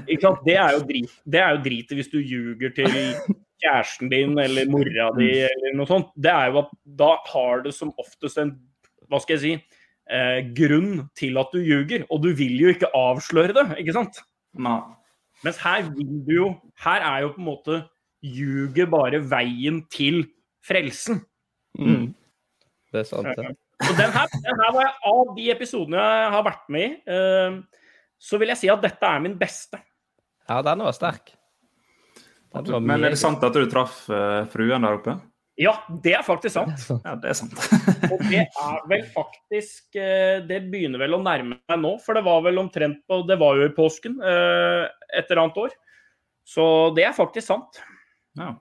Ikke 0.07 0.23
sant? 0.25 0.43
Det 0.47 0.57
er 0.59 0.75
jo 0.75 0.83
drit, 0.87 1.13
det 1.27 1.43
er 1.43 1.55
jo 1.55 1.63
dritet 1.65 1.99
hvis 1.99 2.11
du 2.13 2.19
ljuger 2.19 2.75
til 2.77 2.91
kjæresten 3.61 4.11
din 4.11 4.39
eller 4.41 4.71
mora 4.71 5.11
di 5.17 5.31
eller 5.45 5.77
noe 5.77 5.89
sånt. 5.91 6.11
Det 6.17 6.33
er 6.33 6.51
jo 6.51 6.65
at 6.65 6.73
da 7.03 7.13
har 7.33 7.65
det 7.67 7.75
som 7.77 7.93
oftest 8.01 8.41
en 8.41 8.57
hva 9.11 9.19
skal 9.23 9.37
jeg 9.37 9.43
si, 9.43 9.80
eh, 10.11 10.41
grunn 10.57 11.07
til 11.19 11.39
at 11.41 11.55
du 11.55 11.61
ljuger. 11.63 12.05
Og 12.11 12.23
du 12.25 12.31
vil 12.37 12.57
jo 12.61 12.75
ikke 12.75 12.91
avsløre 12.97 13.57
det, 13.57 13.67
ikke 13.83 13.97
sant? 13.97 14.21
Nei. 14.59 14.81
Mens 15.47 15.61
her 15.63 15.87
vil 15.95 16.19
du 16.27 16.33
jo 16.35 16.47
Her 16.83 17.05
er 17.07 17.23
jo 17.25 17.31
på 17.33 17.41
en 17.41 17.47
måte 17.47 17.77
ljuget 18.21 18.91
bare 18.93 19.23
veien 19.25 19.85
til 19.93 20.25
frelsen. 20.67 21.23
mm. 21.79 22.11
Det 22.91 23.05
er 23.05 23.07
sant, 23.07 23.29
det. 23.39 23.53
Og 23.87 23.93
den 23.97 24.11
her, 24.13 24.27
den 24.35 24.59
her 24.61 24.73
var 24.75 24.83
jeg, 24.83 24.95
av 25.09 25.29
de 25.37 25.45
episodene 25.53 26.01
jeg 26.03 26.33
har 26.35 26.43
vært 26.45 26.65
med 26.75 26.83
i, 26.83 26.97
eh, 27.15 27.59
så 28.21 28.41
vil 28.41 28.51
jeg 28.53 28.61
si 28.61 28.71
at 28.73 28.83
dette 28.83 29.07
er 29.07 29.23
min 29.23 29.37
beste. 29.39 29.79
Ja, 30.51 30.59
den 30.67 30.83
var 30.85 30.97
sterk. 30.97 31.31
Den 32.51 32.73
var 32.75 32.83
Men 32.83 33.07
er 33.07 33.15
det 33.15 33.21
sant 33.21 33.45
at 33.47 33.55
du 33.55 33.63
traff 33.71 34.03
eh, 34.11 34.43
fruen 34.51 34.85
der 34.85 34.99
oppe? 34.99 35.15
Ja, 35.61 35.75
det 36.03 36.15
er 36.17 36.25
faktisk 36.25 36.55
sant. 36.55 36.87
Ja, 37.05 37.13
det 37.21 37.35
er 37.35 37.37
sant. 37.37 37.53
Og 38.13 38.23
det 38.31 38.47
er 38.47 38.79
vel 38.89 39.03
faktisk 39.13 39.99
eh, 40.01 40.41
Det 40.49 40.63
begynner 40.73 41.03
vel 41.03 41.19
å 41.19 41.21
nærme 41.21 41.59
seg 41.69 41.83
nå, 41.83 41.93
for 42.01 42.17
det 42.17 42.25
var 42.25 42.41
vel 42.47 42.63
omtrent 42.63 43.03
på 43.05 43.21
Det 43.29 43.37
var 43.41 43.61
jo 43.61 43.69
i 43.69 43.75
påsken 43.77 44.17
eh, 44.25 44.89
et 45.13 45.29
eller 45.29 45.45
annet 45.45 45.61
år. 45.67 45.77
Så 46.49 46.65
det 46.97 47.05
er 47.07 47.17
faktisk 47.17 47.51
sant. 47.51 47.83
Ja. 48.41 48.55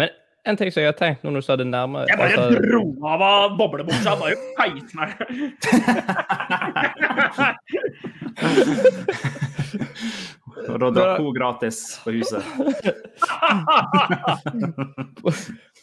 Men 0.00 0.08
en 0.48 0.56
ting 0.60 0.72
som 0.72 0.82
jeg 0.82 0.90
har 0.94 0.96
tenkt 0.96 1.22
når 1.24 1.36
du 1.36 1.44
sa 1.44 1.56
det 1.60 1.66
nærme 1.68 2.06
Jeg 2.08 2.18
bare 2.20 2.32
altså, 2.32 2.64
dro 2.64 2.82
av 3.12 3.22
av 3.28 3.54
boblebuksa. 3.60 4.16
Bare 4.20 4.36
peis 4.56 4.96
meg. 4.96 5.08
Og 10.64 10.78
da 10.80 10.88
drakk 10.94 11.18
hun 11.20 11.34
gratis 11.34 11.78
på 12.04 12.12
huset. 12.14 12.42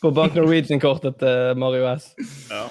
På 0.01 0.11
Bank 0.15 0.35
Norwegian-kortet 0.37 1.19
til 1.21 1.59
Mario 1.59 1.85
S. 1.91 2.05
Ja. 2.49 2.63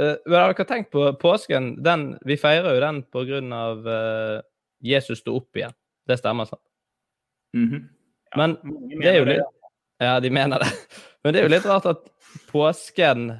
Uh, 0.00 0.16
har 0.32 0.54
dere 0.54 0.68
tenkt 0.68 0.90
på 0.94 1.02
påsken? 1.20 1.74
Den, 1.84 2.14
vi 2.26 2.36
feirer 2.40 2.76
jo 2.76 2.84
den 2.84 3.02
på 3.10 3.24
grunn 3.28 3.52
av 3.52 3.88
eh, 3.90 4.38
Jesus 4.86 5.18
sto 5.20 5.30
opp 5.40 5.56
igjen. 5.58 5.74
Det 6.08 6.16
stemmer, 6.20 6.48
sant? 6.48 6.64
Mhm. 7.56 7.88
Men 8.38 8.50
Mange 8.62 9.00
det 9.02 9.08
er 9.10 9.16
jo 9.18 9.24
litt 9.26 9.40
Ja, 9.98 10.20
de 10.22 10.30
mener 10.30 10.62
det. 10.62 10.68
Men 11.24 11.34
det 11.34 11.40
er 11.40 11.48
jo 11.48 11.52
litt 11.52 11.66
rart 11.66 11.88
at 11.90 12.04
påsken 12.52 13.32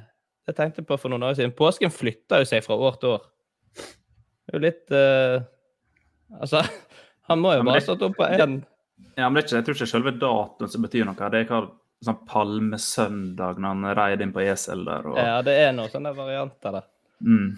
Jeg 0.47 0.57
tenkte 0.57 0.83
på 0.83 0.97
for 0.99 1.13
noen 1.13 1.23
år 1.23 1.37
siden. 1.39 1.55
Påsken 1.55 1.93
flytter 1.93 2.43
jo 2.43 2.49
seg 2.49 2.65
fra 2.65 2.75
år 2.75 2.99
til 2.99 3.15
år. 3.15 3.30
Det 4.51 4.57
er 4.57 4.59
jo 4.59 4.63
litt 4.67 4.91
uh, 4.91 5.43
Altså, 6.41 6.61
han 7.31 7.39
må 7.43 7.53
jo 7.55 7.61
Ja, 7.61 7.67
bare 7.67 7.79
ha 7.79 7.85
stått 7.85 8.03
opp 8.07 8.17
på 8.19 8.27
én 8.27 8.57
Ja, 9.17 9.27
men 9.29 9.35
det 9.37 9.41
er 9.41 9.45
ikke, 9.47 9.55
jeg 9.61 9.65
tror 9.67 9.77
ikke 9.79 9.87
selve 9.91 10.11
datoen 10.21 10.69
som 10.71 10.83
betyr 10.85 11.07
noe. 11.07 11.29
Det 11.33 11.39
er 11.41 11.47
hva 11.49 11.61
sånn 12.01 12.19
palmesøndag 12.29 13.59
når 13.61 13.73
han 13.75 13.95
reide 13.97 14.25
inn 14.25 14.31
på 14.33 14.41
esel 14.45 14.83
der. 14.87 15.03
Og, 15.09 15.17
Ja, 15.21 15.41
det 15.45 15.53
er 15.65 15.73
noen 15.77 15.91
sånne 15.93 16.13
varianter 16.17 16.77
der. 16.79 16.85
mm. 17.23 17.49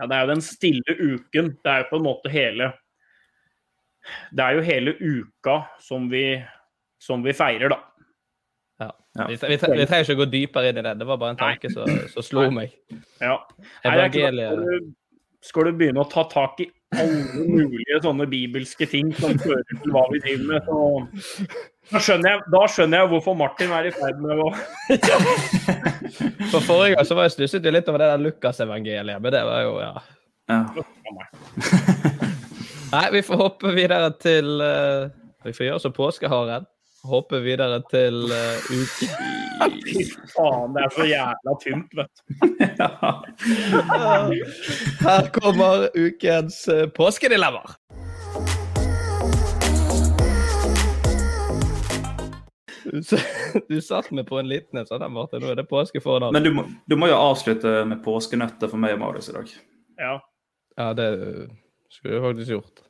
Ja, 0.00 0.06
det 0.08 0.16
er 0.16 0.22
jo 0.24 0.28
den 0.30 0.40
stille 0.40 0.94
uken. 0.96 1.48
Det 1.60 1.68
er 1.74 1.82
jo 1.82 1.88
på 1.90 1.98
en 2.00 2.04
måte 2.06 2.30
hele 2.32 2.70
Det 4.32 4.40
er 4.46 4.54
jo 4.56 4.62
hele 4.64 4.94
uka 4.96 5.58
som 5.84 6.06
vi, 6.08 6.22
som 7.02 7.20
vi 7.26 7.34
feirer, 7.36 7.68
da. 7.74 7.76
Ja. 8.80 8.88
Ja. 9.18 9.26
Vi, 9.28 9.36
vi, 9.42 9.58
tre- 9.60 9.76
vi 9.76 9.84
trenger 9.90 10.06
ikke 10.08 10.16
å 10.16 10.22
gå 10.22 10.28
dypere 10.32 10.70
inn 10.72 10.80
i 10.80 10.86
det. 10.86 10.94
Det 11.02 11.08
var 11.10 11.18
bare 11.20 11.34
en 11.34 11.40
tanke 11.42 11.68
som 11.74 12.24
slo 12.24 12.46
meg. 12.54 12.72
Ja. 13.20 13.36
Evangeliet 13.84 14.56
Nei, 14.56 14.78
skal 15.44 15.68
du 15.70 15.78
begynne 15.80 16.02
å 16.02 16.08
ta 16.10 16.24
tak 16.28 16.60
i 16.60 16.68
alle 16.98 17.46
mulige 17.46 18.00
sånne 18.02 18.26
bibelske 18.30 18.86
ting 18.90 19.12
som 19.16 19.38
fører 19.40 19.62
til 19.70 19.92
hva 19.94 20.02
vi 20.10 20.20
driver 20.24 20.48
med, 20.50 20.66
så 20.66 20.78
da 21.90 22.00
skjønner 22.02 22.34
jeg, 22.34 22.42
da 22.54 22.62
skjønner 22.70 23.02
jeg 23.02 23.10
hvorfor 23.12 23.36
Martin 23.38 23.72
er 23.74 23.88
i 23.88 23.92
ferd 23.94 24.20
med 24.22 24.42
å 24.42 24.48
For 26.52 26.62
forrige 26.66 26.96
gang 26.96 27.06
så 27.06 27.16
var 27.18 27.28
jeg 27.28 27.36
stusset 27.38 27.66
litt 27.70 27.88
over 27.90 28.02
det 28.02 28.10
der 28.12 28.24
Lukas-evangeliet, 28.26 29.22
men 29.22 29.34
det 29.34 29.42
var 29.46 29.64
jo 29.64 29.78
ja. 29.82 29.94
Ja. 30.50 30.60
Nei, 32.90 33.06
vi 33.14 33.22
får 33.22 33.38
hoppe 33.38 33.72
videre 33.74 34.10
til 34.18 34.58
uh, 34.58 35.10
Vi 35.46 35.54
får 35.54 35.66
gjøre 35.68 35.82
som 35.82 35.94
påskeharen. 35.94 36.66
Hoppe 37.08 37.38
videre 37.40 37.78
til 37.88 38.26
uh, 38.28 38.66
uke... 38.68 39.06
Fy 39.90 40.02
faen, 40.34 40.74
det 40.74 40.82
er 40.84 40.90
så 40.92 41.06
jævla 41.08 41.54
tynt, 41.62 41.94
vet 41.96 42.20
du. 42.20 42.24
Her 45.06 45.30
kommer 45.32 45.86
ukens 45.96 46.58
uh, 46.68 46.84
påskedilemmaer. 46.96 47.72
Du, 52.90 53.00
du 53.70 53.80
satt 53.80 54.12
meg 54.12 54.28
på 54.28 54.36
en 54.42 54.52
liten 54.52 54.82
en 54.82 54.88
sånn, 54.88 55.08
Martin. 55.14 55.40
Nå 55.40 55.54
er 55.54 55.60
det 55.62 55.68
påske 55.72 56.04
foran. 56.04 56.36
Men 56.36 56.44
du 56.44 56.52
må, 56.52 56.68
du 56.84 56.98
må 57.00 57.08
jo 57.08 57.16
avslutte 57.16 57.80
med 57.88 58.04
påskenøtter 58.04 58.68
for 58.68 58.80
meg 58.80 58.98
og 58.98 59.04
Marius 59.06 59.32
i 59.32 59.38
dag. 59.40 59.56
Ja. 59.96 60.14
Ja, 60.76 60.92
det 60.96 61.10
skulle 61.96 62.18
jeg 62.18 62.24
faktisk 62.28 62.56
gjort. 62.58 62.88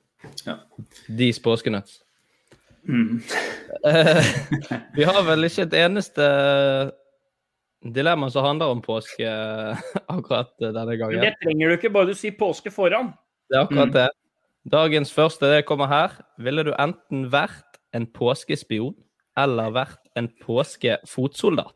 Ja. 0.50 0.60
Dis 1.06 1.38
påskenøtt. 1.42 2.00
Mm. 2.88 3.20
Eh, 3.86 4.24
vi 4.96 5.02
har 5.04 5.22
vel 5.26 5.44
ikke 5.46 5.62
et 5.68 5.74
eneste 5.82 6.24
dilemma 7.84 8.28
som 8.32 8.44
handler 8.44 8.66
om 8.72 8.80
påske 8.84 9.28
akkurat 10.14 10.50
denne 10.60 10.96
gangen. 11.00 11.20
det 11.22 11.34
trenger 11.42 11.68
du 11.68 11.74
ikke, 11.76 11.92
bare 11.92 12.06
du 12.10 12.14
sier 12.18 12.32
påske 12.38 12.70
foran. 12.72 13.12
Det 13.50 13.56
er 13.58 13.62
akkurat 13.66 13.88
Mm. 13.88 13.92
det. 13.98 14.08
Dagens 14.70 15.12
første 15.12 15.40
det 15.48 15.64
kommer 15.66 15.86
her. 15.88 16.10
Ville 16.38 16.64
du 16.64 16.72
enten 16.78 17.30
vært 17.32 17.78
en 17.96 18.06
påskespion 18.06 18.94
eller 19.36 19.70
vært 19.72 19.98
en 20.16 20.28
påskefotsoldat? 20.42 21.74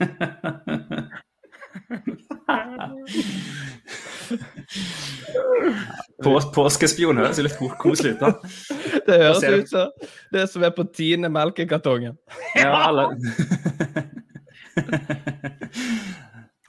På, 6.24 6.34
påskespion 6.54 7.16
høres 7.20 7.38
jo 7.40 7.46
litt 7.46 7.56
koselig 7.80 8.16
ut, 8.16 8.20
da. 8.20 8.30
Det 9.06 9.16
høres 9.22 9.44
ut 9.44 9.70
som 9.70 10.08
det 10.34 10.46
som 10.52 10.64
er 10.66 10.72
på 10.76 10.84
tiende 10.94 11.30
melkekartongen. 11.32 12.18
Ja, 12.60 12.88
eller 12.90 13.16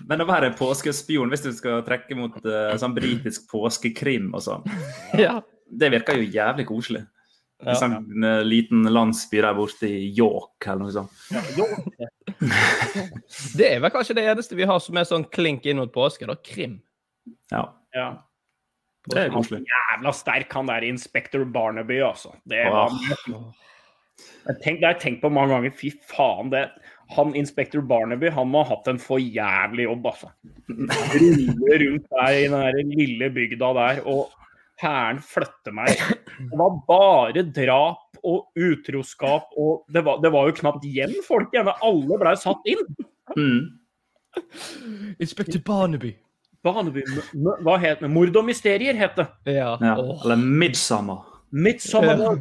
Men 0.08 0.24
å 0.24 0.28
være 0.28 0.54
påskespion, 0.60 1.30
hvis 1.32 1.44
du 1.46 1.52
skal 1.56 1.84
trekke 1.88 2.18
mot 2.20 2.36
uh, 2.44 2.74
sånn 2.80 2.96
britisk 2.96 3.48
påskekrim 3.52 4.32
og 4.36 4.44
sånn, 4.44 4.64
Ja. 5.20 5.40
det 5.68 5.92
virker 5.94 6.20
jo 6.20 6.32
jævlig 6.32 6.66
koselig. 6.68 7.06
Ja. 7.62 7.76
En 7.76 7.78
sånn 7.78 8.24
eh, 8.26 8.40
liten 8.42 8.88
landsby 8.90 9.38
der 9.44 9.54
borte 9.54 9.86
i 9.86 10.08
York 10.18 10.66
eller 10.66 10.88
noe 10.88 10.94
sånt. 10.96 11.14
Det 13.54 13.68
er 13.68 13.84
vel 13.84 13.94
kanskje 13.94 14.16
det 14.18 14.24
eneste 14.32 14.58
vi 14.58 14.66
har 14.66 14.80
som 14.82 14.98
er 14.98 15.06
sånn 15.06 15.28
klink 15.30 15.68
inn 15.70 15.78
mot 15.78 15.92
påske, 15.94 16.26
da. 16.26 16.34
Krim. 16.42 16.80
Ja, 17.52 17.66
Ja. 17.96 18.10
det 19.10 19.18
er 19.26 19.30
koselig. 19.34 19.64
jævla 19.68 20.14
sterk, 20.16 20.54
han 20.54 20.68
der 20.68 20.86
Inspector 20.88 21.44
Barnaby, 21.46 22.02
altså. 22.06 22.34
Det 22.48 22.64
var 22.72 22.92
Jeg 24.48 24.56
tenk, 24.64 24.80
det 24.80 24.86
har 24.86 24.94
jeg 24.94 25.02
tenkt 25.02 25.22
på 25.24 25.30
mange 25.34 25.50
ganger. 25.56 25.72
Fy 25.74 25.90
faen, 26.12 26.52
det 26.54 26.70
Han 27.18 27.34
Inspector 27.36 27.82
Barnaby 27.82 28.30
han 28.32 28.48
må 28.48 28.62
ha 28.64 28.76
hatt 28.76 28.88
en 28.88 29.00
for 29.02 29.18
jævlig 29.20 29.84
jobb, 29.84 30.06
altså. 30.14 30.30
Rulle 30.70 31.80
rundt 31.82 32.06
der 32.14 32.38
i 32.38 32.46
den 32.48 32.54
der 32.56 32.78
lille 32.96 33.30
bygda 33.36 33.74
der, 33.76 34.00
og 34.08 34.30
hæren 34.82 35.20
flytter 35.20 35.74
meg. 35.76 35.98
Det 36.40 36.58
var 36.58 36.78
bare 36.88 37.44
drap 37.52 38.18
og 38.24 38.48
utroskap, 38.56 39.50
og 39.58 39.84
det 39.92 40.06
var, 40.06 40.22
det 40.24 40.32
var 40.32 40.48
jo 40.48 40.56
knapt 40.62 40.86
igjen 40.88 41.14
folk 41.28 41.52
igjen. 41.54 41.68
Alle 41.84 42.18
blei 42.22 42.36
satt 42.40 42.64
inn. 42.70 42.86
Mm. 43.36 43.80
Inspector 45.20 45.60
Barnaby. 45.66 46.16
Barnaby, 46.64 47.02
hva 47.66 47.78
het 47.82 48.00
det? 48.04 48.10
Mord 48.14 48.36
og 48.38 48.46
mysterier 48.46 48.94
het 49.00 49.16
det. 49.18 49.28
Ja. 49.56 49.72
Ja. 49.82 49.96
Eller 49.98 50.38
Midsummer. 50.38 51.24
Midsummer. 51.52 52.18
Ja. 52.22 52.32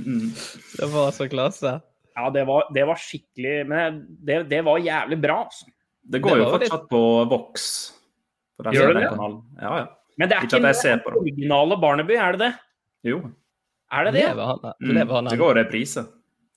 Mm. 0.00 0.30
det 0.78 0.86
var 0.92 1.10
så 1.12 1.26
klasse. 1.28 1.80
Ja, 2.16 2.30
det 2.30 2.44
var, 2.46 2.68
det 2.74 2.84
var 2.86 2.96
skikkelig 2.96 3.66
Men 3.68 3.98
det, 4.24 4.36
det 4.48 4.60
var 4.64 4.78
jævlig 4.78 5.18
bra, 5.20 5.42
altså. 5.44 5.66
Det 6.10 6.20
går 6.22 6.30
Det 6.36 6.38
jo 6.44 6.50
fortsatt 6.54 6.80
litt- 6.80 6.88
på 6.90 7.00
Vox. 7.30 7.66
På 8.56 8.64
den 8.64 8.72
Gjør 8.74 8.94
det 8.94 9.02
det? 9.02 9.10
Ja, 9.60 9.72
ja. 9.78 9.86
Men 10.18 10.28
det 10.28 10.36
er 10.36 10.44
Ikke 10.46 10.56
ikke, 10.60 10.72
det. 11.04 11.16
originale 11.16 11.76
Barnaby, 11.80 12.16
er 12.16 12.32
det 12.36 12.40
det? 12.40 12.52
Jo. 13.10 13.18
Er 13.92 14.04
det 14.04 14.12
det? 14.14 14.24
Lever 14.28 14.44
han, 14.46 14.72
Mm. 14.80 14.94
lever 14.94 15.14
han 15.14 15.24
Det 15.24 15.38
går 15.38 15.54
reprise. 15.54 16.06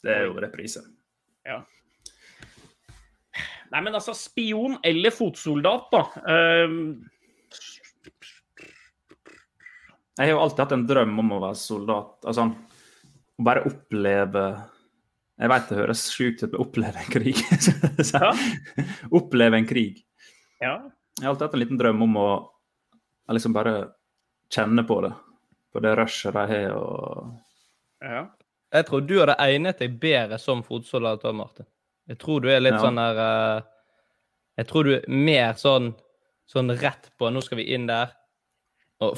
Det 0.04 0.12
er 0.12 0.24
jo 0.26 0.34
reprise. 0.40 0.82
Nei, 3.74 3.82
men 3.82 3.96
altså, 3.98 4.14
spion 4.14 4.76
eller 4.86 5.10
fotsoldat, 5.12 5.88
da. 5.92 6.04
Ehm, 6.30 6.82
Jeg 10.18 10.28
har 10.28 10.36
jo 10.36 10.42
alltid 10.44 10.60
hatt 10.62 10.76
en 10.76 10.86
drøm 10.88 11.16
om 11.24 11.32
å 11.34 11.40
være 11.42 11.58
soldat. 11.58 12.20
Altså, 12.30 12.44
å 13.40 13.46
bare 13.48 13.64
oppleve 13.66 14.44
Jeg 15.42 15.50
vet 15.50 15.70
det 15.72 15.78
høres 15.80 16.04
sjukt 16.14 16.44
ut 16.46 16.54
å 16.54 16.60
oppleve 16.62 17.02
en 17.02 17.10
krig. 17.12 17.36
Så- 18.06 18.20
Ja. 18.22 18.30
oppleve 19.12 19.58
en 19.58 19.66
krig. 19.68 20.04
ja. 20.62 20.76
Jeg 21.18 21.26
har 21.28 21.32
alltid 21.34 21.46
hatt 21.48 21.54
en 21.54 21.60
liten 21.62 21.78
drøm 21.78 22.02
om 22.06 22.16
å 22.18 22.28
liksom 23.30 23.54
bare 23.54 23.92
kjenne 24.50 24.82
på 24.88 24.96
det. 25.02 25.12
På 25.74 25.82
det 25.82 25.92
rushet 25.98 26.34
de 26.34 26.46
har. 26.54 26.72
og 26.78 27.40
ja. 28.02 28.24
Jeg 28.74 28.86
tror 28.88 29.02
du 29.08 29.20
hadde 29.20 29.36
egnet 29.40 29.78
deg 29.82 30.00
bedre 30.02 30.38
som 30.42 30.62
fotsoldat 30.66 31.24
Martin. 31.34 31.66
Jeg 32.10 32.18
tror 32.20 32.42
du 32.44 32.50
er 32.52 32.60
litt 32.64 32.76
Ja. 32.76 32.82
sånn 32.84 33.00
der 33.00 33.20
uh, 33.22 33.62
Jeg 34.60 34.68
tror 34.70 34.84
du 34.84 34.92
er 34.98 35.06
mer 35.08 35.54
sånn 35.60 35.94
sånn 36.50 36.70
rett 36.78 37.10
på 37.18 37.30
Nå 37.32 37.42
skal 37.42 37.58
vi 37.62 37.70
inn 37.74 37.88
der. 37.88 38.12
Og. 39.02 39.18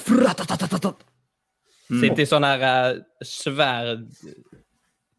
Mm. 1.89 1.99
Sitte 2.01 2.21
i 2.23 2.29
sånn 2.29 2.45
her 2.47 2.61
uh, 2.65 3.01
svær 3.25 3.95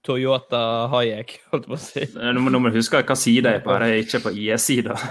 Toyota 0.06 0.86
Hayek, 0.92 1.40
holdt 1.50 1.66
på 1.66 1.74
å 1.74 1.80
si. 1.82 2.06
Nå 2.14 2.38
må, 2.40 2.50
nå 2.54 2.60
må 2.62 2.70
du 2.70 2.78
huske 2.78 3.02
hva 3.02 3.16
side 3.18 3.50
jeg 3.50 3.60
er 3.60 3.64
på. 3.64 3.74
her. 3.74 3.82
Jeg 3.90 3.98
er 3.98 4.02
ikke 4.06 4.22
på 4.22 4.30
IS-sida. 4.38 4.94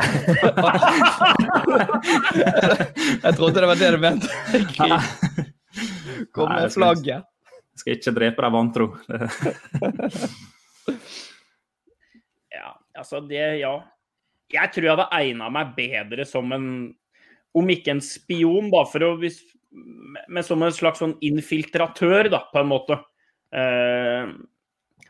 Jeg 3.26 3.34
trodde 3.36 3.60
det 3.60 3.68
var 3.70 3.80
det 3.80 3.92
du 3.96 4.00
mente. 4.00 4.30
Kom 6.36 6.52
med 6.54 6.72
flagget. 6.72 7.26
Jeg 7.76 7.82
skal 7.82 7.98
ikke 7.98 8.14
drepe 8.16 8.46
deg 8.46 8.52
vantro. 8.56 8.86
Altså, 12.98 13.22
det 13.26 13.60
Ja. 13.62 13.80
Jeg 14.54 14.72
tror 14.72 14.86
jeg 14.86 14.94
hadde 14.94 15.18
egna 15.18 15.50
meg 15.50 15.74
bedre 15.78 16.26
som 16.26 16.52
en 16.54 16.68
Om 17.56 17.70
ikke 17.72 17.96
en 17.96 18.02
spion, 18.04 18.68
da, 18.70 18.84
for 18.86 19.00
å 19.00 19.14
hvis, 19.18 19.40
Men 20.30 20.44
som 20.44 20.62
en 20.62 20.76
slags 20.76 21.00
sånn 21.00 21.16
infiltratør, 21.24 22.30
da, 22.30 22.44
på 22.52 22.60
en 22.60 22.68
måte. 22.68 23.00
Uh, 23.56 24.36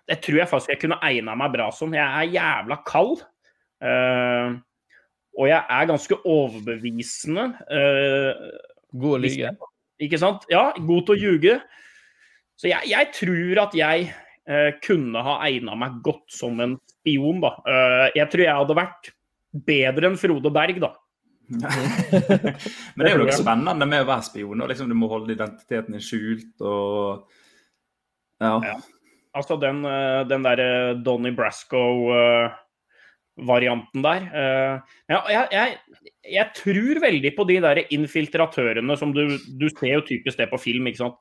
det 0.06 0.20
tror 0.22 0.40
jeg 0.40 0.50
faktisk 0.50 0.74
jeg 0.76 0.82
kunne 0.84 1.02
egna 1.06 1.34
meg 1.38 1.54
bra 1.56 1.72
som. 1.74 1.94
Jeg 1.94 2.06
er 2.06 2.34
jævla 2.36 2.78
kald. 2.86 3.24
Uh, 3.82 4.58
og 5.36 5.50
jeg 5.50 5.60
er 5.60 5.90
ganske 5.90 6.18
overbevisende. 6.22 7.48
Uh, 7.70 8.54
God 8.96 9.18
å 9.18 9.22
lyge. 9.24 9.54
Ikke 10.02 10.20
sant? 10.22 10.46
Ja, 10.52 10.70
god 10.78 11.08
til 11.08 11.16
å 11.16 11.20
ljuge. 11.20 11.58
Så 12.60 12.70
jeg, 12.72 12.88
jeg 12.92 13.12
tror 13.16 13.64
at 13.66 13.76
jeg 13.76 14.10
uh, 14.48 14.72
kunne 14.86 15.24
ha 15.26 15.40
egna 15.48 15.76
meg 15.80 16.00
godt 16.06 16.26
som 16.32 16.62
en 16.64 16.78
spion, 17.06 17.40
da. 17.44 17.52
Eh, 17.70 18.08
jeg 18.18 18.32
tror 18.34 18.46
jeg 18.46 18.60
hadde 18.60 18.78
vært 18.82 19.10
bedre 19.70 20.10
enn 20.10 20.20
Frode 20.20 20.52
Berg, 20.54 20.82
da. 20.82 20.92
Men 21.46 23.06
det 23.06 23.06
er 23.06 23.14
jo 23.14 23.22
noe 23.22 23.38
spennende 23.38 23.86
med 23.86 24.02
å 24.02 24.10
være 24.10 24.26
spion. 24.26 24.64
og 24.66 24.70
liksom 24.72 24.90
Du 24.90 24.96
må 24.98 25.06
holde 25.12 25.36
identiteten 25.36 25.94
din 25.94 26.04
skjult 26.04 26.58
og 26.66 27.30
Ja. 28.42 28.58
Ja. 28.66 28.76
Altså 29.36 29.58
den, 29.60 29.84
eh, 29.86 30.24
den 30.30 30.44
derre 30.46 30.96
Donny 31.04 31.32
Brasco-varianten 31.36 34.04
der. 34.04 34.22
eh, 34.32 34.80
ja, 35.12 35.20
jeg, 35.28 35.48
jeg, 35.52 35.78
jeg 36.38 36.48
tror 36.56 37.00
veldig 37.04 37.36
på 37.36 37.44
de 37.50 37.58
der 37.68 37.78
infiltratørene 37.92 38.98
som 38.98 39.14
du, 39.14 39.36
du 39.36 39.70
ser 39.74 39.94
jo 39.98 40.08
typisk 40.08 40.38
det 40.40 40.50
på 40.50 40.58
film, 40.64 40.88
ikke 40.88 41.04
sant. 41.04 41.20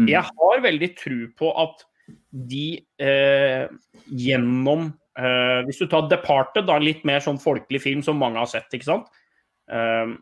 Mm. 0.00 0.08
Jeg 0.08 0.22
har 0.24 0.64
veldig 0.64 0.90
tro 0.96 1.28
på 1.36 1.52
at 1.60 1.84
de 2.32 2.80
eh, 3.04 3.68
gjennom 4.08 4.96
eh, 5.18 5.60
Hvis 5.68 5.80
du 5.82 5.86
tar 5.90 6.08
Departed, 6.10 6.68
da, 6.68 6.78
litt 6.82 7.04
mer 7.08 7.22
sånn 7.24 7.40
folkelig 7.42 7.82
film 7.84 8.04
som 8.04 8.20
mange 8.20 8.40
har 8.40 8.50
sett, 8.50 8.70
ikke 8.72 8.90
sant. 8.90 9.10
Uh, 9.72 10.18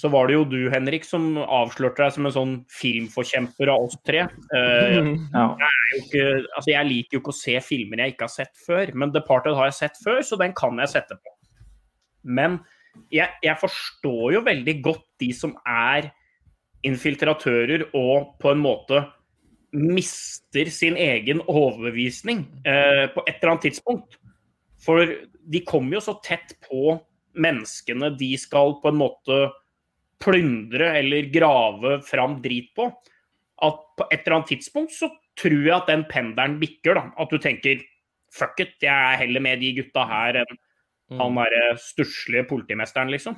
så 0.00 0.08
var 0.08 0.28
det 0.28 0.38
jo 0.38 0.44
du, 0.48 0.60
Henrik, 0.72 1.04
som 1.04 1.36
avslørte 1.42 2.00
deg 2.00 2.14
som 2.14 2.26
en 2.26 2.34
sånn 2.34 2.54
filmforkjemper 2.72 3.68
av 3.68 3.84
oss 3.84 3.98
tre. 4.08 4.24
Uh, 4.48 5.12
ja. 5.36 5.44
jeg, 5.60 5.68
er 5.68 5.98
ikke, 5.98 6.24
altså 6.56 6.72
jeg 6.72 6.88
liker 6.88 7.18
jo 7.18 7.22
ikke 7.22 7.34
å 7.34 7.40
se 7.42 7.58
filmer 7.66 8.00
jeg 8.00 8.14
ikke 8.14 8.28
har 8.28 8.32
sett 8.32 8.64
før, 8.66 8.94
men 8.96 9.12
Departed 9.12 9.58
har 9.58 9.68
jeg 9.68 9.78
sett 9.82 10.00
før, 10.00 10.22
så 10.24 10.40
den 10.40 10.56
kan 10.56 10.80
jeg 10.80 10.94
sette 10.94 11.18
på. 11.20 11.36
Men 12.24 12.62
jeg, 13.12 13.28
jeg 13.44 13.60
forstår 13.60 14.38
jo 14.38 14.44
veldig 14.46 14.76
godt 14.84 15.06
de 15.20 15.30
som 15.36 15.54
er 15.68 16.10
infiltratører 16.86 17.86
og 17.94 18.32
på 18.42 18.52
en 18.52 18.62
måte 18.62 19.04
mister 19.72 20.68
sin 20.70 20.96
egen 21.00 21.40
overbevisning 21.48 22.44
eh, 22.68 23.06
på 23.12 23.24
et 23.26 23.38
eller 23.38 23.54
annet 23.54 23.68
tidspunkt. 23.68 24.18
For 24.82 25.06
de 25.42 25.62
kommer 25.66 25.96
jo 25.96 26.04
så 26.04 26.16
tett 26.24 26.56
på 26.68 26.98
menneskene 27.38 28.12
de 28.18 28.34
skal 28.40 28.76
på 28.82 28.92
en 28.92 29.00
måte 29.00 29.38
plyndre 30.22 30.92
eller 31.00 31.30
grave 31.34 31.96
fram 32.06 32.36
drit 32.42 32.70
på, 32.76 32.90
at 33.62 33.80
på 33.98 34.06
et 34.10 34.20
eller 34.20 34.36
annet 34.38 34.52
tidspunkt 34.54 34.94
så 34.94 35.08
tror 35.40 35.64
jeg 35.64 35.74
at 35.74 35.88
den 35.90 36.04
pendelen 36.10 36.58
bikker. 36.60 36.98
da, 36.98 37.08
At 37.16 37.32
du 37.32 37.40
tenker 37.42 37.80
fuck 38.32 38.60
it, 38.60 38.76
jeg 38.80 38.92
er 38.92 39.18
heller 39.24 39.42
med 39.44 39.60
de 39.60 39.72
gutta 39.80 40.04
her 40.08 40.42
enn 40.42 40.60
han 41.20 41.36
derre 41.36 41.74
stusslige 41.76 42.46
politimesteren, 42.48 43.10
liksom. 43.12 43.34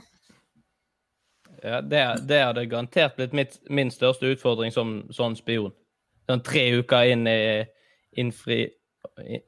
Ja, 1.65 1.81
det, 1.81 2.03
det 2.29 2.39
hadde 2.39 2.67
garantert 2.71 3.17
blitt 3.17 3.33
mitt, 3.35 3.57
min 3.71 3.91
største 3.91 4.31
utfordring 4.35 4.71
som 4.75 5.01
sånn 5.15 5.35
spion. 5.39 5.73
Sånn 6.29 6.45
tre 6.47 6.67
uker 6.81 7.13
inn 7.13 7.29
i 7.29 7.39
innfri... 8.21 8.65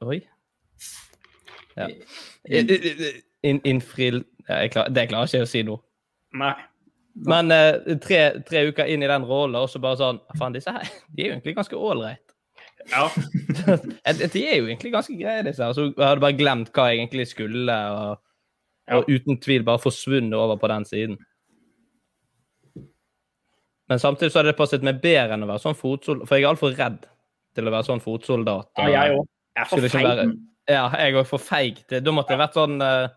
Oi? 0.05 0.21
Ja. 1.77 1.89
In, 2.47 3.61
innfri... 3.63 4.11
Ja, 4.47 4.63
klar, 4.71 4.89
det 4.93 5.09
klarer 5.09 5.27
jeg 5.27 5.43
ikke 5.43 5.47
å 5.47 5.51
si 5.51 5.63
nå. 5.67 5.77
Nei. 6.37 6.53
Men 7.27 7.51
eh, 7.51 7.97
tre, 8.03 8.21
tre 8.45 8.67
uker 8.69 8.89
inn 8.93 9.03
i 9.03 9.09
den 9.09 9.25
rollen, 9.25 9.57
og 9.57 9.69
så 9.71 9.81
bare 9.81 9.97
sånn 9.99 10.19
Faen, 10.37 10.53
disse 10.53 10.69
her 10.69 10.85
de 10.85 11.23
er 11.23 11.31
jo 11.31 11.37
egentlig 11.37 11.57
ganske 11.57 11.83
ålreite. 11.89 12.23
Ja. 12.87 13.09
de 13.11 14.41
er 14.47 14.61
jo 14.61 14.67
egentlig 14.69 14.93
ganske 14.93 15.15
greie, 15.17 15.41
disse 15.43 15.65
her. 15.65 15.73
Så 15.75 15.89
jeg 15.89 16.05
hadde 16.05 16.23
bare 16.23 16.37
glemt 16.37 16.69
hva 16.71 16.85
jeg 16.87 17.01
egentlig 17.01 17.25
skulle, 17.27 17.73
og, 17.91 18.21
og 18.95 19.09
uten 19.11 19.41
tvil 19.43 19.65
bare 19.67 19.81
forsvunnet 19.83 20.37
over 20.37 20.55
på 20.61 20.69
den 20.71 20.85
siden. 20.87 21.17
Men 23.89 23.99
samtidig 24.03 24.31
så 24.33 24.41
hadde 24.41 24.51
det 24.51 24.57
passet 24.59 24.83
meg 24.83 24.97
bedre 25.03 25.37
enn 25.37 25.45
å 25.45 25.47
være 25.47 25.63
sånn 25.63 25.77
fotsoldat, 25.79 26.27
for 26.27 26.35
jeg 26.37 26.43
er 26.43 26.49
altfor 26.51 26.73
redd 26.75 27.05
til 27.55 27.69
å 27.69 27.71
være 27.71 27.87
sånn 27.87 28.01
fotsoldat. 28.03 28.67
Ja, 28.77 28.87
jeg 28.91 29.15
òg. 29.19 29.27
Jeg 29.57 29.63
er 29.63 29.69
for 29.71 29.87
feig. 29.93 30.03
være- 30.07 30.33
Ja, 30.67 30.89
jeg 30.99 31.15
er 31.15 31.23
for 31.23 31.39
feig. 31.39 31.77
Da 31.89 32.11
måtte 32.11 32.35
jeg 32.35 32.41
vært 32.41 32.57
sånn 32.59 32.81
uh, 32.83 33.07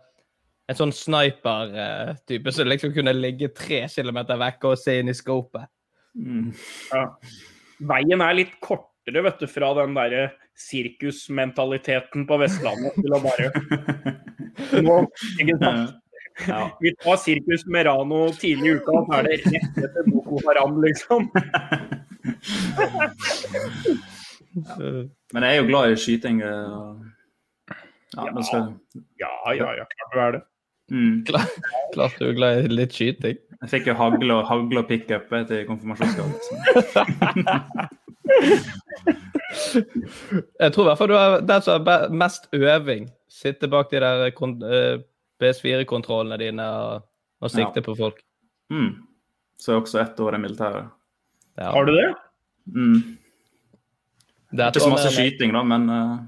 en 0.70 0.76
sånn 0.78 0.92
sniper-type 0.94 2.52
som 2.54 2.68
liksom 2.70 2.92
kunne 2.94 3.12
ligge 3.18 3.48
tre 3.52 3.82
kilometer 3.90 4.38
vekk 4.38 4.64
og 4.70 4.78
se 4.78 5.00
inn 5.00 5.08
i 5.10 5.16
scopet. 5.18 5.66
Mm. 6.14 6.52
Ja. 6.92 7.02
Veien 7.80 8.22
er 8.22 8.34
litt 8.38 8.54
kortere, 8.62 9.22
vet 9.26 9.40
du, 9.42 9.46
fra 9.50 9.72
den 9.74 9.94
derre 9.98 10.28
sirkusmentaliteten 10.60 12.26
på 12.28 12.38
Vestlandet 12.38 12.94
til 13.00 13.14
å 13.16 13.20
bare 13.24 13.50
Nå, 14.86 14.96
ikke 15.40 15.56
sant? 15.58 15.96
Ja. 16.48 16.70
Vi 16.80 16.94
tar 17.02 17.16
sirkus 17.20 17.66
Merano 17.66 18.28
tidlig 18.32 18.70
i 18.70 18.74
uka, 18.78 18.92
så 19.06 19.12
er 19.18 19.22
det 19.28 19.38
rett 19.44 19.78
etter 19.84 20.06
Boko 20.08 20.38
Haram, 20.46 20.78
liksom. 20.82 21.26
Men 25.34 25.42
jeg 25.44 25.50
er 25.50 25.58
jo 25.60 25.66
glad 25.68 25.92
i 25.92 25.96
skyting. 26.00 26.40
eh, 26.42 26.72
og- 26.78 27.06
Ja, 28.16 28.24
men 28.34 28.42
skal... 28.42 28.72
Ja, 29.20 29.28
ja, 29.54 29.68
ja, 29.78 29.84
klart 29.86 30.12
du 30.14 30.18
er 30.18 30.32
det. 30.32 30.40
mm. 30.90 31.24
Klart 31.94 32.16
du 32.18 32.24
er 32.26 32.32
glad 32.34 32.64
i 32.64 32.68
litt 32.72 32.92
skyting. 32.96 33.36
Jeg 33.60 33.68
fikk 33.70 33.86
jo 33.86 33.94
hagle 33.94 34.34
og, 34.40 34.46
hagle 34.48 34.80
og 34.82 34.88
pickup 34.88 35.30
etter 35.36 35.62
konfirmasjonsgave. 35.68 36.32
Jeg 40.60 40.72
tror 40.72 40.84
i 40.84 40.88
hvert 40.88 40.98
fall 40.98 41.10
du 41.10 41.16
er 41.18 41.40
den 41.46 41.62
som 41.64 41.86
har 41.86 42.08
mest 42.22 42.48
øving. 42.56 43.08
Sitte 43.30 43.68
bak 43.70 43.90
de 43.92 44.00
der 44.02 44.30
kon- 44.36 44.62
eh, 44.64 44.98
PS4-kontrollene 45.40 46.38
dine 46.40 46.66
og, 46.66 47.06
og 47.40 47.52
sikte 47.52 47.80
Ja. 47.82 47.86
på 47.86 47.96
folk. 47.98 48.20
Mm. 48.70 48.90
Så 49.60 49.72
er 49.72 49.80
også 49.80 50.00
ett 50.00 50.20
år 50.20 50.36
i 50.36 50.42
militæret. 50.42 50.90
Ja. 51.58 51.70
Har 51.74 51.84
du 51.84 51.92
det? 51.96 52.08
Mm. 52.74 53.18
Det 54.50 54.64
er 54.64 54.70
Ikke 54.72 54.80
så 54.80 54.90
masse 54.90 55.12
skyting, 55.14 55.52
da, 55.54 55.62
men 55.62 55.88
uh, 55.90 56.18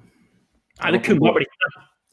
Nei, 0.83 0.93
det 0.95 1.03
kunne 1.07 1.27
ha 1.27 1.35
blitt 1.37 1.59
det. 1.65 1.71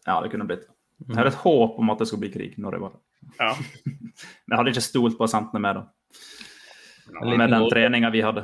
Ja, 0.08 0.20
det 0.24 0.32
kunne 0.32 0.48
blitt 0.50 0.66
det. 0.66 0.74
Jeg 1.08 1.16
hadde 1.18 1.32
et 1.32 1.44
håp 1.44 1.78
om 1.80 1.92
at 1.94 2.02
det 2.02 2.08
skulle 2.10 2.26
bli 2.26 2.32
krig 2.34 2.58
når 2.60 2.76
jeg 2.76 2.84
var 2.84 2.96
der. 2.96 3.04
Ja. 3.40 3.54
Men 4.46 4.52
jeg 4.52 4.58
hadde 4.60 4.74
ikke 4.74 4.84
stolt 4.84 5.16
på 5.20 5.24
å 5.28 5.32
sende 5.32 5.54
det 5.56 5.62
med, 5.64 5.80
da. 5.80 7.30
Med 7.30 7.52
den 7.54 7.68
treninga 7.72 8.12
vi 8.14 8.24
hadde. 8.26 8.44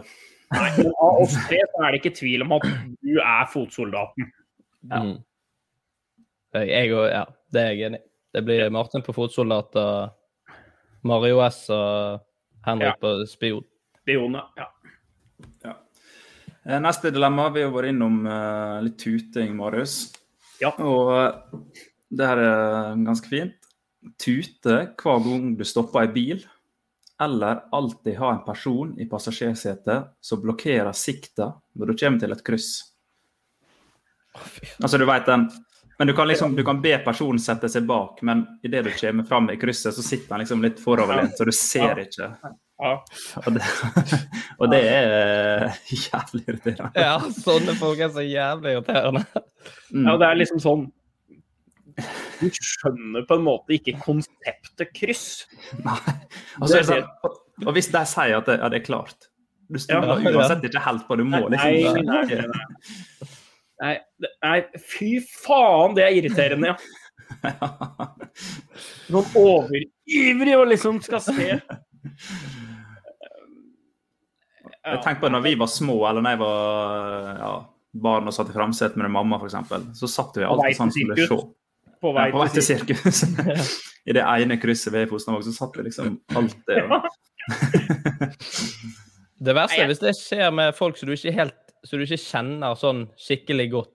Nei, 0.56 0.70
av 0.88 1.20
oss 1.24 1.36
tre 1.50 1.60
så 1.74 1.84
er 1.84 1.92
det 1.94 2.00
ikke 2.00 2.16
tvil 2.16 2.46
om 2.46 2.54
at 2.56 2.68
du 3.04 3.16
er 3.18 3.48
fotsoldaten. 3.52 4.30
Mm. 4.92 5.16
Jeg, 6.56 6.92
òg, 6.96 7.08
ja, 7.12 7.24
det 7.52 7.62
er 7.62 7.74
jeg 7.74 7.90
enig 7.90 8.00
i. 8.00 8.06
Det 8.36 8.42
blir 8.44 8.70
Martin 8.70 9.00
på 9.06 9.14
fotsoldater, 9.16 10.10
Mario 11.08 11.38
S 11.46 11.70
og 11.72 12.20
Henrik 12.66 12.90
Ja. 12.90 12.96
på 13.00 13.12
spion. 13.32 13.64
Spioner, 14.02 14.50
Ja. 14.60 14.66
ja. 15.64 15.76
Neste 16.84 17.12
dilemma. 17.16 17.46
Vi 17.54 17.62
har 17.64 17.72
vært 17.72 17.94
innom 17.94 18.26
eh, 18.28 18.82
litt 18.84 18.98
tuting, 19.00 19.54
Marius. 19.56 20.12
Ja. 20.60 20.74
Og 20.84 21.14
eh, 21.16 21.62
det 22.12 22.28
her 22.28 22.42
er 22.44 22.96
ganske 23.06 23.30
fint. 23.32 23.56
Tute 24.20 24.76
hver 25.00 25.24
gang 25.24 25.56
du 25.58 25.64
stopper 25.64 26.04
en 26.04 26.14
bil, 26.14 26.44
eller 27.22 27.64
alltid 27.72 28.18
ha 28.20 28.34
en 28.34 28.44
person 28.44 28.92
i 29.00 29.08
passasjersetet 29.08 30.12
som 30.22 30.42
blokkerer 30.44 30.92
sikta 30.92 31.54
når 31.80 31.88
du 31.88 31.96
kommer 32.04 32.20
til 32.20 32.36
et 32.36 32.44
kryss. 32.44 32.74
Altså, 34.84 34.98
du 35.00 35.06
vet 35.08 35.26
den 35.26 35.48
Men 35.98 36.08
du 36.08 36.14
kan 36.14 36.28
liksom, 36.28 36.56
du 36.56 36.64
kan 36.64 36.82
be 36.82 36.98
personen 37.06 37.40
sette 37.40 37.70
seg 37.72 37.86
bak, 37.88 38.20
men 38.28 38.44
idet 38.64 38.84
du 38.84 38.92
kommer 39.00 39.24
fram 39.28 39.48
i 39.52 39.58
krysset, 39.60 39.96
så 39.96 40.04
sitter 40.04 40.36
han 40.36 40.44
liksom 40.44 40.64
litt 40.64 40.82
foroverlent, 40.84 41.38
så 41.38 41.48
du 41.48 41.54
ser 41.56 42.02
ikke. 42.04 42.34
Ja. 42.82 42.92
Og 43.46 43.56
det, 43.56 43.64
og 44.60 44.72
det 44.74 44.82
er 44.92 45.70
jævlig 45.88 46.44
irriterende. 46.50 46.92
Ja, 47.00 47.16
sånne 47.32 47.78
folk 47.80 48.02
er 48.04 48.12
så 48.12 48.26
jævlig 48.26 48.76
irriterende. 48.76 49.24
Mm. 49.94 50.10
ja, 50.10 50.18
det 50.20 50.28
er 50.28 50.40
liksom 50.42 50.60
sånn 50.62 50.84
Du 51.96 52.50
skjønner 52.52 53.24
på 53.26 53.38
en 53.40 53.46
måte 53.46 53.78
ikke 53.78 53.96
konseptet 54.04 54.92
kryss. 54.98 55.46
Nei. 55.86 55.96
Altså, 56.60 56.82
det 56.82 56.84
sånn, 56.90 57.08
og, 57.64 57.72
hvis 57.78 57.90
de 57.96 58.04
sier 58.12 58.36
at 58.42 58.52
det, 58.52 58.60
ja, 58.60 58.70
det 58.74 58.82
er 58.82 58.86
klart 58.86 59.30
Du 59.72 59.80
stoler 59.80 60.20
Ja, 60.20 60.20
ja. 60.28 60.36
uansett 60.36 60.68
ikke 60.68 60.84
helt 60.84 61.08
på, 61.08 61.16
du 61.16 61.24
må 61.24 61.46
Nei, 61.54 61.72
nei, 61.88 62.04
nei, 62.04 62.44
nei. 62.52 63.32
Nei, 63.84 63.96
nei, 64.46 64.60
fy 64.80 65.18
faen, 65.44 65.96
det 65.98 66.06
er 66.06 66.16
irriterende, 66.20 66.74
ja. 66.74 66.78
Noen 69.12 69.34
overivrig 69.40 70.54
og 70.56 70.70
liksom 70.72 71.02
skal 71.04 71.24
se. 71.26 71.50
Jeg 74.86 75.02
tenker 75.02 75.24
på 75.24 75.30
når 75.34 75.42
vi 75.42 75.56
var 75.58 75.70
små, 75.72 75.96
eller 76.06 76.22
når 76.22 76.36
jeg 76.36 76.40
var 76.44 77.30
ja, 77.40 77.54
barn 78.06 78.30
og 78.30 78.34
satt 78.36 78.52
i 78.52 78.54
framsetet 78.54 79.00
med 79.02 79.10
mamma, 79.10 79.40
f.eks., 79.42 79.98
så 79.98 80.10
satt 80.12 80.38
vi 80.38 80.46
alltid 80.46 80.78
sånn 80.78 80.92
som 80.94 81.02
skulle 81.02 81.26
se. 81.26 81.38
På 82.06 82.12
vei 82.14 82.28
Ja, 82.28 82.36
på 82.36 82.44
vei 82.44 82.50
til 82.52 82.60
til 82.60 82.68
sirkus. 82.68 83.24
I 84.10 84.14
det 84.14 84.22
ene 84.22 84.60
krysset 84.62 84.94
ved 84.94 85.10
Fosnavåg, 85.10 85.42
så 85.48 85.56
satt 85.56 85.80
vi 85.80 85.88
liksom 85.88 86.20
alltid 86.38 86.86
og 86.86 87.10
Det 89.46 89.54
verste 89.58 89.82
er 89.82 89.90
hvis 89.90 90.02
det 90.04 90.14
skjer 90.18 90.54
med 90.54 90.78
folk 90.78 90.98
som 91.00 91.10
du 91.10 91.16
ikke 91.16 91.34
helt 91.34 91.58
som 91.86 92.00
du 92.00 92.06
ikke 92.06 92.22
kjenner 92.22 92.76
sånn 92.80 93.06
skikkelig 93.20 93.70
godt. 93.72 93.92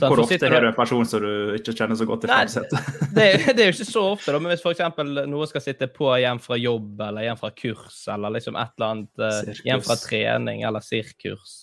Sånn, 0.00 0.08
Hvor 0.08 0.22
ofte 0.22 0.34
sitter 0.38 0.52
har 0.54 0.60
du- 0.64 0.68
en 0.70 0.76
person 0.76 1.04
som 1.08 1.20
du 1.20 1.52
ikke 1.58 1.74
kjenner 1.76 1.96
så 2.00 2.06
godt 2.08 2.24
i 2.24 2.28
fremsetet? 2.30 2.86
det, 3.16 3.26
det 3.56 3.60
er 3.64 3.68
jo 3.70 3.74
ikke 3.76 3.88
så 3.90 4.04
ofte, 4.14 4.32
da, 4.32 4.38
men 4.40 4.52
hvis 4.54 4.62
f.eks. 4.64 4.80
noen 5.28 5.48
skal 5.50 5.60
sitte 5.64 5.88
på 5.92 6.08
hjem 6.20 6.40
fra 6.40 6.56
jobb 6.56 7.00
eller 7.08 7.26
hjem 7.28 7.38
fra 7.40 7.50
kurs, 7.56 7.98
eller 8.12 8.32
liksom 8.38 8.56
et 8.60 8.72
eller 8.78 8.88
annet 8.94 9.20
uh, 9.20 9.60
hjem 9.68 9.84
fra 9.84 9.96
trening 10.00 10.64
eller 10.68 10.80
sirkurs 10.84 11.54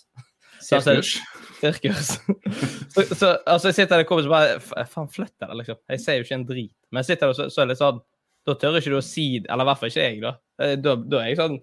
Sirkurs. 0.64 1.18
så- 1.60 1.74
Sirkus. 1.74 2.14
Sirkus. 2.14 2.14
så, 2.94 3.04
så 3.16 3.28
altså, 3.46 3.68
jeg 3.72 3.76
sitter 3.82 3.96
der 3.98 4.06
og 4.06 4.08
kommer 4.14 4.30
bare 4.32 4.56
"F- 4.62 4.74
Faen, 4.94 5.10
flytt 5.12 5.34
deg, 5.42 5.54
liksom. 5.60 5.78
Jeg 5.90 6.00
ser 6.06 6.18
jo 6.20 6.24
ikke 6.28 6.38
en 6.40 6.46
drit. 6.48 6.74
Men 6.92 7.02
jeg 7.04 7.10
sitter 7.14 7.28
der 7.32 7.38
så, 7.40 7.50
så 7.52 7.62
er 7.62 7.66
det 7.68 7.74
litt 7.76 7.82
sånn 7.84 8.02
Da 8.46 8.54
tør 8.60 8.78
ikke 8.80 8.92
du 8.94 8.98
å 9.00 9.04
si 9.04 9.26
eller 9.44 9.64
i 9.64 9.68
hvert 9.70 9.80
fall 9.82 9.90
ikke 9.92 10.06
jeg, 10.08 10.22
da. 10.24 10.34
Eh, 10.62 10.76
Da, 10.84 10.96
da 11.00 11.20
er 11.24 11.30
jeg 11.34 11.40
sånn 11.42 11.58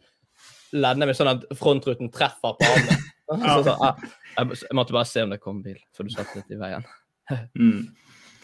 Lender 0.73 1.09
meg 1.11 1.17
sånn 1.19 1.31
at 1.33 1.47
frontruten 1.59 2.13
treffer 2.15 2.55
på 2.61 2.69
armen. 2.69 3.01
så, 3.43 3.63
så, 3.67 3.75
ah, 3.79 3.99
jeg, 4.37 4.61
jeg 4.67 4.77
måtte 4.79 4.97
bare 4.97 5.09
se 5.09 5.25
om 5.25 5.35
det 5.35 5.41
kom 5.43 5.61
bil, 5.65 5.79
for 5.97 6.07
du 6.07 6.15
satt 6.15 6.33
litt 6.39 6.51
i 6.55 6.61
veien. 6.61 6.87
Mm. 7.55 7.85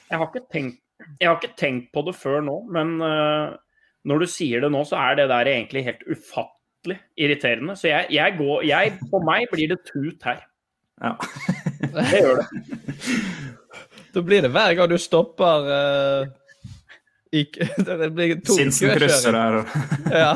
Jeg 0.07 0.19
har, 0.21 0.29
ikke 0.29 0.47
tenkt, 0.55 0.77
jeg 1.19 1.27
har 1.27 1.41
ikke 1.41 1.57
tenkt 1.59 1.89
på 1.91 2.05
det 2.07 2.13
før 2.15 2.45
nå, 2.47 2.53
men 2.71 2.93
uh, 3.03 3.57
når 4.07 4.23
du 4.23 4.27
sier 4.31 4.63
det 4.63 4.69
nå, 4.71 4.85
så 4.87 5.01
er 5.01 5.17
det 5.19 5.25
der 5.33 5.51
egentlig 5.51 5.83
helt 5.89 6.05
ufattelig 6.07 7.01
irriterende. 7.19 7.75
Så 7.75 7.89
jeg, 7.91 8.07
jeg 8.15 8.37
går 8.39 8.63
jeg, 8.69 8.93
For 9.11 9.27
meg 9.27 9.49
blir 9.51 9.73
det 9.73 9.81
tut 9.89 10.23
her. 10.23 10.45
Ja. 11.03 11.17
Det 11.97 12.21
gjør 12.23 12.45
det. 12.45 12.47
Da 14.15 14.23
blir 14.25 14.47
det 14.47 14.53
hver 14.55 14.79
gang 14.79 14.95
du 14.95 14.97
stopper 15.03 15.67
uh, 15.67 16.31
i, 17.35 17.43
Det 17.91 18.13
blir 18.15 18.39
to 18.47 18.55
Sinsen 18.55 18.95
krysser 18.95 19.35
der. 19.35 19.59
og 19.59 19.67
Ja, 20.15 20.33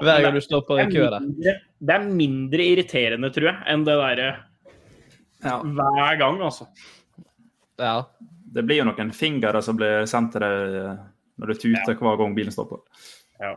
Hver 0.00 0.22
gang 0.24 0.34
du 0.34 0.40
stopper 0.40 0.80
i 0.80 0.86
det, 0.86 0.94
kø 0.94 1.02
er 1.06 1.10
der. 1.10 1.20
mindre, 1.26 1.52
det 1.82 1.94
er 1.94 2.06
mindre 2.08 2.66
irriterende, 2.72 3.30
tror 3.34 3.48
jeg, 3.50 3.58
enn 3.74 3.84
det 3.84 3.96
derre 4.00 4.28
Ja. 5.44 5.58
hver 5.62 6.18
gang, 6.18 6.40
altså. 6.40 6.66
Ja. 7.78 7.96
Det 8.52 8.64
blir 8.68 8.76
jo 8.82 8.84
noen 8.84 9.12
fingre 9.16 9.62
som 9.62 9.76
blir 9.76 10.04
sendt 10.06 10.32
til 10.32 10.40
deg 10.44 10.74
eh, 10.82 10.96
når 11.40 11.46
du 11.52 11.54
tuter 11.54 11.94
hver 11.98 12.16
gang 12.20 12.34
bilen 12.36 12.52
stopper. 12.54 12.78
Ja. 13.40 13.54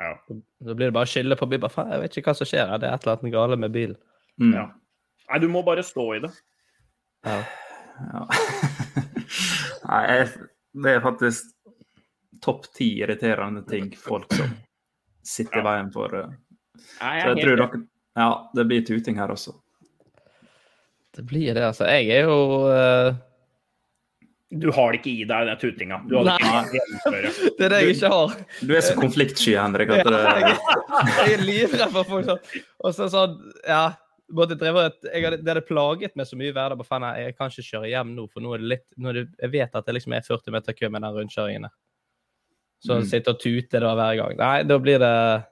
Ja. 0.00 0.14
Da 0.28 0.74
blir 0.74 0.88
det 0.88 0.94
bare 0.96 1.04
å 1.08 1.10
skille 1.10 1.36
på 1.36 1.46
bilen. 1.48 1.70
Jeg 1.92 2.00
vet 2.00 2.16
ikke 2.16 2.30
hva 2.32 2.36
som 2.36 2.46
skjer. 2.48 2.68
her. 2.68 2.78
Det 2.80 2.88
er 2.88 2.94
et 2.96 3.04
eller 3.06 3.18
annet 3.18 3.32
gale 3.34 3.56
med 3.60 3.72
bilen. 3.74 3.96
Mm. 4.40 4.54
Ja. 4.56 4.66
Nei, 5.30 5.38
du 5.38 5.48
må 5.52 5.62
bare 5.66 5.82
stå 5.86 6.06
i 6.16 6.20
det. 6.24 6.30
Ja. 7.28 7.38
Ja. 8.00 8.22
Nei, 9.90 10.00
jeg, 10.08 10.28
det 10.84 10.94
er 10.96 11.02
faktisk 11.04 11.50
topp 12.44 12.68
ti 12.76 12.90
irriterende 13.02 13.62
ting 13.68 13.90
folk 13.96 14.30
som 14.34 14.52
sitter 15.26 15.60
i 15.60 15.64
veien 15.66 15.90
for. 15.94 16.14
eh. 16.16 16.36
Så 17.00 17.34
jeg 17.36 17.44
tror 17.44 17.56
dere 17.64 17.82
Ja, 18.18 18.30
det 18.56 18.64
blir 18.66 18.86
tuting 18.86 19.18
her 19.20 19.30
også. 19.32 19.54
Det 21.16 21.22
blir 21.26 21.54
det, 21.54 21.64
altså. 21.66 21.86
Jeg 21.90 22.10
er 22.20 22.28
jo 22.28 22.38
uh... 22.70 23.14
Du 24.50 24.66
har 24.74 24.90
det 24.92 24.98
ikke 24.98 25.12
i 25.12 25.24
deg, 25.28 25.46
den 25.46 25.58
tutinga. 25.60 26.00
Du 26.10 26.16
gjennomføre. 26.18 27.30
Det 27.58 27.66
er 27.66 27.70
det 27.70 27.80
jeg 27.84 27.90
ikke 27.94 28.10
har. 28.10 28.32
Du 28.66 28.72
er 28.74 28.82
så 28.82 28.96
konfliktsky, 28.98 29.54
Henrik. 29.54 29.92
At 29.94 30.08
det, 30.10 30.20
jeg, 30.42 30.56
jeg 31.06 31.34
er 31.36 31.44
livredd 31.44 31.92
for 31.94 32.08
folk 32.08 32.26
sånn. 32.26 32.40
Og 32.82 32.96
så 32.96 33.06
sånn, 33.12 33.36
ja 33.68 33.84
jeg 34.30 34.46
hadde, 34.46 35.38
Det 35.42 35.50
hadde 35.50 35.66
plaget 35.66 36.16
meg 36.18 36.26
så 36.28 36.38
mye 36.38 36.50
i 36.50 36.54
hverdagen. 36.54 36.78
Bare 36.80 36.88
faen, 36.88 37.06
jeg 37.18 37.36
kan 37.38 37.50
ikke 37.50 37.66
kjøre 37.66 37.90
hjem 37.90 38.12
nå, 38.16 38.26
for 38.30 38.44
nå 38.44 38.54
er 38.54 38.62
det 38.62 38.70
litt 38.74 38.86
nå 38.96 39.10
er 39.10 39.20
det, 39.20 39.24
Jeg 39.42 39.52
vet 39.54 39.78
at 39.80 39.86
det 39.86 39.96
liksom 39.96 40.14
er 40.14 40.26
40 40.26 40.54
meter 40.54 40.76
kø 40.78 40.90
med 40.90 41.02
den 41.06 41.16
rundkjøringen. 41.16 41.66
der. 41.66 41.74
Så 42.80 42.96
Mm. 42.96 43.04
sitte 43.04 43.34
og 43.34 43.40
tute 43.42 43.80
da 43.80 43.94
hver 43.94 44.16
gang. 44.16 44.36
Nei, 44.38 44.62
da 44.64 44.78
blir 44.80 44.98
det 45.02 45.44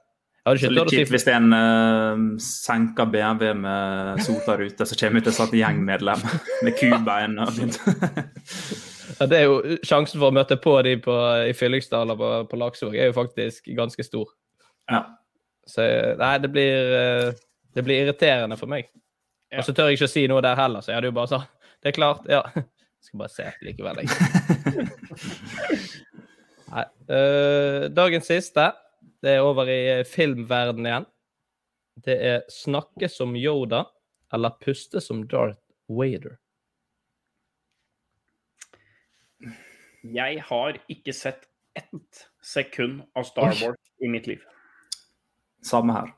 så 0.49 0.69
litt 0.71 0.89
kjipt 0.89 1.11
hvis 1.13 1.25
det 1.27 1.33
er 1.35 1.41
en 1.43 1.53
uh, 1.53 2.37
senka 2.41 3.05
BMW 3.05 3.53
med 3.53 4.21
sota 4.25 4.55
rute, 4.57 4.85
så 4.87 4.95
kommer 4.97 5.21
ut 5.21 5.27
å 5.29 5.33
satt 5.35 5.51
gjengmedlem 5.53 6.23
med 6.65 6.73
kubein 6.79 7.37
og 7.43 7.51
begynt 7.53 7.77
Ja, 9.19 9.27
det 9.27 9.37
er 9.37 9.45
jo 9.45 9.59
Sjansen 9.83 10.17
for 10.21 10.29
å 10.31 10.33
møte 10.33 10.55
på 10.57 10.73
de 10.85 10.95
på, 11.03 11.13
i 11.45 11.53
Fyllingsdal 11.53 12.15
og 12.15 12.17
på, 12.21 12.29
på 12.49 12.59
Laksvåg 12.61 12.95
er 12.95 13.09
jo 13.11 13.15
faktisk 13.17 13.67
ganske 13.77 14.03
stor. 14.05 14.29
Ja. 14.89 15.03
Så 15.67 15.85
nei, 16.17 16.33
det 16.41 16.49
blir, 16.53 16.93
eh, 16.97 17.29
det 17.75 17.83
blir 17.85 18.05
irriterende 18.05 18.57
for 18.57 18.71
meg. 18.71 18.87
Og 19.53 19.65
så 19.65 19.73
tør 19.75 19.89
jeg 19.89 19.99
ikke 19.99 20.07
å 20.09 20.13
si 20.13 20.23
noe 20.31 20.41
der 20.45 20.55
heller, 20.57 20.81
så 20.81 20.93
jeg 20.93 20.97
hadde 21.01 21.11
jo 21.11 21.17
bare 21.19 21.33
sagt 21.33 21.49
Det 21.83 21.91
er 21.91 21.97
klart, 21.99 22.25
ja. 22.31 22.41
Jeg 22.55 22.65
skal 23.09 23.19
bare 23.25 23.33
se 23.33 23.45
likevel, 23.65 23.95
jeg. 24.01 24.09
Nei. 26.69 26.85
eh, 27.15 27.87
dagens 27.93 28.27
siste, 28.29 28.69
det 29.23 29.37
er 29.37 29.45
over 29.45 29.69
i 29.71 30.03
filmverden 30.07 30.85
igjen. 30.87 31.07
Det 31.99 32.15
er 32.23 32.45
snakke 32.53 33.09
som 33.11 33.33
Yoda 33.35 33.83
eller 34.33 34.53
puste 34.63 35.01
som 35.03 35.25
Darth 35.27 35.59
Vader. 35.89 36.37
Jeg 40.05 40.39
har 40.47 40.77
ikke 40.87 41.13
sett 41.13 41.49
ett 41.75 42.23
sekund 42.45 43.03
av 43.17 43.27
Star 43.27 43.51
Oi. 43.51 43.57
Wars 43.65 43.81
i 43.99 44.07
mitt 44.07 44.29
liv. 44.29 44.39
Samme 45.65 45.93
her. 45.97 46.13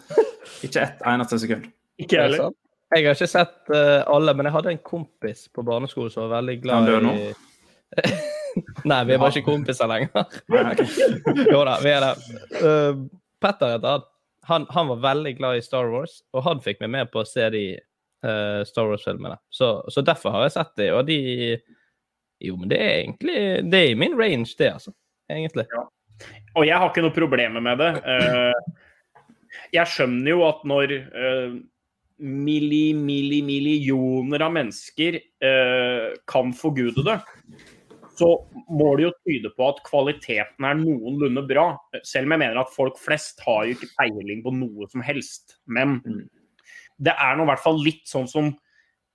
Ikke 0.64 0.80
ett 0.86 1.02
eneste 1.06 1.38
sekund. 1.42 1.68
Ikke 2.00 2.16
jeg 2.16 2.30
heller. 2.30 2.54
Jeg 2.90 3.06
har 3.06 3.14
ikke 3.14 3.28
sett 3.30 3.70
eh, 3.76 4.00
alle, 4.10 4.32
men 4.34 4.48
jeg 4.48 4.54
hadde 4.56 4.72
en 4.72 4.80
kompis 4.82 5.44
på 5.54 5.62
barneskolen 5.62 6.10
som 6.10 6.24
var 6.24 6.40
veldig 6.40 6.56
glad 6.64 6.80
Han 6.80 6.88
dør 6.88 7.04
nå? 7.04 7.12
i 7.14 8.08
Nei, 8.90 9.04
vi 9.06 9.14
er 9.14 9.20
bare 9.20 9.32
ikke 9.34 9.48
kompiser 9.48 9.90
lenger. 9.90 10.24
Jo 11.52 11.62
da, 11.66 11.76
vi 11.82 11.92
er 11.92 12.04
det. 12.04 12.14
Uh, 12.60 13.04
Petter 13.42 13.76
heter 13.76 13.94
han. 13.94 14.08
han. 14.48 14.66
Han 14.74 14.90
var 14.92 15.04
veldig 15.04 15.36
glad 15.38 15.58
i 15.58 15.64
Star 15.64 15.90
Wars, 15.92 16.20
og 16.34 16.44
han 16.46 16.62
fikk 16.64 16.82
meg 16.84 16.92
med 16.96 17.12
på 17.12 17.22
å 17.22 17.28
se 17.28 17.46
de 17.54 17.64
uh, 17.76 18.60
Star 18.68 18.90
Wars-filmene. 18.90 19.38
Så, 19.52 19.72
så 19.92 20.04
derfor 20.06 20.36
har 20.36 20.48
jeg 20.48 20.56
sett 20.58 20.74
de, 20.80 20.90
og 20.96 21.06
de 21.08 21.20
Jo, 22.40 22.56
men 22.56 22.70
det 22.70 22.78
er 22.80 22.94
egentlig 23.02 23.40
Det 23.68 23.80
er 23.80 23.90
i 23.90 23.98
min 24.00 24.16
range, 24.18 24.54
det, 24.58 24.72
altså. 24.78 24.94
Egentlig. 25.30 25.66
Og 26.58 26.64
jeg 26.66 26.76
har 26.76 26.88
ikke 26.90 27.04
noe 27.04 27.14
problemer 27.14 27.62
med 27.64 27.78
det. 27.80 27.90
Uh, 28.04 28.78
Jeg 29.74 29.86
skjønner 29.90 30.32
jo 30.32 30.40
at 30.48 30.64
når 30.66 30.96
uh, 31.14 31.52
milli, 32.20 32.90
milli, 32.94 33.38
millioner 33.46 34.42
av 34.44 34.52
mennesker 34.52 35.16
kan 36.28 36.50
forgude 36.52 37.00
det, 37.06 37.14
så 38.20 38.28
må 38.68 38.90
det 38.98 39.06
jo 39.06 39.12
tyde 39.24 39.50
på 39.56 39.68
at 39.72 39.80
kvaliteten 39.86 40.66
er 40.68 40.76
noenlunde 40.76 41.44
bra. 41.48 41.70
Selv 42.04 42.28
om 42.28 42.34
jeg 42.36 42.42
mener 42.42 42.60
at 42.60 42.74
folk 42.74 42.98
flest 43.00 43.40
har 43.46 43.64
jo 43.66 43.76
ikke 43.76 43.94
peiling 43.96 44.42
på 44.44 44.52
noe 44.56 44.88
som 44.92 45.04
helst. 45.04 45.56
Men 45.64 46.00
det 47.00 47.14
er 47.16 47.38
nå 47.38 47.46
i 47.46 47.50
hvert 47.50 47.64
fall 47.64 47.80
litt 47.80 48.04
sånn 48.10 48.28
som 48.28 48.52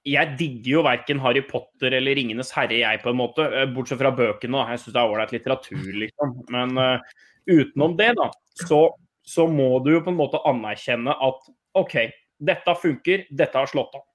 jeg 0.06 0.36
digger 0.38 0.70
jo 0.70 0.82
verken 0.86 1.22
Harry 1.24 1.41
Potter 1.45 1.95
eller 1.97 2.14
Ringenes 2.18 2.51
herre, 2.53 2.78
jeg, 2.78 3.01
på 3.01 3.10
en 3.10 3.18
måte. 3.18 3.45
eh, 3.49 3.66
Bortsett 3.74 3.97
fra 4.01 4.12
bøkene. 4.14 4.66
Jeg 4.70 4.84
syns 4.84 4.93
det 4.93 5.01
er 5.01 5.14
ålreit 5.14 5.34
litteratur, 5.34 5.88
liksom. 6.03 6.36
Men 6.53 6.78
uh, 6.78 7.16
utenom 7.49 7.95
det, 7.97 8.12
da, 8.20 8.30
så, 8.68 8.84
så 9.26 9.47
må 9.49 9.72
du 9.82 9.95
jo 9.95 10.03
på 10.06 10.14
en 10.14 10.20
måte 10.20 10.41
anerkjenne 10.45 11.16
at 11.26 11.49
OK, 11.82 11.97
dette 12.38 12.78
funker, 12.82 13.26
dette 13.34 13.58
har 13.58 13.72
slått 13.72 13.97
an. 13.97 14.06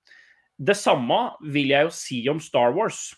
Det 0.61 0.77
samme 0.79 1.19
vil 1.51 1.73
jeg 1.75 1.89
jo 1.89 1.95
si 1.97 2.21
om 2.31 2.39
Star 2.43 2.77
Wars. 2.77 3.09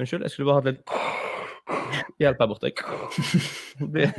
Unnskyld, 0.00 0.24
jeg 0.24 0.32
skulle 0.32 0.48
bare 0.48 0.60
hatt 0.60 0.70
litt 0.70 0.82
hjelp 2.22 2.40
her 2.40 2.48
borte. 2.50 2.70
Det- 3.92 4.14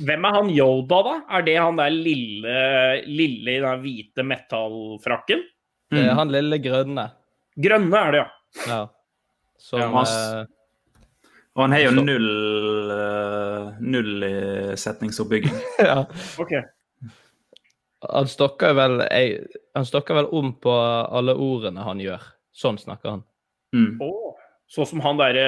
Hvem 0.00 0.24
er 0.26 0.32
han 0.36 0.48
Yoda, 0.50 0.98
da? 1.06 1.14
Er 1.38 1.42
det 1.46 1.56
han 1.58 1.76
der 1.76 1.90
lille, 1.90 3.02
lille 3.06 3.50
i 3.56 3.60
den 3.60 3.82
hvite 3.82 4.24
metallfrakken? 4.26 5.42
Er 5.92 6.14
han 6.14 6.30
lille 6.32 6.58
grønne. 6.62 7.10
Grønne 7.58 7.98
er 8.08 8.10
det, 8.14 8.20
ja. 8.20 8.30
Ja. 8.66 8.80
Som 9.58 9.80
Ja, 9.80 9.88
han- 9.90 10.06
eh, 10.06 10.46
Og 11.56 11.62
han 11.62 11.72
har 11.72 11.80
jo 11.80 11.90
null, 11.90 12.90
eh, 12.94 13.72
null 13.80 14.22
i 14.24 14.76
setningsoppbygging. 14.76 15.52
ja. 15.80 16.04
Ok. 16.38 16.52
Han 18.12 18.28
stokker 18.30 18.74
vel 18.76 19.00
jeg, 19.06 19.40
Han 19.78 19.86
stokker 19.88 20.18
vel 20.20 20.28
om 20.36 20.52
på 20.62 20.74
alle 20.74 21.34
ordene 21.38 21.84
han 21.86 22.02
gjør. 22.02 22.22
Sånn 22.56 22.78
snakker 22.80 23.16
han. 23.16 23.24
Mm. 23.76 24.00
Oh, 24.02 24.34
sånn 24.70 24.88
som 24.90 25.02
han 25.04 25.20
der 25.20 25.38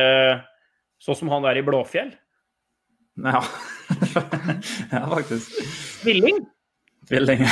Sånn 1.03 1.19
som 1.19 1.33
han 1.33 1.43
der 1.43 1.59
i 1.59 1.65
Blåfjell? 1.67 2.13
Ja. 3.19 3.41
ja, 4.93 5.01
faktisk. 5.11 5.57
Tvilling? 6.05 6.45
Tvilling. 7.11 7.43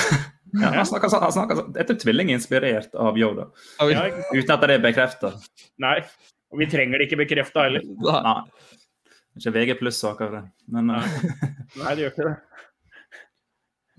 Ja, 0.54 0.70
han 0.76 0.86
snakker 0.86 1.11
sånn. 1.11 1.24
Han 1.26 1.34
snakker 1.34 1.58
sånn. 1.58 1.98
Tvilling 1.98 2.30
er 2.30 2.38
inspirert 2.38 2.94
av 2.94 3.18
Yoda. 3.18 3.48
Ja, 3.82 4.04
Uten 4.30 4.54
at 4.54 4.66
det 4.66 4.78
er 4.78 4.84
bekrefta. 4.84 5.34
nei. 5.82 5.98
Og 6.50 6.58
vi 6.58 6.66
trenger 6.66 6.98
det 6.98 7.06
ikke 7.06 7.20
bekrefta 7.20 7.66
heller. 7.66 7.84
Nei. 7.86 8.38
Ikke 9.38 9.52
VG 9.54 9.76
pluss-saker, 9.78 10.32
det. 10.34 10.40
Men 10.74 10.90
eh, 10.96 11.12
Nei, 11.80 11.92
det 11.94 12.02
gjør 12.02 12.14
ikke 12.14 12.26
det. 12.26 12.64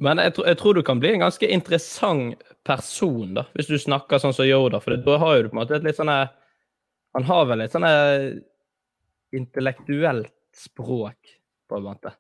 Men 0.02 0.18
jeg, 0.18 0.34
tror- 0.34 0.47
jeg 0.49 0.58
tror 0.58 0.74
du 0.74 0.82
kan 0.84 0.99
bli 0.99 1.12
en 1.14 1.22
ganske 1.24 1.47
interessant 1.54 2.41
person, 2.66 3.36
da, 3.38 3.43
hvis 3.54 3.68
du 3.70 3.78
snakker 3.78 4.22
sånn 4.22 4.34
som 4.34 4.45
Yoda. 4.47 4.80
For 4.82 4.97
da 4.97 5.18
har 5.22 5.36
jo 5.38 5.43
du 5.43 5.49
på 5.52 5.56
en 5.58 5.62
måte 5.62 5.76
et 5.78 5.86
litt 5.86 5.97
sånn 5.99 6.10
Han 6.12 7.24
har 7.28 7.45
vel 7.49 7.62
et 7.62 7.74
sånn 7.74 7.86
intellektuelt 9.36 10.32
språk, 10.56 11.18
på 11.70 11.78
en 11.78 11.84
måte. 11.84 12.14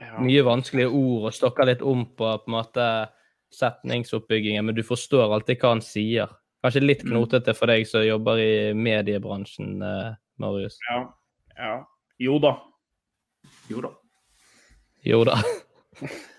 Ja. 0.00 0.18
Mye 0.20 0.42
vanskelige 0.44 0.90
ord 0.90 1.28
og 1.30 1.36
stokker 1.36 1.68
litt 1.68 1.82
om 1.84 2.04
på 2.16 2.30
på 2.42 2.48
en 2.50 2.56
måte 2.56 2.86
setningsoppbyggingen, 3.54 4.64
men 4.66 4.74
du 4.74 4.82
forstår 4.82 5.32
alltid 5.32 5.60
hva 5.62 5.74
han 5.76 5.82
sier. 5.84 6.32
Kanskje 6.64 6.82
litt 6.82 7.04
knotete 7.04 7.54
for 7.54 7.70
deg 7.70 7.86
som 7.86 8.02
jobber 8.04 8.40
i 8.40 8.52
mediebransjen, 8.74 9.76
eh, 9.84 10.14
Marius. 10.40 10.78
Ja. 10.90 10.98
ja. 11.56 11.74
Jo 12.18 12.38
da. 12.42 12.54
jo 13.68 13.80
da. 13.84 13.92
Jo 15.04 15.24
da. 15.28 15.38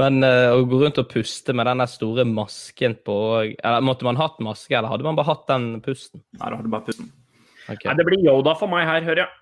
Men 0.00 0.24
uh, 0.24 0.54
å 0.56 0.64
gå 0.64 0.78
rundt 0.80 0.98
og 1.02 1.10
puste 1.10 1.52
med 1.56 1.68
den 1.68 1.84
store 1.90 2.24
masken 2.24 2.96
på 3.04 3.16
eller 3.44 3.84
Måtte 3.84 4.06
man 4.06 4.16
hatt 4.16 4.38
maske, 4.44 4.72
eller 4.72 4.88
hadde 4.88 5.04
man 5.04 5.18
bare 5.18 5.28
hatt 5.28 5.44
den 5.50 5.66
pusten? 5.84 6.22
Nei, 6.38 6.48
da 6.48 6.56
hadde 6.56 6.72
bare 6.72 6.88
pusten. 6.88 7.10
Okay. 7.64 7.88
Nei, 7.88 7.96
det 8.00 8.06
blir 8.08 8.24
Yoda 8.24 8.54
for 8.60 8.72
meg 8.72 8.86
her, 8.88 9.04
hører 9.04 9.24
jeg. 9.24 9.40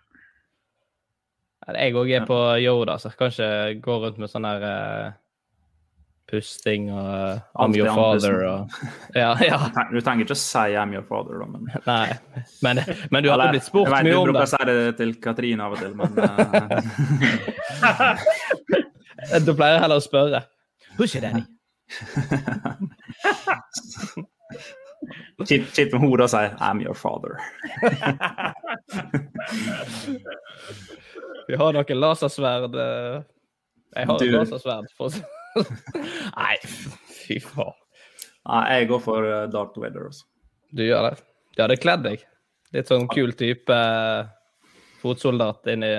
Jeg 1.78 1.94
òg 1.94 2.10
er 2.10 2.24
på 2.26 2.38
Yoda, 2.58 2.96
så 2.98 3.12
jeg 3.12 3.18
kan 3.20 3.30
ikke 3.30 3.82
gå 3.84 3.98
rundt 4.02 4.18
med 4.18 4.30
sånn 4.30 4.46
der 4.46 4.64
eh, 4.66 5.12
pusting 6.32 6.86
og 6.90 7.04
uh, 7.04 7.40
I'm 7.60 7.74
your 7.76 7.92
father 7.92 8.38
og 8.48 8.70
Ja, 9.22 9.34
ja. 9.44 9.58
Du 9.92 9.98
trenger- 10.00 10.24
ikke 10.24 10.32
å 10.34 10.40
si 10.40 10.58
'I'm 10.72 10.92
your 10.96 11.04
father', 11.08 11.38
da, 11.42 11.46
men 11.52 11.68
Nei. 11.90 12.08
Men, 12.64 12.80
men 13.12 13.22
du 13.22 13.28
ikke 13.30 13.50
blitt 13.52 13.68
spurt 13.68 13.86
jeg 13.88 13.92
vet, 13.92 14.04
mye 14.08 14.12
Du 14.16 14.18
bruker 14.32 14.48
å 14.48 14.52
si 14.54 14.62
det 14.70 14.96
til 15.02 15.10
Katrine 15.20 15.60
av 15.68 15.72
og 15.76 15.78
til, 15.84 15.92
men 15.94 16.10
eh, 16.18 16.26
Da 19.46 19.52
pleier 19.54 19.76
jeg 19.76 19.82
heller 19.84 20.00
å 20.00 20.04
spørre. 20.08 20.40
Who's 20.98 21.12
your 21.14 21.22
daddy? 21.22 21.44
Kjipt 25.42 25.92
med 25.92 26.00
hodet 26.02 26.24
å 26.26 26.30
si 26.32 26.42
'I'm 26.62 26.80
your 26.82 26.94
father'. 26.98 27.36
Vi 31.48 31.56
har 31.58 31.72
noen 31.76 32.00
lasersverd 32.00 32.74
eh, 32.78 33.22
Jeg 33.96 34.06
har 34.08 34.14
et 34.16 34.20
Du- 34.22 34.36
lasersverd. 34.38 34.86
For... 34.96 35.10
Nei, 36.40 36.56
fy 36.64 37.38
faen. 37.44 37.78
Nei, 38.48 38.62
jeg 38.74 38.90
går 38.90 39.02
for 39.04 39.26
Dark 39.26 39.52
Darth 39.54 39.82
Vader. 39.82 40.08
Også. 40.10 40.26
Du 40.72 40.82
gjør 40.84 41.10
det. 41.10 41.16
Det 41.56 41.66
hadde 41.66 41.80
kledd 41.80 42.04
deg. 42.06 42.22
Litt 42.72 42.88
sånn 42.88 43.08
kul 43.12 43.34
type 43.36 43.76
eh, 43.76 44.28
fotsoldat 45.02 45.68
inn 45.74 45.84
i, 45.84 45.94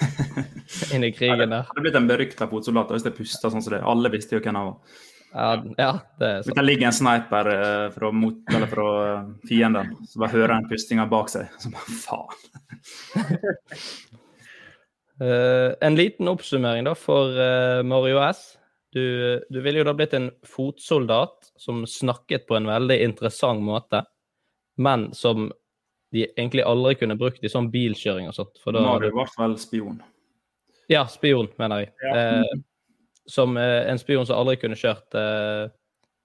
inn 0.94 1.06
i 1.06 1.10
krigen 1.14 1.50
der. 1.50 1.64
Det 1.64 1.72
hadde 1.72 1.86
blitt 1.86 1.98
en 1.98 2.10
berykta 2.10 2.46
fotsoldat 2.50 2.92
hvis 2.94 3.08
jeg 3.08 3.16
pusta 3.16 3.50
sånn 3.50 3.64
som 3.64 3.74
det. 3.74 3.80
Alle 3.82 4.12
visste 4.12 4.36
jo 4.36 4.44
hvem 4.44 4.58
han 4.60 4.68
var. 4.70 5.00
Ja, 5.30 5.48
ja 5.78 5.90
det 6.18 6.28
er 6.28 6.44
sant. 6.44 6.56
det 6.58 6.66
ligger 6.66 6.90
en 6.90 6.94
sniper 6.94 7.50
eh, 7.54 7.88
fra, 7.94 8.12
mot, 8.14 8.38
eller 8.50 8.70
fra 8.70 8.86
eh, 9.08 9.26
fienden, 9.50 9.92
som 10.06 10.22
bare 10.22 10.34
hører 10.36 10.54
en 10.58 10.70
pustinga 10.70 11.08
bak 11.10 11.32
seg. 11.32 11.50
Så 11.58 11.74
bare 11.74 11.98
faen. 12.04 12.38
uh, 15.18 15.74
en 15.86 15.98
liten 15.98 16.30
oppsummering 16.30 16.86
da 16.86 16.94
for 16.98 17.34
uh, 17.34 17.82
Mario 17.86 18.22
S. 18.28 18.59
Du, 18.90 19.04
du 19.50 19.60
ville 19.62 19.78
jo 19.78 19.86
da 19.86 19.94
blitt 19.94 20.14
en 20.18 20.30
fotsoldat 20.46 21.52
som 21.60 21.84
snakket 21.86 22.48
på 22.48 22.56
en 22.58 22.66
veldig 22.66 22.96
interessant 23.04 23.62
måte, 23.62 24.02
men 24.82 25.10
som 25.14 25.50
de 26.10 26.24
egentlig 26.26 26.64
aldri 26.66 26.96
kunne 26.98 27.14
brukt 27.18 27.44
i 27.44 27.52
sånn 27.52 27.70
bilkjøring 27.70 28.26
og 28.30 28.34
sånt. 28.34 28.58
For 28.62 28.74
da 28.74 28.82
i 28.98 29.12
hvert 29.14 29.38
vel 29.38 29.54
spion. 29.62 30.00
Ja, 30.90 31.04
spion, 31.06 31.52
mener 31.60 31.84
jeg. 31.84 31.92
Ja. 32.02 32.16
Eh, 32.18 32.58
som 33.30 33.54
eh, 33.60 33.86
en 33.86 34.00
spion 34.02 34.26
som 34.26 34.40
aldri 34.40 34.56
kunne 34.58 34.78
kjørt 34.78 35.14
eh, 35.14 35.70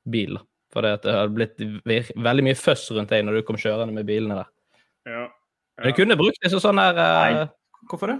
bil. 0.09 0.39
For 0.73 0.81
det, 0.81 1.03
det 1.05 1.13
hadde 1.13 1.35
blitt 1.37 2.15
veldig 2.17 2.47
mye 2.47 2.57
føss 2.57 2.89
rundt 2.97 3.13
deg 3.13 3.27
når 3.27 3.39
du 3.39 3.47
kom 3.47 3.59
kjørende 3.61 3.93
med 3.93 4.07
bilene 4.09 4.41
der. 4.41 4.49
Ja. 5.05 5.25
Men 5.77 5.91
du 5.91 5.99
kunne 5.99 6.17
brukt 6.17 6.41
det 6.41 6.49
som 6.51 6.63
sånn 6.63 6.81
der 6.81 6.97
eh, 6.97 7.35
Nei. 7.35 7.45
Hvorfor 7.91 8.09
det? 8.09 8.17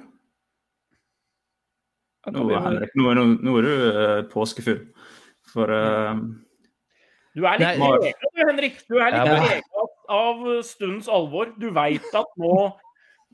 Nå, 2.34 2.48
Henrik, 2.58 2.92
nå, 2.98 3.14
nå, 3.14 3.24
nå 3.46 3.58
er 3.60 3.66
du 3.68 3.74
uh, 3.94 4.22
påskefull. 4.32 4.80
For 5.54 5.70
uh, 5.70 6.16
Du 7.36 7.44
er 7.46 7.60
litt 7.62 7.78
prega 7.78 8.32
du, 8.34 8.42
Henrik. 8.50 8.80
Du 8.90 8.96
er 8.98 9.12
litt 9.14 9.30
Ja, 9.30 9.40
prega 9.46 9.88
av 10.16 10.44
stundens 10.66 11.08
alvor. 11.12 11.52
Du 11.60 11.70
veit 11.76 12.06
at 12.16 12.32
nå, 12.42 12.54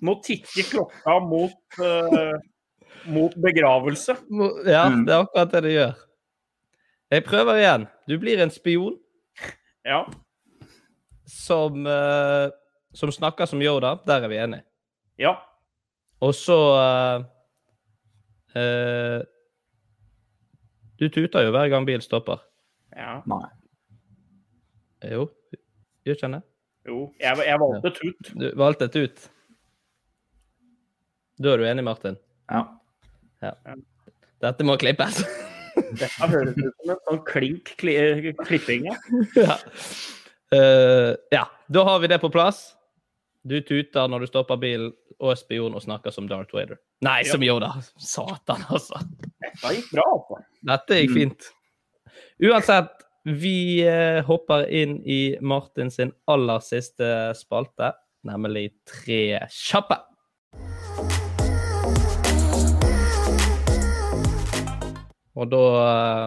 nå 0.01 0.15
tikker 0.25 0.67
klokka 0.71 1.19
mot, 1.23 1.55
uh, 1.79 2.35
mot 3.11 3.35
begravelse. 3.43 4.15
Ja, 4.67 4.87
Mm. 4.89 5.05
det 5.05 5.13
er 5.15 5.23
akkurat 5.25 5.51
det 5.55 5.63
det 5.67 5.73
gjør. 5.75 5.93
Jeg 7.11 7.23
prøver 7.27 7.57
igjen. 7.59 7.87
Du 8.07 8.17
blir 8.19 8.39
en 8.43 8.51
spion 8.51 8.97
Ja. 9.85 10.05
som, 11.27 11.85
eh, 11.87 12.49
som 12.93 13.11
snakker 13.11 13.45
som 13.47 13.61
Yoda. 13.61 13.97
Der 14.05 14.23
er 14.23 14.27
vi 14.27 14.37
enige. 14.37 14.63
ja. 15.19 15.35
Og 16.21 16.33
så 16.35 16.55
eh, 18.55 19.21
Du 20.99 21.07
tuter 21.09 21.47
jo 21.47 21.51
hver 21.55 21.69
gang 21.73 21.85
bil 21.87 22.01
stopper. 22.01 22.41
ja. 22.95 23.21
nei. 23.25 23.47
Jo, 25.01 25.23
gjør 26.05 26.17
ikke 26.19 26.27
det? 26.29 26.41
Jo, 26.85 26.97
jeg, 27.17 27.37
jeg 27.47 27.59
valgte 27.61 27.91
tut. 27.95 28.27
Du 28.37 28.51
valgte 28.57 28.87
tut. 28.93 29.15
ut. 29.17 29.29
Da 31.41 31.55
er 31.55 31.57
du 31.57 31.65
enig, 31.65 31.83
Martin? 31.87 32.17
Ja. 32.51 32.67
Dette 34.41 34.65
må 34.67 34.75
klippes. 34.77 35.23
Dette 35.97 36.29
høres 36.29 36.53
ut 36.53 36.69
som 36.83 36.93
en 36.93 37.01
sånn 37.07 37.21
klink 37.25 37.73
kli, 37.81 37.95
klipping. 38.43 38.91
Ja. 38.91 38.97
ja. 39.47 39.57
Eh, 40.53 41.11
ja, 41.33 41.45
da 41.71 41.85
har 41.87 42.01
vi 42.03 42.11
det 42.11 42.19
på 42.21 42.29
plass. 42.29 42.75
Du 43.41 43.57
tuter 43.65 44.09
når 44.11 44.25
du 44.25 44.29
stopper 44.29 44.59
bilen, 44.61 44.93
og 45.17 45.33
er 45.33 45.39
spion 45.41 45.73
og 45.77 45.81
snakker 45.81 46.13
som 46.13 46.29
Darth 46.29 46.53
Vader. 46.53 46.77
Nei, 47.01 47.23
som 47.25 47.41
Yoda. 47.41 47.71
Satan, 47.97 48.61
altså. 48.69 48.99
Dette 49.41 49.73
gikk 49.73 49.87
bra, 49.95 50.03
altså. 50.05 50.37
Dette 50.69 50.99
gikk 50.99 51.15
fint. 51.15 51.47
Uansett, 52.45 52.91
vi 53.25 53.81
eh, 53.85 54.19
hopper 54.27 54.67
inn 54.69 54.99
i 55.01 55.35
Martin 55.41 55.89
sin 55.93 56.13
aller 56.29 56.61
siste 56.61 57.09
spalte, 57.37 57.89
nemlig 58.29 58.67
Tre 58.85 59.41
kjappe. 59.49 59.97
Og 65.41 65.49
da 65.49 65.65
eh, 65.81 66.25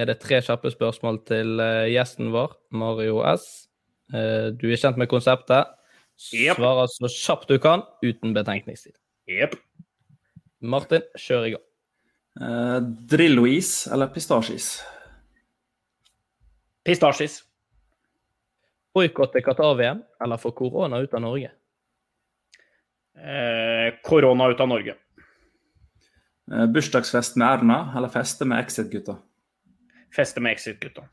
er 0.00 0.08
det 0.08 0.20
tre 0.24 0.40
kjappe 0.44 0.72
spørsmål 0.72 1.20
til 1.28 1.60
eh, 1.60 1.90
gjesten 1.92 2.32
vår, 2.32 2.56
Mario 2.72 3.20
S. 3.36 3.66
Eh, 4.14 4.48
Du 4.56 4.70
er 4.70 4.80
kjent 4.80 4.96
med 5.00 5.12
konseptet. 5.12 5.76
Svarer 6.20 6.88
så 6.92 7.08
kjapt 7.08 7.52
du 7.52 7.58
kan, 7.60 7.84
uten 8.04 8.32
betenkningstid. 8.36 8.96
Jepp. 9.28 9.60
Martin, 10.60 11.04
kjør 11.16 11.46
i 11.46 11.52
gang. 11.54 11.66
Uh, 12.40 12.78
Drillo-is 13.10 13.86
eller 13.92 14.10
pistasjeis? 14.14 14.72
Pistasjis. 16.86 17.40
Boikotte 18.94 19.42
Qatar-VM 19.44 20.02
eller 20.24 20.40
få 20.40 20.52
korona 20.56 20.98
ut 21.00 21.14
av 21.14 21.22
Norge? 21.22 21.50
Eh, 23.20 23.94
korona 24.02 24.48
ut 24.50 24.60
av 24.60 24.68
Norge. 24.68 24.96
Uh, 26.50 26.66
bursdagsfest 26.66 27.36
med 27.36 27.46
Erna 27.48 27.80
eller 27.96 28.08
feste 28.08 28.48
med 28.48 28.64
Exit-gutta? 28.64 29.16
Feste 30.16 30.42
med 30.42 30.56
Exit-gutta. 30.56 31.06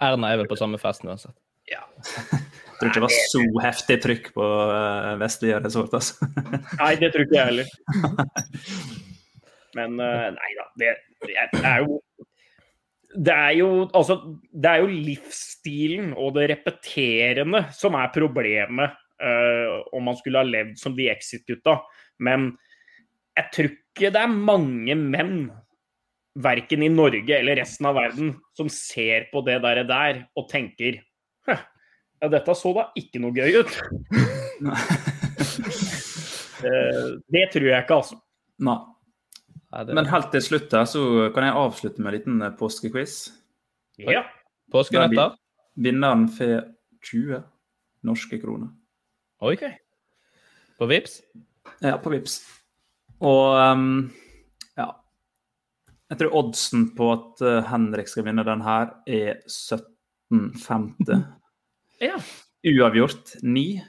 Erna 0.00 0.32
er 0.32 0.42
vel 0.42 0.50
på 0.50 0.58
samme 0.58 0.78
festen 0.80 1.08
uansett. 1.12 1.36
Ja. 1.70 1.86
Jeg 2.80 2.88
tror 2.88 2.90
ikke 2.90 3.00
det 3.00 3.04
var 3.04 3.16
så 3.28 3.40
heftig 3.66 3.96
trykk 4.00 4.28
på 4.32 4.46
uh, 4.72 5.12
vestlige 5.20 5.58
resort. 5.60 5.96
Altså. 5.98 6.28
Nei, 6.80 6.94
det 6.96 7.10
tror 7.12 7.26
ikke 7.26 7.36
jeg 7.36 7.50
heller. 7.50 7.74
Men 9.78 10.00
eh, 10.02 10.30
nei 10.34 10.48
da. 10.58 10.64
Det, 10.80 10.94
det 11.22 11.60
er 11.62 11.84
jo 11.84 12.00
det 13.10 13.34
er 13.34 13.52
jo 13.58 13.68
altså 13.86 14.16
Det 14.50 14.70
er 14.70 14.82
jo 14.82 14.88
livsstilen 14.90 16.12
og 16.14 16.34
det 16.36 16.48
repeterende 16.52 17.64
som 17.74 17.94
er 17.98 18.10
problemet 18.14 18.96
uh, 19.22 19.80
om 19.94 20.06
man 20.06 20.18
skulle 20.18 20.42
ha 20.42 20.46
levd 20.46 20.78
som 20.80 20.96
de 20.96 21.10
Exit-gutta. 21.12 21.80
Men 22.22 22.52
jeg 23.38 23.50
tror 23.54 23.70
ikke 23.70 24.12
det 24.14 24.22
er 24.22 24.40
mange 24.50 24.96
menn, 24.98 25.50
verken 26.40 26.84
i 26.86 26.90
Norge 26.92 27.34
eller 27.36 27.58
resten 27.58 27.88
av 27.90 27.98
verden, 27.98 28.34
som 28.56 28.70
ser 28.72 29.26
på 29.32 29.42
det 29.46 29.58
der, 29.64 29.82
der 29.88 30.24
og 30.38 30.46
tenker 30.50 31.00
«Hø, 31.00 31.09
ja, 32.20 32.28
dette 32.28 32.54
så 32.56 32.72
da 32.76 32.86
ikke 33.00 33.22
noe 33.22 33.32
gøy 33.36 33.62
ut. 33.62 33.80
Eh, 36.60 37.06
det 37.32 37.46
tror 37.54 37.64
jeg 37.64 37.84
ikke, 37.86 37.96
altså. 37.96 38.18
Nei. 38.60 38.74
Men 39.96 40.08
helt 40.10 40.26
til 40.34 40.42
slutt 40.44 40.74
her, 40.76 40.84
så 40.84 41.30
kan 41.32 41.46
jeg 41.46 41.56
avslutte 41.56 42.02
med 42.02 42.10
en 42.10 42.16
liten 42.18 42.42
eh, 42.44 42.52
påskequiz. 42.58 43.14
Ja. 43.96 44.26
Påskenøtter? 44.68 45.38
Vinneren 45.80 46.26
får 46.28 46.66
20 47.08 47.40
norske 48.04 48.40
kroner. 48.42 48.68
Oi. 49.40 49.56
På 50.76 50.88
Vips? 50.90 51.20
Ja, 51.80 51.96
på 52.02 52.12
Vips. 52.12 52.40
Og 53.20 53.56
um, 53.56 54.10
ja 54.78 54.86
Jeg 56.08 56.20
tror 56.20 56.36
oddsen 56.40 56.86
på 56.96 57.10
at 57.12 57.42
eh, 57.44 57.66
Henrik 57.68 58.08
skal 58.10 58.26
vinne 58.28 58.44
den 58.44 58.64
her, 58.64 58.94
er 59.06 59.40
17,50. 59.48 61.39
Ja. 62.00 62.16
Uavgjort 62.66 63.34
9. 63.42 63.80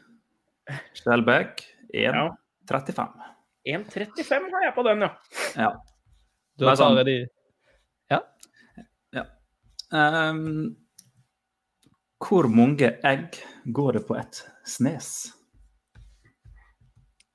Skjelbæk 0.96 1.62
1. 1.94 2.02
Ja. 2.08 2.28
1,35 2.72 4.52
har 4.54 4.64
jeg 4.66 4.74
på 4.76 4.84
den, 4.88 5.02
ja. 5.06 5.10
Ja. 5.60 5.72
Da 6.60 6.66
Bare 6.70 6.78
sånn. 6.80 6.96
tar 6.98 7.04
jeg 7.04 7.08
de 7.10 7.18
ja. 9.12 9.24
Um, 9.92 10.76
hvor 12.24 12.48
mange 12.48 12.94
egg 13.04 13.36
går 13.76 13.98
det 13.98 14.02
på 14.08 14.16
et 14.20 14.40
snes? 14.68 15.10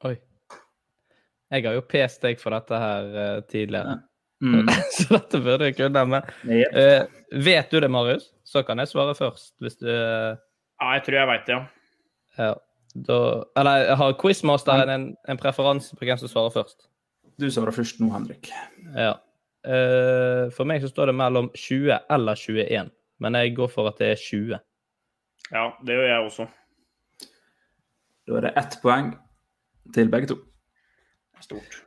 Oi. 0.09 0.15
Jeg 1.53 1.67
har 1.67 1.77
jo 1.77 1.83
pest 1.85 2.23
deg 2.25 2.41
for 2.41 2.57
dette 2.57 2.81
her 2.81 3.11
uh, 3.17 3.41
tidligere, 3.51 3.99
Mm. 4.45 4.67
så 4.93 5.07
dette 5.15 5.39
burde 5.41 5.65
jeg 5.71 5.79
kunne. 5.79 6.03
Men 6.13 6.27
eh, 6.77 7.07
vet 7.41 7.71
du 7.73 7.79
det, 7.81 7.89
Marius? 7.89 8.27
Så 8.45 8.61
kan 8.69 8.77
jeg 8.83 8.91
svare 8.91 9.15
først, 9.17 9.55
hvis 9.65 9.79
du 9.81 9.87
eh, 9.89 10.37
Ja, 10.81 10.93
jeg 10.97 11.05
tror 11.07 11.17
jeg 11.19 11.29
veit 11.31 11.47
det, 11.49 11.57
ja. 11.57 12.45
ja. 12.45 12.55
Da, 13.07 13.17
Eller 13.61 13.95
har 14.01 14.15
quizmasteren 14.21 14.89
en, 14.93 15.07
en 15.29 15.41
preferanse 15.41 15.97
på 15.97 16.07
hvem 16.09 16.19
som 16.21 16.31
svarer 16.33 16.53
først? 16.55 16.87
Du 17.37 17.49
svarer 17.53 17.75
først 17.77 17.99
nå, 18.01 18.09
Henrik. 18.13 18.49
Ja. 18.97 19.11
eh, 19.69 20.47
For 20.57 20.65
meg 20.69 20.81
så 20.85 20.89
står 20.89 21.11
det 21.11 21.17
mellom 21.19 21.51
20 21.53 21.93
eller 22.17 22.41
21, 22.41 22.89
men 23.21 23.37
jeg 23.41 23.57
går 23.59 23.69
for 23.73 23.91
at 23.91 24.01
det 24.01 24.15
er 24.15 24.23
20. 24.23 24.61
Ja, 25.53 25.67
det 25.85 25.99
gjør 25.99 26.09
jeg 26.09 26.31
også. 26.31 26.49
Da 28.27 28.39
er 28.41 28.49
det 28.49 28.55
ett 28.59 28.79
poeng 28.83 29.13
til 29.95 30.09
begge 30.11 30.33
to. 30.33 30.41
Stort. 31.45 31.83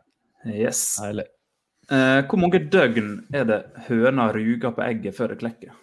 Yes. 0.45 0.83
Deilig. 1.01 1.25
Eh, 1.89 2.21
hvor 2.29 2.37
mange 2.39 2.61
døgn 2.71 3.15
er 3.33 3.47
det 3.49 3.63
høna 3.89 4.29
ruger 4.35 4.71
på 4.77 4.85
egget 4.85 5.17
før 5.17 5.33
det 5.33 5.39
klekker? 5.41 5.73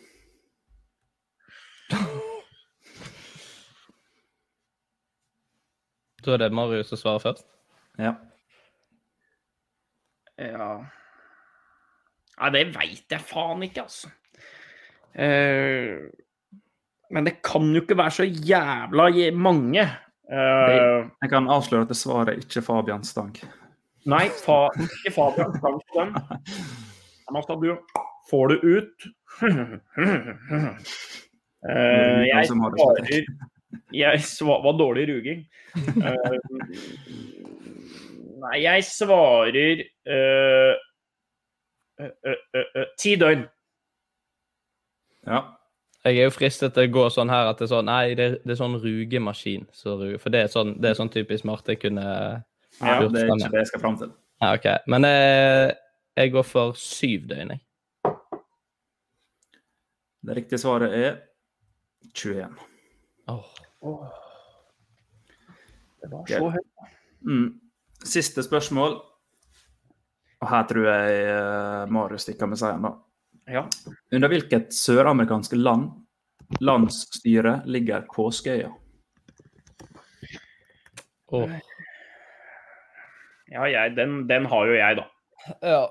Da 6.26 6.34
er 6.34 6.42
det 6.42 6.52
Marius 6.58 6.88
som 6.90 6.98
svarer 6.98 7.22
først. 7.22 7.46
Ja. 8.02 8.16
Ja 10.42 10.70
Nei, 12.36 12.48
det 12.52 12.66
veit 12.74 13.08
jeg 13.14 13.22
faen 13.24 13.62
ikke, 13.64 13.86
altså. 13.86 14.10
Uh, 15.16 16.02
men 17.08 17.24
det 17.24 17.38
kan 17.46 17.70
jo 17.72 17.80
ikke 17.80 17.96
være 17.96 18.12
så 18.18 18.26
jævla 18.26 19.06
mange. 19.32 19.86
Uh, 20.28 21.06
Jeg 21.22 21.30
kan 21.32 21.48
avsløre 21.48 21.86
at 21.86 21.88
det 21.88 21.96
svaret 21.96 22.28
er 22.34 22.42
ikke 22.42 22.60
Fabian 22.66 23.04
Stang. 23.04 23.32
nei, 24.04 24.28
fa 24.28 24.68
ikke 24.76 25.14
Fabian. 25.14 25.56
Stang 25.56 25.80
på 25.80 26.00
den. 26.02 26.12
Nå 27.32 27.42
skal 27.42 27.62
du 27.62 27.72
får 28.30 28.48
det 28.52 28.58
ut. 28.76 29.08
Uh, 31.64 32.20
jeg 32.28 32.46
svarer 32.50 33.55
Jeg 33.92 34.20
var 34.46 34.76
dårlig 34.78 35.06
ruging. 35.08 35.44
Eh, 35.76 36.38
nei, 38.42 38.56
jeg 38.62 38.84
svarer 38.88 39.82
eh, 40.06 40.74
eh, 42.00 42.86
ti 43.00 43.14
døgn. 43.20 43.44
Ja. 45.26 45.40
Jeg 46.06 46.20
er 46.20 46.28
jo 46.28 46.34
fristet 46.36 46.74
til 46.76 46.86
å 46.86 46.92
gå 46.94 47.04
sånn 47.10 47.30
her 47.32 47.48
at 47.50 47.58
det 47.58 47.66
er 47.66 47.72
sånn 47.72 47.88
Nei, 47.88 48.14
det, 48.14 48.26
er- 48.30 48.36
det 48.46 48.52
er 48.54 48.60
sånn 48.60 48.76
rugemaskin. 48.78 49.64
Så 49.74 49.96
for 50.22 50.30
det 50.30 50.44
er 50.44 50.52
sånn, 50.52 50.76
det 50.80 50.92
er 50.92 50.98
sånn 51.00 51.10
typisk 51.10 51.44
Marte 51.48 51.74
kunne 51.82 52.04
ja, 52.06 53.00
gjort 53.00 53.12
det 53.16 53.24
er 53.24 53.32
sånn, 53.32 53.40
ikke 53.42 53.50
det 53.56 53.62
jeg 53.64 53.70
skal 53.72 53.82
fram 53.82 53.96
til. 54.04 54.12
Ja, 54.44 54.52
OK. 54.54 54.68
Men 54.92 55.08
eh, 55.08 55.72
jeg 56.20 56.32
går 56.36 56.46
for 56.46 56.76
syv 56.78 57.26
døgn, 57.32 57.56
jeg. 57.56 57.62
Det 60.26 60.34
riktige 60.40 60.58
svaret 60.58 60.94
er 60.94 61.18
21. 62.14 62.54
Det 66.02 66.10
var 66.12 66.30
så 66.30 66.50
høyt. 66.54 66.88
Mm. 67.26 67.48
Siste 68.06 68.44
spørsmål. 68.46 68.98
Og 70.44 70.48
her 70.50 70.66
tror 70.68 70.88
jeg 70.90 71.20
eh, 71.32 71.84
Marius 71.90 72.26
stikker 72.26 72.50
med 72.50 72.60
seieren, 72.60 72.84
da. 72.84 72.92
Ja. 73.46 73.62
Under 74.14 74.30
hvilket 74.30 74.74
søramerikansk 74.74 75.54
land 75.56 75.90
landsstyre 76.62 77.60
ligger 77.66 78.04
Påskeøya? 78.12 78.70
Åh. 81.34 81.54
Ja, 83.50 83.64
jeg, 83.70 83.96
den, 83.96 84.28
den 84.28 84.46
har 84.50 84.66
jo 84.66 84.74
jeg, 84.74 84.98
da. 84.98 85.06
Ja. 85.62 85.82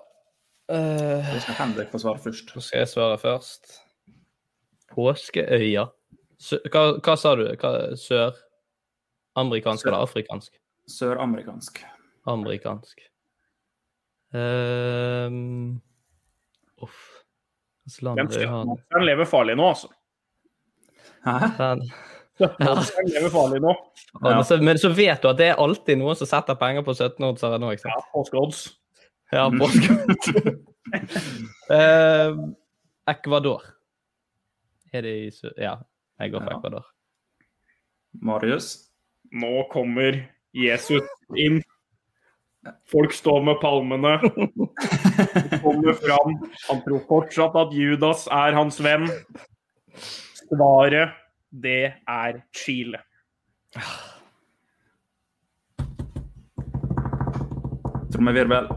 Uh, 0.65 1.35
skal 1.43 1.57
Henrik 1.59 1.91
få 1.91 2.01
svare 2.01 2.19
først. 2.23 2.51
Så 2.53 2.63
skal 2.67 2.83
jeg 2.83 2.91
svare 2.91 3.17
først. 3.21 3.75
Påskeøya. 4.91 5.87
Hva, 6.71 6.83
hva 6.99 7.15
sa 7.17 7.36
du? 7.39 7.45
Hva, 7.61 7.71
sør? 7.99 8.36
Amerikansk 9.36 9.83
Sør. 9.83 9.91
eller 9.91 10.03
afrikansk? 10.07 10.53
Søramerikansk. 10.88 11.81
Amerikansk. 12.27 13.01
Um, 14.36 15.81
uff. 16.81 17.01
Den 18.01 18.27
er 18.27 19.05
lever 19.05 19.25
farlig 19.29 19.55
nå, 19.59 19.67
altså. 19.69 19.88
Hæ? 21.25 21.38
Den- 21.57 21.83
Den 22.39 23.11
lever 23.13 23.29
farlig 23.31 23.61
nå. 23.61 23.73
Ja. 24.23 24.41
så- 24.43 24.57
Men 24.61 24.77
så 24.77 24.89
vet 24.95 25.21
du 25.21 25.27
at 25.29 25.38
det 25.38 25.47
er 25.49 25.55
alltid 25.61 25.97
noen 25.97 26.15
som 26.15 26.27
setter 26.27 26.55
penger 26.55 26.81
på 26.83 26.91
17-oddsere 26.93 27.59
nå, 27.59 27.71
ikke 27.71 27.81
sant? 27.81 27.93
Ja, 27.95 28.01
påskeodds. 28.13 28.77
Ja, 29.31 29.49
påske. 29.49 29.89
uh, 31.71 32.49
Ecuador. 33.07 33.61
Er 34.93 35.01
det 35.01 35.13
i. 35.15 35.31
Ja, 35.57 35.75
jeg 36.20 36.32
går 36.32 36.43
for 36.43 36.51
Ja. 36.51 36.57
Ecuador. 36.57 36.86
Marius? 38.22 38.89
Nå 39.32 39.68
kommer 39.72 40.30
Jesus 40.53 41.03
inn. 41.38 41.61
Folk 42.91 43.13
står 43.13 43.43
med 43.43 43.59
palmene. 43.61 44.18
Han 44.18 45.59
kommer 45.61 45.93
fram. 45.93 46.38
Han 46.70 46.82
tror 46.86 47.03
fortsatt 47.07 47.55
at 47.55 47.74
Judas 47.74 48.28
er 48.32 48.55
hans 48.57 48.80
venn. 48.82 49.09
Svaret, 50.45 51.13
det 51.51 51.93
er 52.07 52.41
Chile. 52.55 53.03
Trommevirvel. 58.13 58.70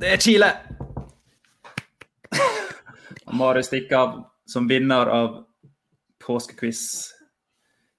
Det 0.00 0.12
er 0.14 0.16
Chile! 0.16 0.50
Marius 3.34 3.66
stikker 3.66 3.98
av 3.98 4.14
som 4.46 4.68
vinner 4.68 5.10
av 5.10 5.44
påskequiz 6.24 6.82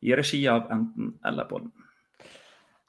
i 0.06 0.16
regi 0.18 0.42
av 0.52 0.68
Enten 0.74 1.14
eller 1.26 1.48
podden. 1.50 1.72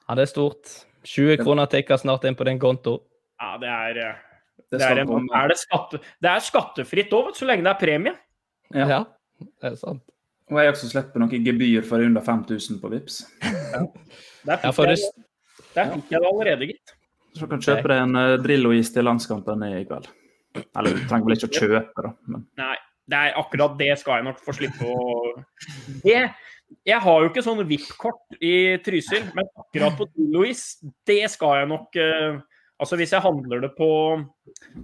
Ja, 0.07 0.15
det 0.15 0.27
er 0.27 0.31
stort. 0.31 0.73
20 1.07 1.39
kroner 1.43 1.69
tikker 1.71 1.99
snart 2.01 2.25
inn 2.27 2.35
på 2.35 2.45
din 2.47 2.59
konto. 2.59 2.99
Ja, 3.39 3.55
det 3.61 3.71
er 3.71 4.01
eh, 4.03 4.23
Det 4.67 4.81
det 4.81 4.87
er, 4.89 4.99
en, 5.05 5.29
er 5.31 5.47
det, 5.47 5.57
skatte, 5.61 5.99
det 6.19 6.29
er 6.31 6.43
skattefritt 6.43 7.13
òg, 7.15 7.31
så 7.37 7.47
lenge 7.47 7.63
det 7.63 7.71
er 7.71 7.79
premie. 7.79 8.13
Ja. 8.75 8.87
Ja, 8.89 8.99
det 9.61 9.71
er 9.71 9.77
sant. 9.79 10.03
Og 10.47 10.59
jeg 10.61 10.71
også 10.71 10.89
slipper 10.91 11.21
noe 11.21 11.39
gebyr 11.43 11.85
for 11.87 12.03
under 12.03 12.23
5000 12.23 12.79
på 12.81 12.91
Vips. 12.91 13.21
Der 14.47 14.61
Ja, 14.63 14.71
fikk, 14.71 14.93
jeg, 14.93 15.25
der 15.75 15.91
fikk 15.93 16.11
jeg 16.13 16.23
det 16.23 16.29
allerede, 16.29 16.69
gitt. 16.71 16.93
Så 17.35 17.45
du 17.45 17.51
kan 17.51 17.63
kjøpe 17.63 17.91
deg 17.91 18.03
en 18.05 18.15
uh, 18.17 18.35
Drillo-is 18.41 18.93
til 18.95 19.05
landskampen 19.07 19.65
i 19.67 19.83
kveld. 19.87 20.07
Eller 20.57 20.95
du 20.95 21.03
trenger 21.09 21.27
vel 21.27 21.35
ikke 21.35 21.49
å 21.49 21.57
kjøpe, 21.59 22.05
da. 22.05 22.13
Men 22.31 22.45
Nei, 22.59 22.77
det 23.07 23.17
er 23.17 23.39
akkurat 23.39 23.77
det 23.79 23.93
skal 24.01 24.19
jeg 24.19 24.27
nok 24.27 24.43
få 24.43 24.55
slippe 24.55 24.87
å 24.87 25.07
det, 26.03 26.27
Jeg 26.87 26.99
har 27.03 27.23
jo 27.23 27.29
ikke 27.29 27.43
sånn 27.45 27.63
VIP-kort 27.67 28.37
i 28.43 28.77
Trysil, 28.83 29.29
men 29.37 29.47
akkurat 29.55 29.95
på 29.99 30.09
Louise, 30.33 30.89
det 31.07 31.23
skal 31.31 31.61
jeg 31.61 31.71
nok 31.71 31.99
eh, 32.01 32.39
Altså 32.77 32.97
Hvis 32.99 33.13
jeg 33.15 33.23
handler 33.23 33.63
det 33.63 33.71
på 33.73 33.89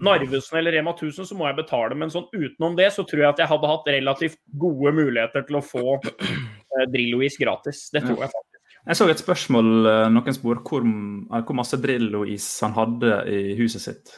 Narvesen 0.02 0.58
eller 0.58 0.74
Rema 0.74 0.96
1000, 0.96 1.28
så 1.30 1.36
må 1.38 1.46
jeg 1.46 1.60
betale. 1.60 1.94
Men 1.94 2.10
sånn 2.10 2.26
utenom 2.34 2.74
det, 2.80 2.88
så 2.96 3.06
tror 3.06 3.22
jeg 3.22 3.30
at 3.30 3.44
jeg 3.44 3.52
hadde 3.52 3.70
hatt 3.70 3.92
relativt 3.94 4.40
gode 4.58 4.96
muligheter 4.98 5.46
til 5.46 5.60
å 5.60 5.62
få 5.62 6.00
eh, 6.02 6.88
Drillo-is 6.90 7.38
gratis. 7.38 7.86
Det 7.94 8.02
tror 8.02 8.24
jeg 8.26 8.32
faktisk. 8.34 8.60
jeg 8.88 8.98
så 8.98 9.10
et 9.14 9.22
spørsmål 9.22 9.70
uh, 9.86 10.08
noen 10.10 10.36
spor 10.36 10.64
hvor, 10.66 10.82
uh, 10.82 11.40
hvor 11.46 11.60
masse 11.62 11.78
Drillo-is 11.86 12.48
han 12.66 12.74
hadde 12.80 13.20
i 13.30 13.44
huset 13.62 13.86
sitt. 13.86 14.18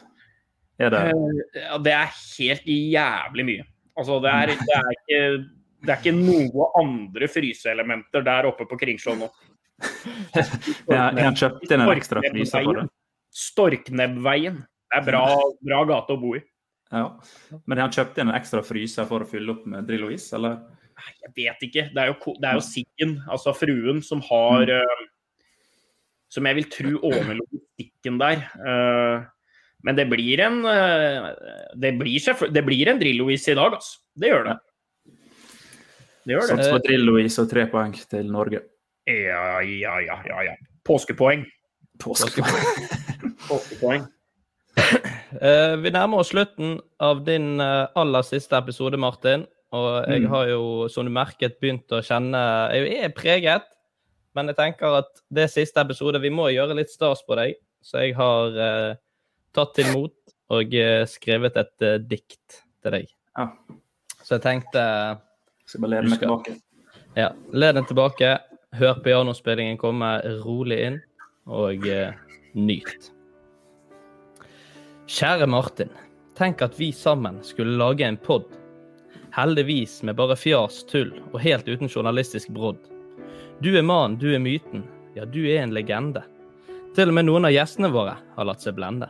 Er 0.80 0.92
det 0.92 1.04
Eh, 1.10 1.60
Ja, 1.66 1.78
det 1.78 1.92
er 1.92 2.16
helt 2.38 2.66
jævlig 2.66 3.44
mye. 3.52 3.64
Altså, 3.96 4.18
det 4.24 4.32
er, 4.32 4.52
det 4.60 4.76
er, 4.76 4.88
ikke, 4.94 5.20
det 5.86 5.92
er 5.94 6.00
ikke 6.02 6.16
noe 6.16 6.70
andre 6.80 7.28
fryseelementer 7.32 8.24
der 8.26 8.48
oppe 8.50 8.68
på 8.68 8.78
Kringsjå 8.80 9.16
nå. 9.18 9.30
Har 10.36 10.96
har 10.96 11.18
han 11.20 11.36
kjøpt 11.36 11.68
inn 11.68 11.82
en 11.84 11.90
ekstra 11.92 12.22
fryser 12.24 12.62
for 12.64 12.78
det? 12.80 12.84
Storknebbveien. 13.36 14.62
Det 14.86 15.00
er 15.00 15.04
bra, 15.04 15.24
bra 15.66 15.80
gate 15.90 16.14
å 16.14 16.20
bo 16.20 16.36
i. 16.38 16.40
Ja. 16.94 17.08
Men 17.66 17.80
har 17.80 17.88
han 17.88 17.94
kjøpt 17.96 18.20
inn 18.20 18.30
en 18.30 18.38
ekstra 18.38 18.62
fryser 18.64 19.08
for 19.08 19.24
å 19.24 19.28
fylle 19.28 19.52
opp 19.56 19.66
med 19.68 19.88
Drillo-is, 19.88 20.28
eller? 20.38 20.60
Nei, 20.96 21.12
Jeg 21.24 21.32
vet 21.36 21.66
ikke. 21.68 21.84
Det 21.92 22.02
er 22.02 22.12
jo, 22.12 22.34
det 22.40 22.48
er 22.48 22.58
jo 22.58 22.64
Siggen, 22.64 23.16
altså 23.28 23.52
fruen, 23.56 24.00
som 24.06 24.22
har 24.30 24.72
eh, 24.78 25.06
Som 26.32 26.48
jeg 26.48 26.58
vil 26.58 26.70
tro 26.72 26.92
ordner 27.10 27.38
logistikken 27.38 28.20
der. 28.22 28.46
Eh, 28.56 29.26
men 29.86 29.96
det 29.98 30.08
blir 30.10 30.40
en 30.42 30.64
eh, 30.66 31.28
Det 31.78 31.92
blir, 32.00 32.48
det 32.52 32.62
blir 32.66 32.90
en 32.90 32.98
Drillo-is 33.00 33.46
i 33.48 33.54
dag, 33.54 33.76
altså. 33.78 34.00
Det 34.18 34.32
gjør 34.32 34.48
det. 34.48 34.56
Det 36.26 36.34
gjør 36.34 36.46
det. 36.50 36.56
Sats 36.56 36.72
på 36.74 36.80
Drillo-is 36.88 37.38
og 37.42 37.50
tre 37.52 37.66
poeng 37.70 37.94
til 38.10 38.32
Norge. 38.34 38.62
Ja, 39.06 39.60
ja, 39.62 39.98
ja, 40.02 40.16
ja. 40.26 40.42
ja. 40.48 40.54
Påskepoeng. 40.86 41.44
Påskepoeng. 42.02 42.88
Påskepoeng. 43.48 44.06
Uh, 45.36 45.76
vi 45.82 45.92
nærmer 45.94 46.20
oss 46.22 46.32
slutten 46.32 46.80
av 47.02 47.22
din 47.26 47.60
uh, 47.62 47.86
aller 47.96 48.26
siste 48.26 48.58
episode, 48.58 48.98
Martin. 49.00 49.46
Og 49.76 50.06
jeg 50.08 50.22
Mm. 50.24 50.28
har 50.30 50.48
jo, 50.50 50.88
som 50.88 51.04
du 51.06 51.10
merket, 51.10 51.58
begynt 51.60 51.90
å 51.92 52.02
kjenne 52.02 52.38
Jeg 52.72 53.00
er 53.04 53.14
preget, 53.14 53.64
men 54.34 54.46
jeg 54.46 54.56
tenker 54.56 54.98
at 55.02 55.10
det 55.30 55.50
siste 55.50 55.80
episode. 55.80 56.20
Vi 56.22 56.30
må 56.30 56.50
gjøre 56.54 56.76
litt 56.78 56.90
stas 56.90 57.22
på 57.26 57.36
deg. 57.36 57.56
Så 57.82 58.02
jeg 58.02 58.14
har 58.18 58.56
eh, 58.56 58.94
tatt 59.56 59.74
til 59.78 59.88
mot 59.94 60.14
og 60.54 60.74
eh, 60.76 61.02
skrevet 61.10 61.56
et 61.58 61.84
eh, 61.84 61.98
dikt 62.02 62.60
til 62.84 62.94
deg. 62.94 63.10
Ja. 63.36 63.48
Så 64.22 64.36
jeg 64.36 64.44
tenkte 64.44 64.82
Skal 65.66 65.82
bare 65.82 65.96
lede 65.96 66.12
meg 66.12 66.22
tilbake. 66.22 66.56
Ja, 67.16 67.32
led 67.52 67.78
den 67.78 67.88
tilbake. 67.88 68.36
Hør 68.76 68.98
pianospillingen 69.02 69.78
komme 69.80 70.18
rolig 70.44 70.78
inn, 70.84 70.98
og 71.48 71.86
eh, 71.88 72.12
nyt. 72.54 73.10
Kjære 75.06 75.48
Martin. 75.48 75.92
Tenk 76.36 76.62
at 76.66 76.76
vi 76.76 76.90
sammen 76.92 77.40
skulle 77.46 77.78
lage 77.80 78.04
en 78.04 78.18
pod. 78.20 78.50
Heldigvis 79.36 80.02
med 80.04 80.18
bare 80.18 80.36
fjas, 80.36 80.82
tull 80.90 81.14
og 81.32 81.40
helt 81.40 81.68
uten 81.68 81.88
journalistisk 81.88 82.52
brodd. 82.56 82.80
Du 83.64 83.70
er 83.72 83.86
mannen, 83.86 84.18
du 84.20 84.28
er 84.34 84.42
myten. 84.42 84.84
Ja, 85.16 85.24
du 85.24 85.40
er 85.48 85.62
en 85.62 85.72
legende. 85.72 86.26
Til 86.96 87.08
og 87.08 87.16
med 87.16 87.28
noen 87.28 87.48
av 87.48 87.54
gjestene 87.54 87.88
våre 87.92 88.18
har 88.36 88.48
latt 88.48 88.64
seg 88.64 88.76
blende. 88.76 89.08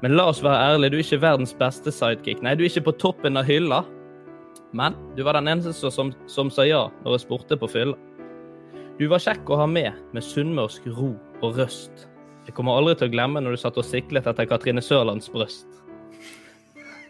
Men 0.00 0.16
la 0.16 0.30
oss 0.30 0.42
være 0.44 0.74
ærlige, 0.74 0.90
du 0.90 0.96
er 0.96 1.04
ikke 1.04 1.22
verdens 1.22 1.52
beste 1.56 1.92
sidekick. 1.92 2.40
Nei, 2.44 2.54
du 2.56 2.64
er 2.64 2.70
ikke 2.70 2.88
på 2.88 2.96
toppen 3.02 3.36
av 3.36 3.48
hylla. 3.48 3.82
Men 4.76 4.94
du 5.16 5.24
var 5.26 5.36
den 5.36 5.50
eneste 5.50 5.90
som, 5.92 6.12
som 6.30 6.50
sa 6.52 6.64
ja 6.64 6.86
når 7.02 7.18
jeg 7.18 7.24
spurte 7.26 7.58
på 7.60 7.68
fylla. 7.70 7.98
Du 9.00 9.06
var 9.08 9.22
kjekk 9.22 9.48
å 9.48 9.58
ha 9.62 9.66
med, 9.68 9.96
med 10.14 10.24
sunnmørsk 10.24 10.88
ro 10.96 11.14
og 11.40 11.56
røst. 11.56 12.06
Jeg 12.46 12.56
kommer 12.56 12.76
aldri 12.76 12.96
til 13.00 13.10
å 13.10 13.12
glemme 13.12 13.40
når 13.44 13.56
du 13.56 13.60
satt 13.62 13.78
og 13.80 13.86
siklet 13.86 14.28
etter 14.28 14.48
Katrine 14.48 14.82
Sørlands 14.84 15.30
bryst. 15.32 15.68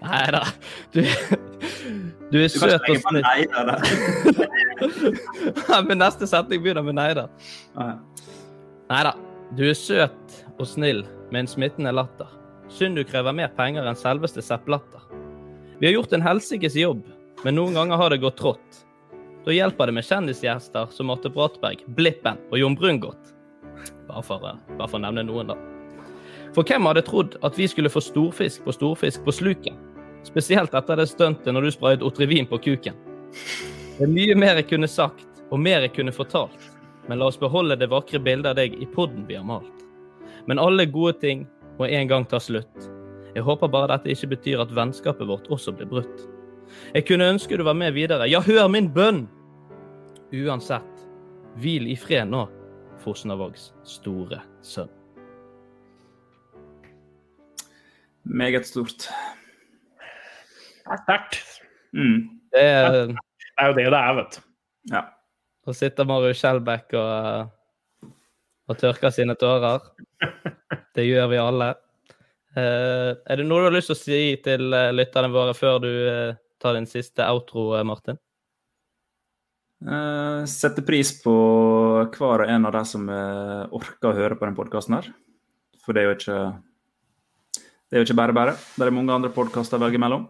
Nei 0.01 0.25
da. 0.33 0.43
Du, 0.95 1.03
du 2.33 2.39
er 2.41 2.51
søt 2.53 2.87
og 2.89 3.01
snill. 3.03 3.23
Du 3.23 3.27
kan 3.27 3.43
ikke 3.43 3.65
Nei, 3.69 3.81
da. 5.69 5.83
Men 5.89 6.01
neste 6.01 6.29
setning 6.31 6.63
begynner 6.65 6.87
med 6.87 6.97
nei 6.99 7.11
da. 7.19 7.27
Nei 8.91 9.03
da. 9.07 9.15
Du 9.59 9.65
er 9.69 9.77
søt 9.77 10.39
og 10.57 10.67
snill 10.71 11.05
med 11.31 11.45
en 11.45 11.51
smittende 11.51 11.93
latter. 11.95 12.40
Synd 12.71 12.97
du 12.97 13.05
krever 13.05 13.35
mer 13.35 13.51
penger 13.57 13.87
enn 13.87 13.99
selveste 13.99 14.43
Sepp 14.47 14.69
Latter. 14.71 15.03
Vi 15.81 15.89
har 15.89 15.97
gjort 15.97 16.13
en 16.15 16.23
helsikes 16.23 16.77
jobb, 16.79 17.03
men 17.43 17.57
noen 17.59 17.75
ganger 17.75 17.99
har 17.99 18.13
det 18.13 18.21
gått 18.23 18.39
trått. 18.39 18.85
Da 19.45 19.55
hjelper 19.55 19.89
det 19.89 19.97
med 19.97 20.07
kjendisgjester 20.07 20.93
som 20.95 21.09
Marte 21.11 21.33
Bratberg, 21.33 21.83
Blippen 21.97 22.39
og 22.53 22.59
Jon 22.61 22.77
Brungot. 22.79 23.35
Bare 24.07 24.23
for, 24.23 24.45
bare 24.45 24.89
for 24.89 25.01
å 25.01 25.03
nevne 25.03 25.25
noen, 25.27 25.51
da. 25.51 25.57
For 26.55 26.67
hvem 26.67 26.87
hadde 26.87 27.05
trodd 27.07 27.37
at 27.47 27.59
vi 27.59 27.67
skulle 27.71 27.91
få 27.91 28.03
storfisk 28.05 28.67
på 28.67 28.75
storfisk 28.75 29.25
på 29.27 29.35
sluken? 29.35 29.79
Spesielt 30.27 30.75
etter 30.77 31.01
det 31.01 31.09
stuntet 31.11 31.55
når 31.55 31.67
du 31.67 31.75
sprayet 31.75 32.05
Otrivin 32.07 32.49
på 32.51 32.59
kuken. 32.61 32.99
Det 33.97 34.07
er 34.07 34.13
mye 34.13 34.37
mer 34.39 34.61
jeg 34.61 34.69
kunne 34.75 34.91
sagt, 34.91 35.27
og 35.51 35.63
mer 35.63 35.87
jeg 35.87 35.95
kunne 35.97 36.15
fortalt. 36.15 36.71
Men 37.09 37.19
la 37.19 37.31
oss 37.31 37.41
beholde 37.41 37.79
det 37.81 37.91
vakre 37.91 38.21
bildet 38.23 38.53
av 38.53 38.59
deg 38.61 38.77
i 38.79 38.87
podden 38.95 39.25
vi 39.27 39.39
har 39.39 39.47
malt. 39.47 39.87
Men 40.47 40.61
alle 40.63 40.87
gode 40.87 41.17
ting 41.23 41.47
må 41.81 41.89
en 41.89 42.11
gang 42.11 42.27
ta 42.29 42.41
slutt. 42.43 42.91
Jeg 43.35 43.47
håper 43.47 43.71
bare 43.73 43.95
dette 43.95 44.13
ikke 44.13 44.35
betyr 44.35 44.63
at 44.65 44.73
vennskapet 44.77 45.29
vårt 45.29 45.49
også 45.53 45.73
blir 45.77 45.89
brutt. 45.89 46.27
Jeg 46.95 47.07
kunne 47.09 47.29
ønske 47.33 47.57
du 47.59 47.65
var 47.67 47.79
med 47.79 47.95
videre. 47.97 48.29
Ja, 48.31 48.43
hør 48.45 48.69
min 48.71 48.91
bønn! 48.93 49.25
Uansett, 50.31 51.05
hvil 51.59 51.89
i 51.91 51.97
fred 51.99 52.29
nå, 52.31 52.45
Fosnavågs 53.03 53.71
store 53.89 54.43
sønn. 54.63 54.91
Meget 58.29 58.69
stort. 58.69 59.09
Det 60.85 60.93
er 60.93 61.01
sterkt. 61.07 61.41
Mm. 61.97 62.29
Det 62.53 62.63
er, 62.63 62.91
Det 63.11 63.17
er 63.59 63.71
jo 63.71 63.79
det 63.79 63.87
det 63.87 64.03
er, 64.03 64.13
vet 64.21 64.37
du. 64.37 64.45
Ja. 64.93 65.03
Og 65.67 65.77
sitter 65.77 66.07
Marius 66.09 66.39
Skjelbæk 66.43 66.95
og, 66.99 67.51
og 68.71 68.79
tørker 68.79 69.13
sine 69.15 69.35
tårer. 69.39 69.83
Det 70.95 71.05
gjør 71.07 71.31
vi 71.33 71.41
alle. 71.43 71.69
Eh, 72.59 73.11
er 73.15 73.39
det 73.39 73.47
noe 73.47 73.63
du 73.63 73.69
har 73.69 73.75
lyst 73.77 73.93
til 73.93 73.97
å 73.97 74.01
si 74.01 74.21
til 74.43 74.75
eh, 74.75 74.91
lytterne 74.95 75.31
våre 75.35 75.55
før 75.55 75.79
du 75.83 75.91
eh, 75.91 76.39
tar 76.63 76.79
din 76.79 76.89
siste 76.91 77.27
outro, 77.27 77.73
Martin? 77.87 78.19
Setter 79.81 80.85
pris 80.85 81.15
på 81.23 81.33
hver 82.13 82.43
og 82.45 82.51
en 82.53 82.67
av 82.69 82.75
de 82.75 82.83
som 82.85 83.07
orker 83.09 84.11
å 84.11 84.19
høre 84.19 84.37
på 84.37 84.45
den 84.45 84.59
podkasten 84.59 84.99
her. 84.99 85.07
For 85.81 85.97
det 85.97 86.03
er 86.03 86.11
jo 86.11 86.17
ikke 86.19 86.41
det 87.89 87.97
er 87.97 88.05
jo 88.05 88.07
ikke 88.07 88.19
bare 88.21 88.35
bare. 88.37 88.53
Det 88.77 88.85
er 88.87 88.93
mange 88.95 89.15
andre 89.15 89.33
podkaster 89.35 89.81
å 89.81 89.83
velge 89.83 89.99
mellom. 89.99 90.29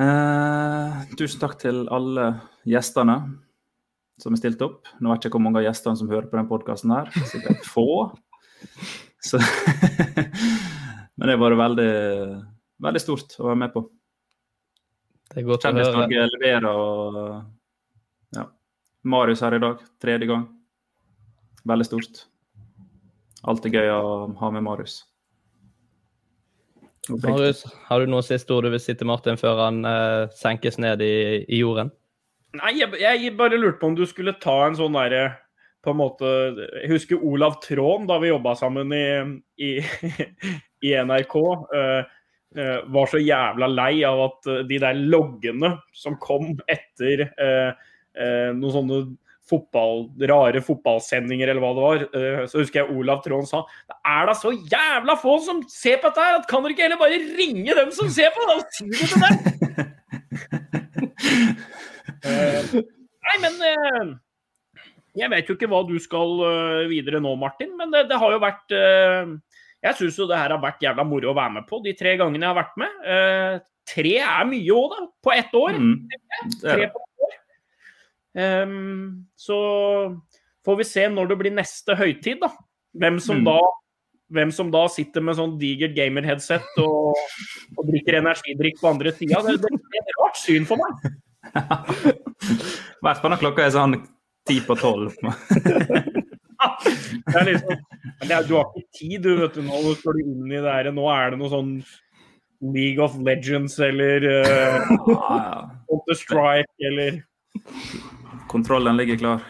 Eh, 0.00 0.94
tusen 1.16 1.42
takk 1.42 1.58
til 1.60 1.82
alle 1.92 2.30
gjestene 2.68 3.16
som 4.22 4.32
har 4.32 4.40
stilt 4.40 4.62
opp. 4.64 4.88
Nå 5.00 5.12
vet 5.12 5.24
jeg 5.24 5.30
ikke 5.30 5.38
hvor 5.38 5.46
mange 5.46 5.60
av 5.60 5.66
gjestene 5.66 6.00
som 6.00 6.10
hører 6.10 6.28
på 6.30 6.38
den 6.38 6.48
podkasten 6.50 6.94
her. 6.94 7.10
Sikkert 7.30 7.66
få. 7.68 7.88
Så 9.26 9.40
Men 11.16 11.30
det 11.30 11.34
har 11.34 11.40
vært 11.40 11.58
veldig, 11.60 11.92
veldig 12.84 13.00
stort 13.02 13.38
å 13.40 13.48
være 13.48 13.60
med 13.62 13.72
på. 13.72 13.82
Det 15.32 15.40
er 15.40 15.46
godt 15.48 15.64
å 15.64 15.72
høre. 15.72 15.84
Kjendis-Norge 15.84 16.26
leverer 16.34 16.66
og 16.70 17.18
ja. 18.36 18.44
Marius 19.08 19.42
her 19.46 19.56
i 19.56 19.62
dag, 19.64 19.80
tredje 20.02 20.28
gang. 20.28 20.44
Veldig 21.66 21.88
stort. 21.88 22.26
Alltid 23.48 23.78
gøy 23.78 23.92
å 23.94 24.02
ha 24.40 24.50
med 24.52 24.64
Marius. 24.66 25.00
Marius, 27.08 27.62
har 27.86 28.02
du 28.02 28.10
noen 28.10 28.26
siste 28.26 28.52
ord 28.52 28.66
du 28.66 28.72
vil 28.74 28.82
si 28.82 28.94
til 28.98 29.08
Martin 29.08 29.38
før 29.38 29.60
han 29.64 29.84
eh, 29.86 30.26
senkes 30.36 30.76
ned 30.82 31.02
i, 31.06 31.44
i 31.46 31.60
jorden? 31.62 31.92
Nei, 32.54 32.76
jeg, 32.78 32.94
jeg 33.02 33.34
bare 33.36 33.58
lurte 33.58 33.80
på 33.80 33.90
om 33.90 33.96
du 33.98 34.04
skulle 34.08 34.36
ta 34.40 34.54
en 34.66 34.76
sånn 34.78 34.94
derre 34.96 35.24
på 35.86 35.92
en 35.94 36.00
måte 36.00 36.30
Jeg 36.82 36.90
husker 36.90 37.22
Olav 37.24 37.60
Tråen 37.64 38.08
da 38.08 38.18
vi 38.22 38.32
jobba 38.32 38.56
sammen 38.58 38.92
i, 38.94 39.06
i, 39.62 39.70
i 40.88 40.94
NRK. 41.06 41.36
uh, 41.36 42.02
uh, 42.58 42.78
var 42.94 43.12
så 43.12 43.20
jævla 43.22 43.68
lei 43.70 44.00
av 44.06 44.24
at 44.30 44.50
eh, 44.50 44.64
de 44.66 44.80
der 44.82 44.98
loggene 45.12 45.76
som 45.94 46.16
kom 46.22 46.54
etter 46.70 47.28
uh, 47.36 47.70
noen 48.56 48.72
sånne 48.72 49.00
fotball, 49.46 50.08
rare 50.26 50.58
fotballsendinger 50.64 51.52
eller 51.52 51.62
hva 51.62 51.68
det 51.76 51.82
var, 51.84 52.46
så 52.50 52.58
husker 52.58 52.80
jeg 52.80 52.96
Olav 52.96 53.20
Tråen 53.22 53.46
sa 53.46 53.60
det 53.86 53.94
er 54.10 54.26
da 54.26 54.34
så 54.34 54.50
jævla 54.56 55.14
få 55.22 55.36
som 55.44 55.60
ser 55.70 56.00
på 56.02 56.10
dette 56.10 56.24
her, 56.24 56.40
at 56.40 56.48
kan 56.50 56.64
dere 56.64 56.74
ikke 56.74 56.86
heller 56.88 56.98
bare 56.98 57.20
ringe 57.36 57.76
dem 57.78 57.92
som 57.94 58.10
ser 58.10 58.34
på, 58.34 58.42
da, 58.48 58.56
og 58.56 58.64
si 58.74 58.88
det 58.90 58.96
til 59.06 59.22
dem? 59.22 59.36
Eh, 62.24 62.72
Nei, 63.26 63.36
men 63.42 63.56
eh, 63.66 64.10
jeg 65.18 65.32
vet 65.32 65.48
jo 65.48 65.56
ikke 65.56 65.68
hva 65.72 65.80
du 65.88 65.96
skal 66.02 66.34
eh, 66.46 66.82
videre 66.90 67.20
nå, 67.24 67.32
Martin. 67.40 67.72
Men 67.78 67.92
det, 67.94 68.06
det 68.10 68.18
har 68.20 68.34
jo 68.34 68.42
vært 68.42 68.74
Jeg 68.76 69.98
syns 69.98 70.18
jo 70.20 70.26
det 70.30 70.38
her 70.38 70.54
har 70.54 70.62
vært 70.62 70.82
jævla 70.84 71.04
moro 71.06 71.32
å 71.32 71.36
være 71.36 71.58
med 71.58 71.66
på 71.68 71.80
de 71.84 71.94
tre 71.98 72.16
gangene 72.20 72.46
jeg 72.46 72.52
har 72.54 72.60
vært 72.60 72.78
med. 72.80 73.64
Tre 73.86 74.14
er 74.18 74.46
mye 74.50 74.76
òg, 74.76 74.94
da. 74.96 75.02
På 75.22 75.32
ett 75.36 75.52
år. 75.54 75.76
Mm, 75.78 75.96
Tre 76.60 76.88
på 76.90 77.02
ett 77.04 77.26
år. 77.28 77.34
Um, 78.36 79.26
så 79.38 79.58
får 80.66 80.78
vi 80.80 80.86
se 80.88 81.04
når 81.08 81.30
det 81.30 81.36
blir 81.40 81.54
neste 81.54 81.94
høytid, 81.96 82.40
da. 82.42 82.50
Hvem 82.96 83.20
som 83.22 83.38
Mm. 83.42 83.46
da 83.52 83.58
hvem 84.34 84.50
som 84.50 84.72
da 84.74 84.80
sitter 84.90 85.22
med 85.22 85.36
sånn 85.38 85.52
digert 85.60 85.92
gamer-headset 85.94 86.80
og, 86.82 87.14
og 87.76 87.82
drikker 87.86 88.18
energidrikk 88.18 88.80
på 88.80 88.88
andre 88.90 89.12
sida. 89.14 89.38
Det, 89.46 89.54
det, 89.62 89.70
det 89.70 90.00
er 90.00 90.02
et 90.02 90.16
rart 90.18 90.40
syn 90.40 90.66
for 90.66 90.80
meg. 90.82 91.12
I 91.54 93.04
hvert 93.04 93.20
fall 93.22 93.32
når 93.32 93.42
klokka 93.42 93.66
er 93.66 93.74
sånn 93.74 93.98
ti 94.46 94.60
på 94.64 94.76
tolv. 94.80 95.14
Det 97.26 97.34
er 97.36 97.44
liksom, 97.50 97.80
er, 98.24 98.44
du 98.46 98.54
har 98.56 98.68
ikke 98.70 98.96
tid, 98.96 99.16
du, 99.24 99.32
vet 99.42 99.56
du. 99.58 99.62
Nå 99.66 99.94
skal 99.98 100.16
du 100.16 100.22
inn 100.22 100.50
i 100.50 100.60
det 100.62 100.72
her. 100.72 100.88
Nå 100.94 101.04
er 101.12 101.34
det 101.34 101.40
noe 101.40 101.50
sånn 101.52 101.72
League 102.64 103.02
of 103.02 103.16
Legends 103.20 103.76
eller 103.84 104.24
uh, 104.30 105.66
Counter 105.90 106.16
Strike 106.16 106.88
eller 106.90 107.20
Kontrollen 108.48 108.96
ligger 108.96 109.20
klar. 109.20 109.46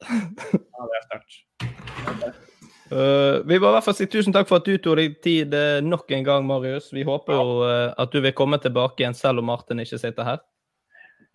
Ja, 0.00 0.86
det 0.88 0.98
er 0.98 1.04
sterkt. 1.06 2.46
Uh, 2.90 3.46
vi 3.46 3.58
må 3.60 3.68
i 3.68 3.74
hvert 3.76 3.86
fall 3.86 3.94
si 3.94 4.08
tusen 4.10 4.34
takk 4.34 4.48
for 4.50 4.58
at 4.58 4.66
du 4.66 4.74
tok 4.82 4.98
deg 4.98 5.18
tid 5.22 5.52
eh, 5.54 5.78
nok 5.84 6.10
en 6.16 6.24
gang, 6.26 6.46
Marius. 6.48 6.88
Vi 6.90 7.04
håper 7.06 7.36
jo 7.36 7.60
uh, 7.62 7.92
at 7.94 8.10
du 8.10 8.18
vil 8.24 8.34
komme 8.34 8.58
tilbake 8.62 9.04
igjen 9.04 9.14
selv 9.14 9.44
om 9.44 9.50
Martin 9.52 9.82
ikke 9.82 10.00
sitter 10.00 10.26
her. 10.26 10.40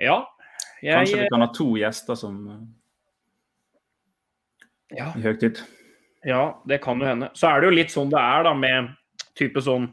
Ja. 0.01 0.19
Jeg, 0.83 0.93
Kanskje 0.93 1.21
vi 1.23 1.29
kan 1.31 1.43
ha 1.45 1.49
to 1.55 1.67
gjester 1.79 2.17
som 2.19 2.39
Ja. 4.93 5.11
i 5.15 5.23
høytid. 5.23 5.61
Ja, 6.25 6.61
det 6.67 6.81
kan 6.81 6.99
jo 6.99 7.05
hende. 7.07 7.29
Så 7.33 7.49
er 7.49 7.61
det 7.61 7.69
jo 7.69 7.77
litt 7.77 7.93
sånn 7.93 8.09
det 8.09 8.21
er 8.21 8.45
da 8.47 8.53
med 8.57 8.93
type 9.37 9.61
sånn 9.61 9.87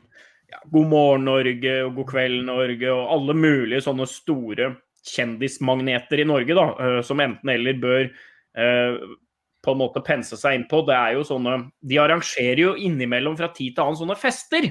ja, 0.53 0.61
God 0.73 0.89
morgen 0.89 1.27
Norge 1.29 1.75
og 1.87 1.97
God 1.97 2.09
kveld 2.13 2.45
Norge 2.49 2.93
og 2.93 3.11
alle 3.17 3.37
mulige 3.37 3.83
sånne 3.85 4.07
store 4.09 4.73
kjendismagneter 5.09 6.23
i 6.23 6.27
Norge 6.29 6.55
da, 6.55 6.67
eh, 6.79 7.01
som 7.05 7.21
enten 7.21 7.51
eller 7.51 7.79
bør 7.83 8.05
eh, 8.07 8.99
på 9.63 9.75
en 9.75 9.81
måte 9.81 10.03
pense 10.05 10.37
seg 10.39 10.59
inn 10.59 10.67
på. 10.71 10.83
Det 10.87 10.95
er 10.97 11.17
jo 11.17 11.25
sånne 11.27 11.57
De 11.81 11.99
arrangerer 12.03 12.63
jo 12.65 12.75
innimellom 12.77 13.37
fra 13.39 13.49
tid 13.55 13.77
til 13.77 13.85
annen 13.85 14.01
sånne 14.01 14.19
fester. 14.19 14.69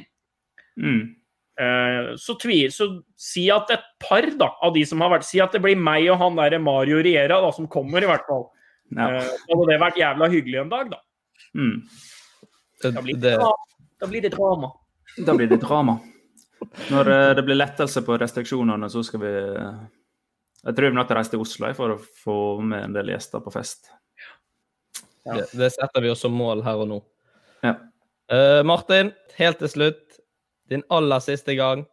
Mm. 0.79 1.15
Eh, 1.61 2.15
så, 2.17 2.35
tvi, 2.41 2.63
så 2.73 2.87
si 3.19 3.45
at 3.53 3.69
et 3.73 3.83
par 4.01 4.25
da, 4.39 4.47
av 4.65 4.73
de 4.73 4.81
som 4.87 5.01
har 5.03 5.11
vært 5.13 5.27
Si 5.27 5.41
at 5.43 5.53
det 5.53 5.61
blir 5.61 5.77
meg 5.77 6.07
og 6.09 6.17
han 6.21 6.39
der 6.39 6.57
Mario 6.63 7.01
Riera 7.03 7.37
da, 7.43 7.51
som 7.53 7.69
kommer, 7.69 8.01
i 8.01 8.09
hvert 8.09 8.25
fall. 8.29 8.47
Ja. 8.95 9.09
Eh, 9.19 9.27
så 9.43 9.57
hadde 9.59 9.67
det 9.69 9.81
vært 9.83 9.99
jævla 10.01 10.29
hyggelig 10.31 10.61
en 10.63 10.71
dag, 10.71 10.95
da. 10.95 11.01
Mm. 11.57 11.75
Da 12.81 13.03
blir 13.03 13.19
det. 13.21 13.35
Da 14.01 14.09
blir 14.09 14.25
det 14.25 14.33
drama. 14.33 14.71
Da 15.27 15.35
blir 15.37 15.51
det 15.51 15.59
drama. 15.61 15.99
Når 16.89 17.11
eh, 17.13 17.29
det 17.37 17.45
blir 17.45 17.59
lettelse 17.59 18.01
på 18.05 18.17
restriksjonene, 18.21 18.89
så 18.89 19.03
skal 19.05 19.21
vi 19.21 19.31
eh, 19.37 19.81
Jeg 20.65 20.77
tror 20.77 20.93
vi 20.93 21.01
å 21.01 21.07
reise 21.17 21.33
til 21.33 21.43
Oslo 21.45 21.71
for 21.77 21.95
å 21.95 22.01
få 22.23 22.37
med 22.65 22.87
en 22.89 22.97
del 22.97 23.13
gjester 23.13 23.43
på 23.43 23.53
fest. 23.53 23.91
Ja. 25.25 25.35
det, 25.37 25.47
det 25.57 25.69
setter 25.73 26.01
vi 26.01 26.09
oss 26.09 26.23
som 26.25 26.33
mål 26.33 26.63
her 26.65 26.81
og 26.81 26.89
nå. 26.89 26.99
Ja. 27.61 27.75
Uh, 28.31 28.61
Martin, 28.65 29.11
helt 29.37 29.59
til 29.61 29.69
slutt. 29.69 30.10
Din 30.71 30.83
aller 30.89 31.19
siste 31.23 31.55
gang. 31.59 31.85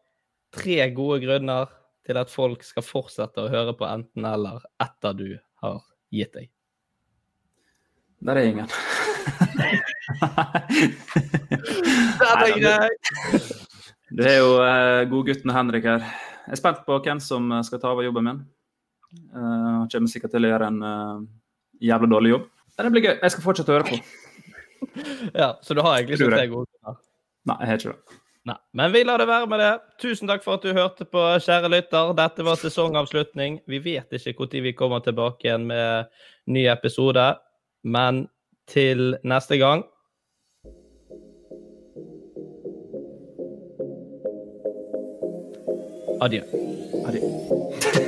Tre 0.54 0.90
gode 0.94 1.20
grunner 1.24 1.66
til 2.06 2.16
at 2.20 2.30
folk 2.32 2.62
skal 2.64 2.86
fortsette 2.86 3.42
å 3.42 3.50
høre 3.52 3.74
på 3.76 3.84
enten-eller 3.88 4.62
etter 4.80 5.16
du 5.18 5.28
har 5.62 5.82
gitt 6.14 6.32
deg. 6.36 6.48
Der 8.24 8.38
er 8.40 8.48
ingen. 8.50 8.68
Den 12.18 12.42
er 12.42 12.58
grei! 12.58 12.88
Det 14.08 14.24
er 14.24 14.38
jo 14.40 14.54
uh, 14.62 15.04
godgutten 15.10 15.52
Henrik 15.52 15.84
her. 15.86 16.06
Jeg 16.48 16.56
er 16.56 16.60
spent 16.62 16.80
på 16.86 16.96
hvem 17.04 17.18
som 17.20 17.50
eh, 17.52 17.64
skal 17.66 17.80
ta 17.82 17.90
over 17.92 18.06
jobben 18.06 18.24
min. 18.24 18.38
Uh, 19.34 19.84
kommer 19.92 20.08
sikkert 20.08 20.32
til 20.32 20.46
å 20.46 20.52
gjøre 20.54 20.70
en 20.72 20.78
uh, 20.80 21.20
jævla 21.84 22.08
dårlig 22.14 22.32
jobb. 22.32 22.46
Men 22.78 22.88
det 22.88 22.92
blir 22.94 23.04
gøy. 23.04 23.16
Jeg 23.18 23.34
skal 23.34 23.44
fortsette 23.44 23.74
å 23.74 23.76
høre 23.76 23.90
på. 23.90 23.98
ja, 25.42 25.50
Så 25.60 25.76
du 25.76 25.82
har 25.84 25.98
egentlig 25.98 26.16
ikke 26.16 26.32
tre 26.32 26.48
gode 26.48 26.64
grunner? 26.72 26.96
Nei, 27.52 27.58
jeg 27.60 27.68
har 27.68 27.82
ikke 27.82 27.92
det. 27.92 28.18
Nei, 28.48 28.56
Men 28.72 28.92
vi 28.94 29.02
lar 29.04 29.20
det 29.20 29.28
være 29.28 29.48
med 29.50 29.60
det. 29.60 29.72
Tusen 30.00 30.28
takk 30.30 30.44
for 30.44 30.56
at 30.56 30.64
du 30.64 30.72
hørte 30.72 31.04
på, 31.04 31.20
kjære 31.44 31.68
lytter. 31.68 32.14
Dette 32.16 32.46
var 32.46 32.56
sesongavslutning. 32.56 33.60
Vi 33.68 33.82
vet 33.84 34.16
ikke 34.16 34.46
når 34.46 34.64
vi 34.64 34.72
kommer 34.72 35.04
tilbake 35.04 35.48
igjen 35.48 35.66
med 35.68 36.08
ny 36.46 36.64
episode, 36.72 37.34
men 37.84 38.26
til 38.68 39.16
neste 39.24 39.60
gang 39.60 39.84
Adjø. 46.20 46.42
Adjø. 47.06 48.07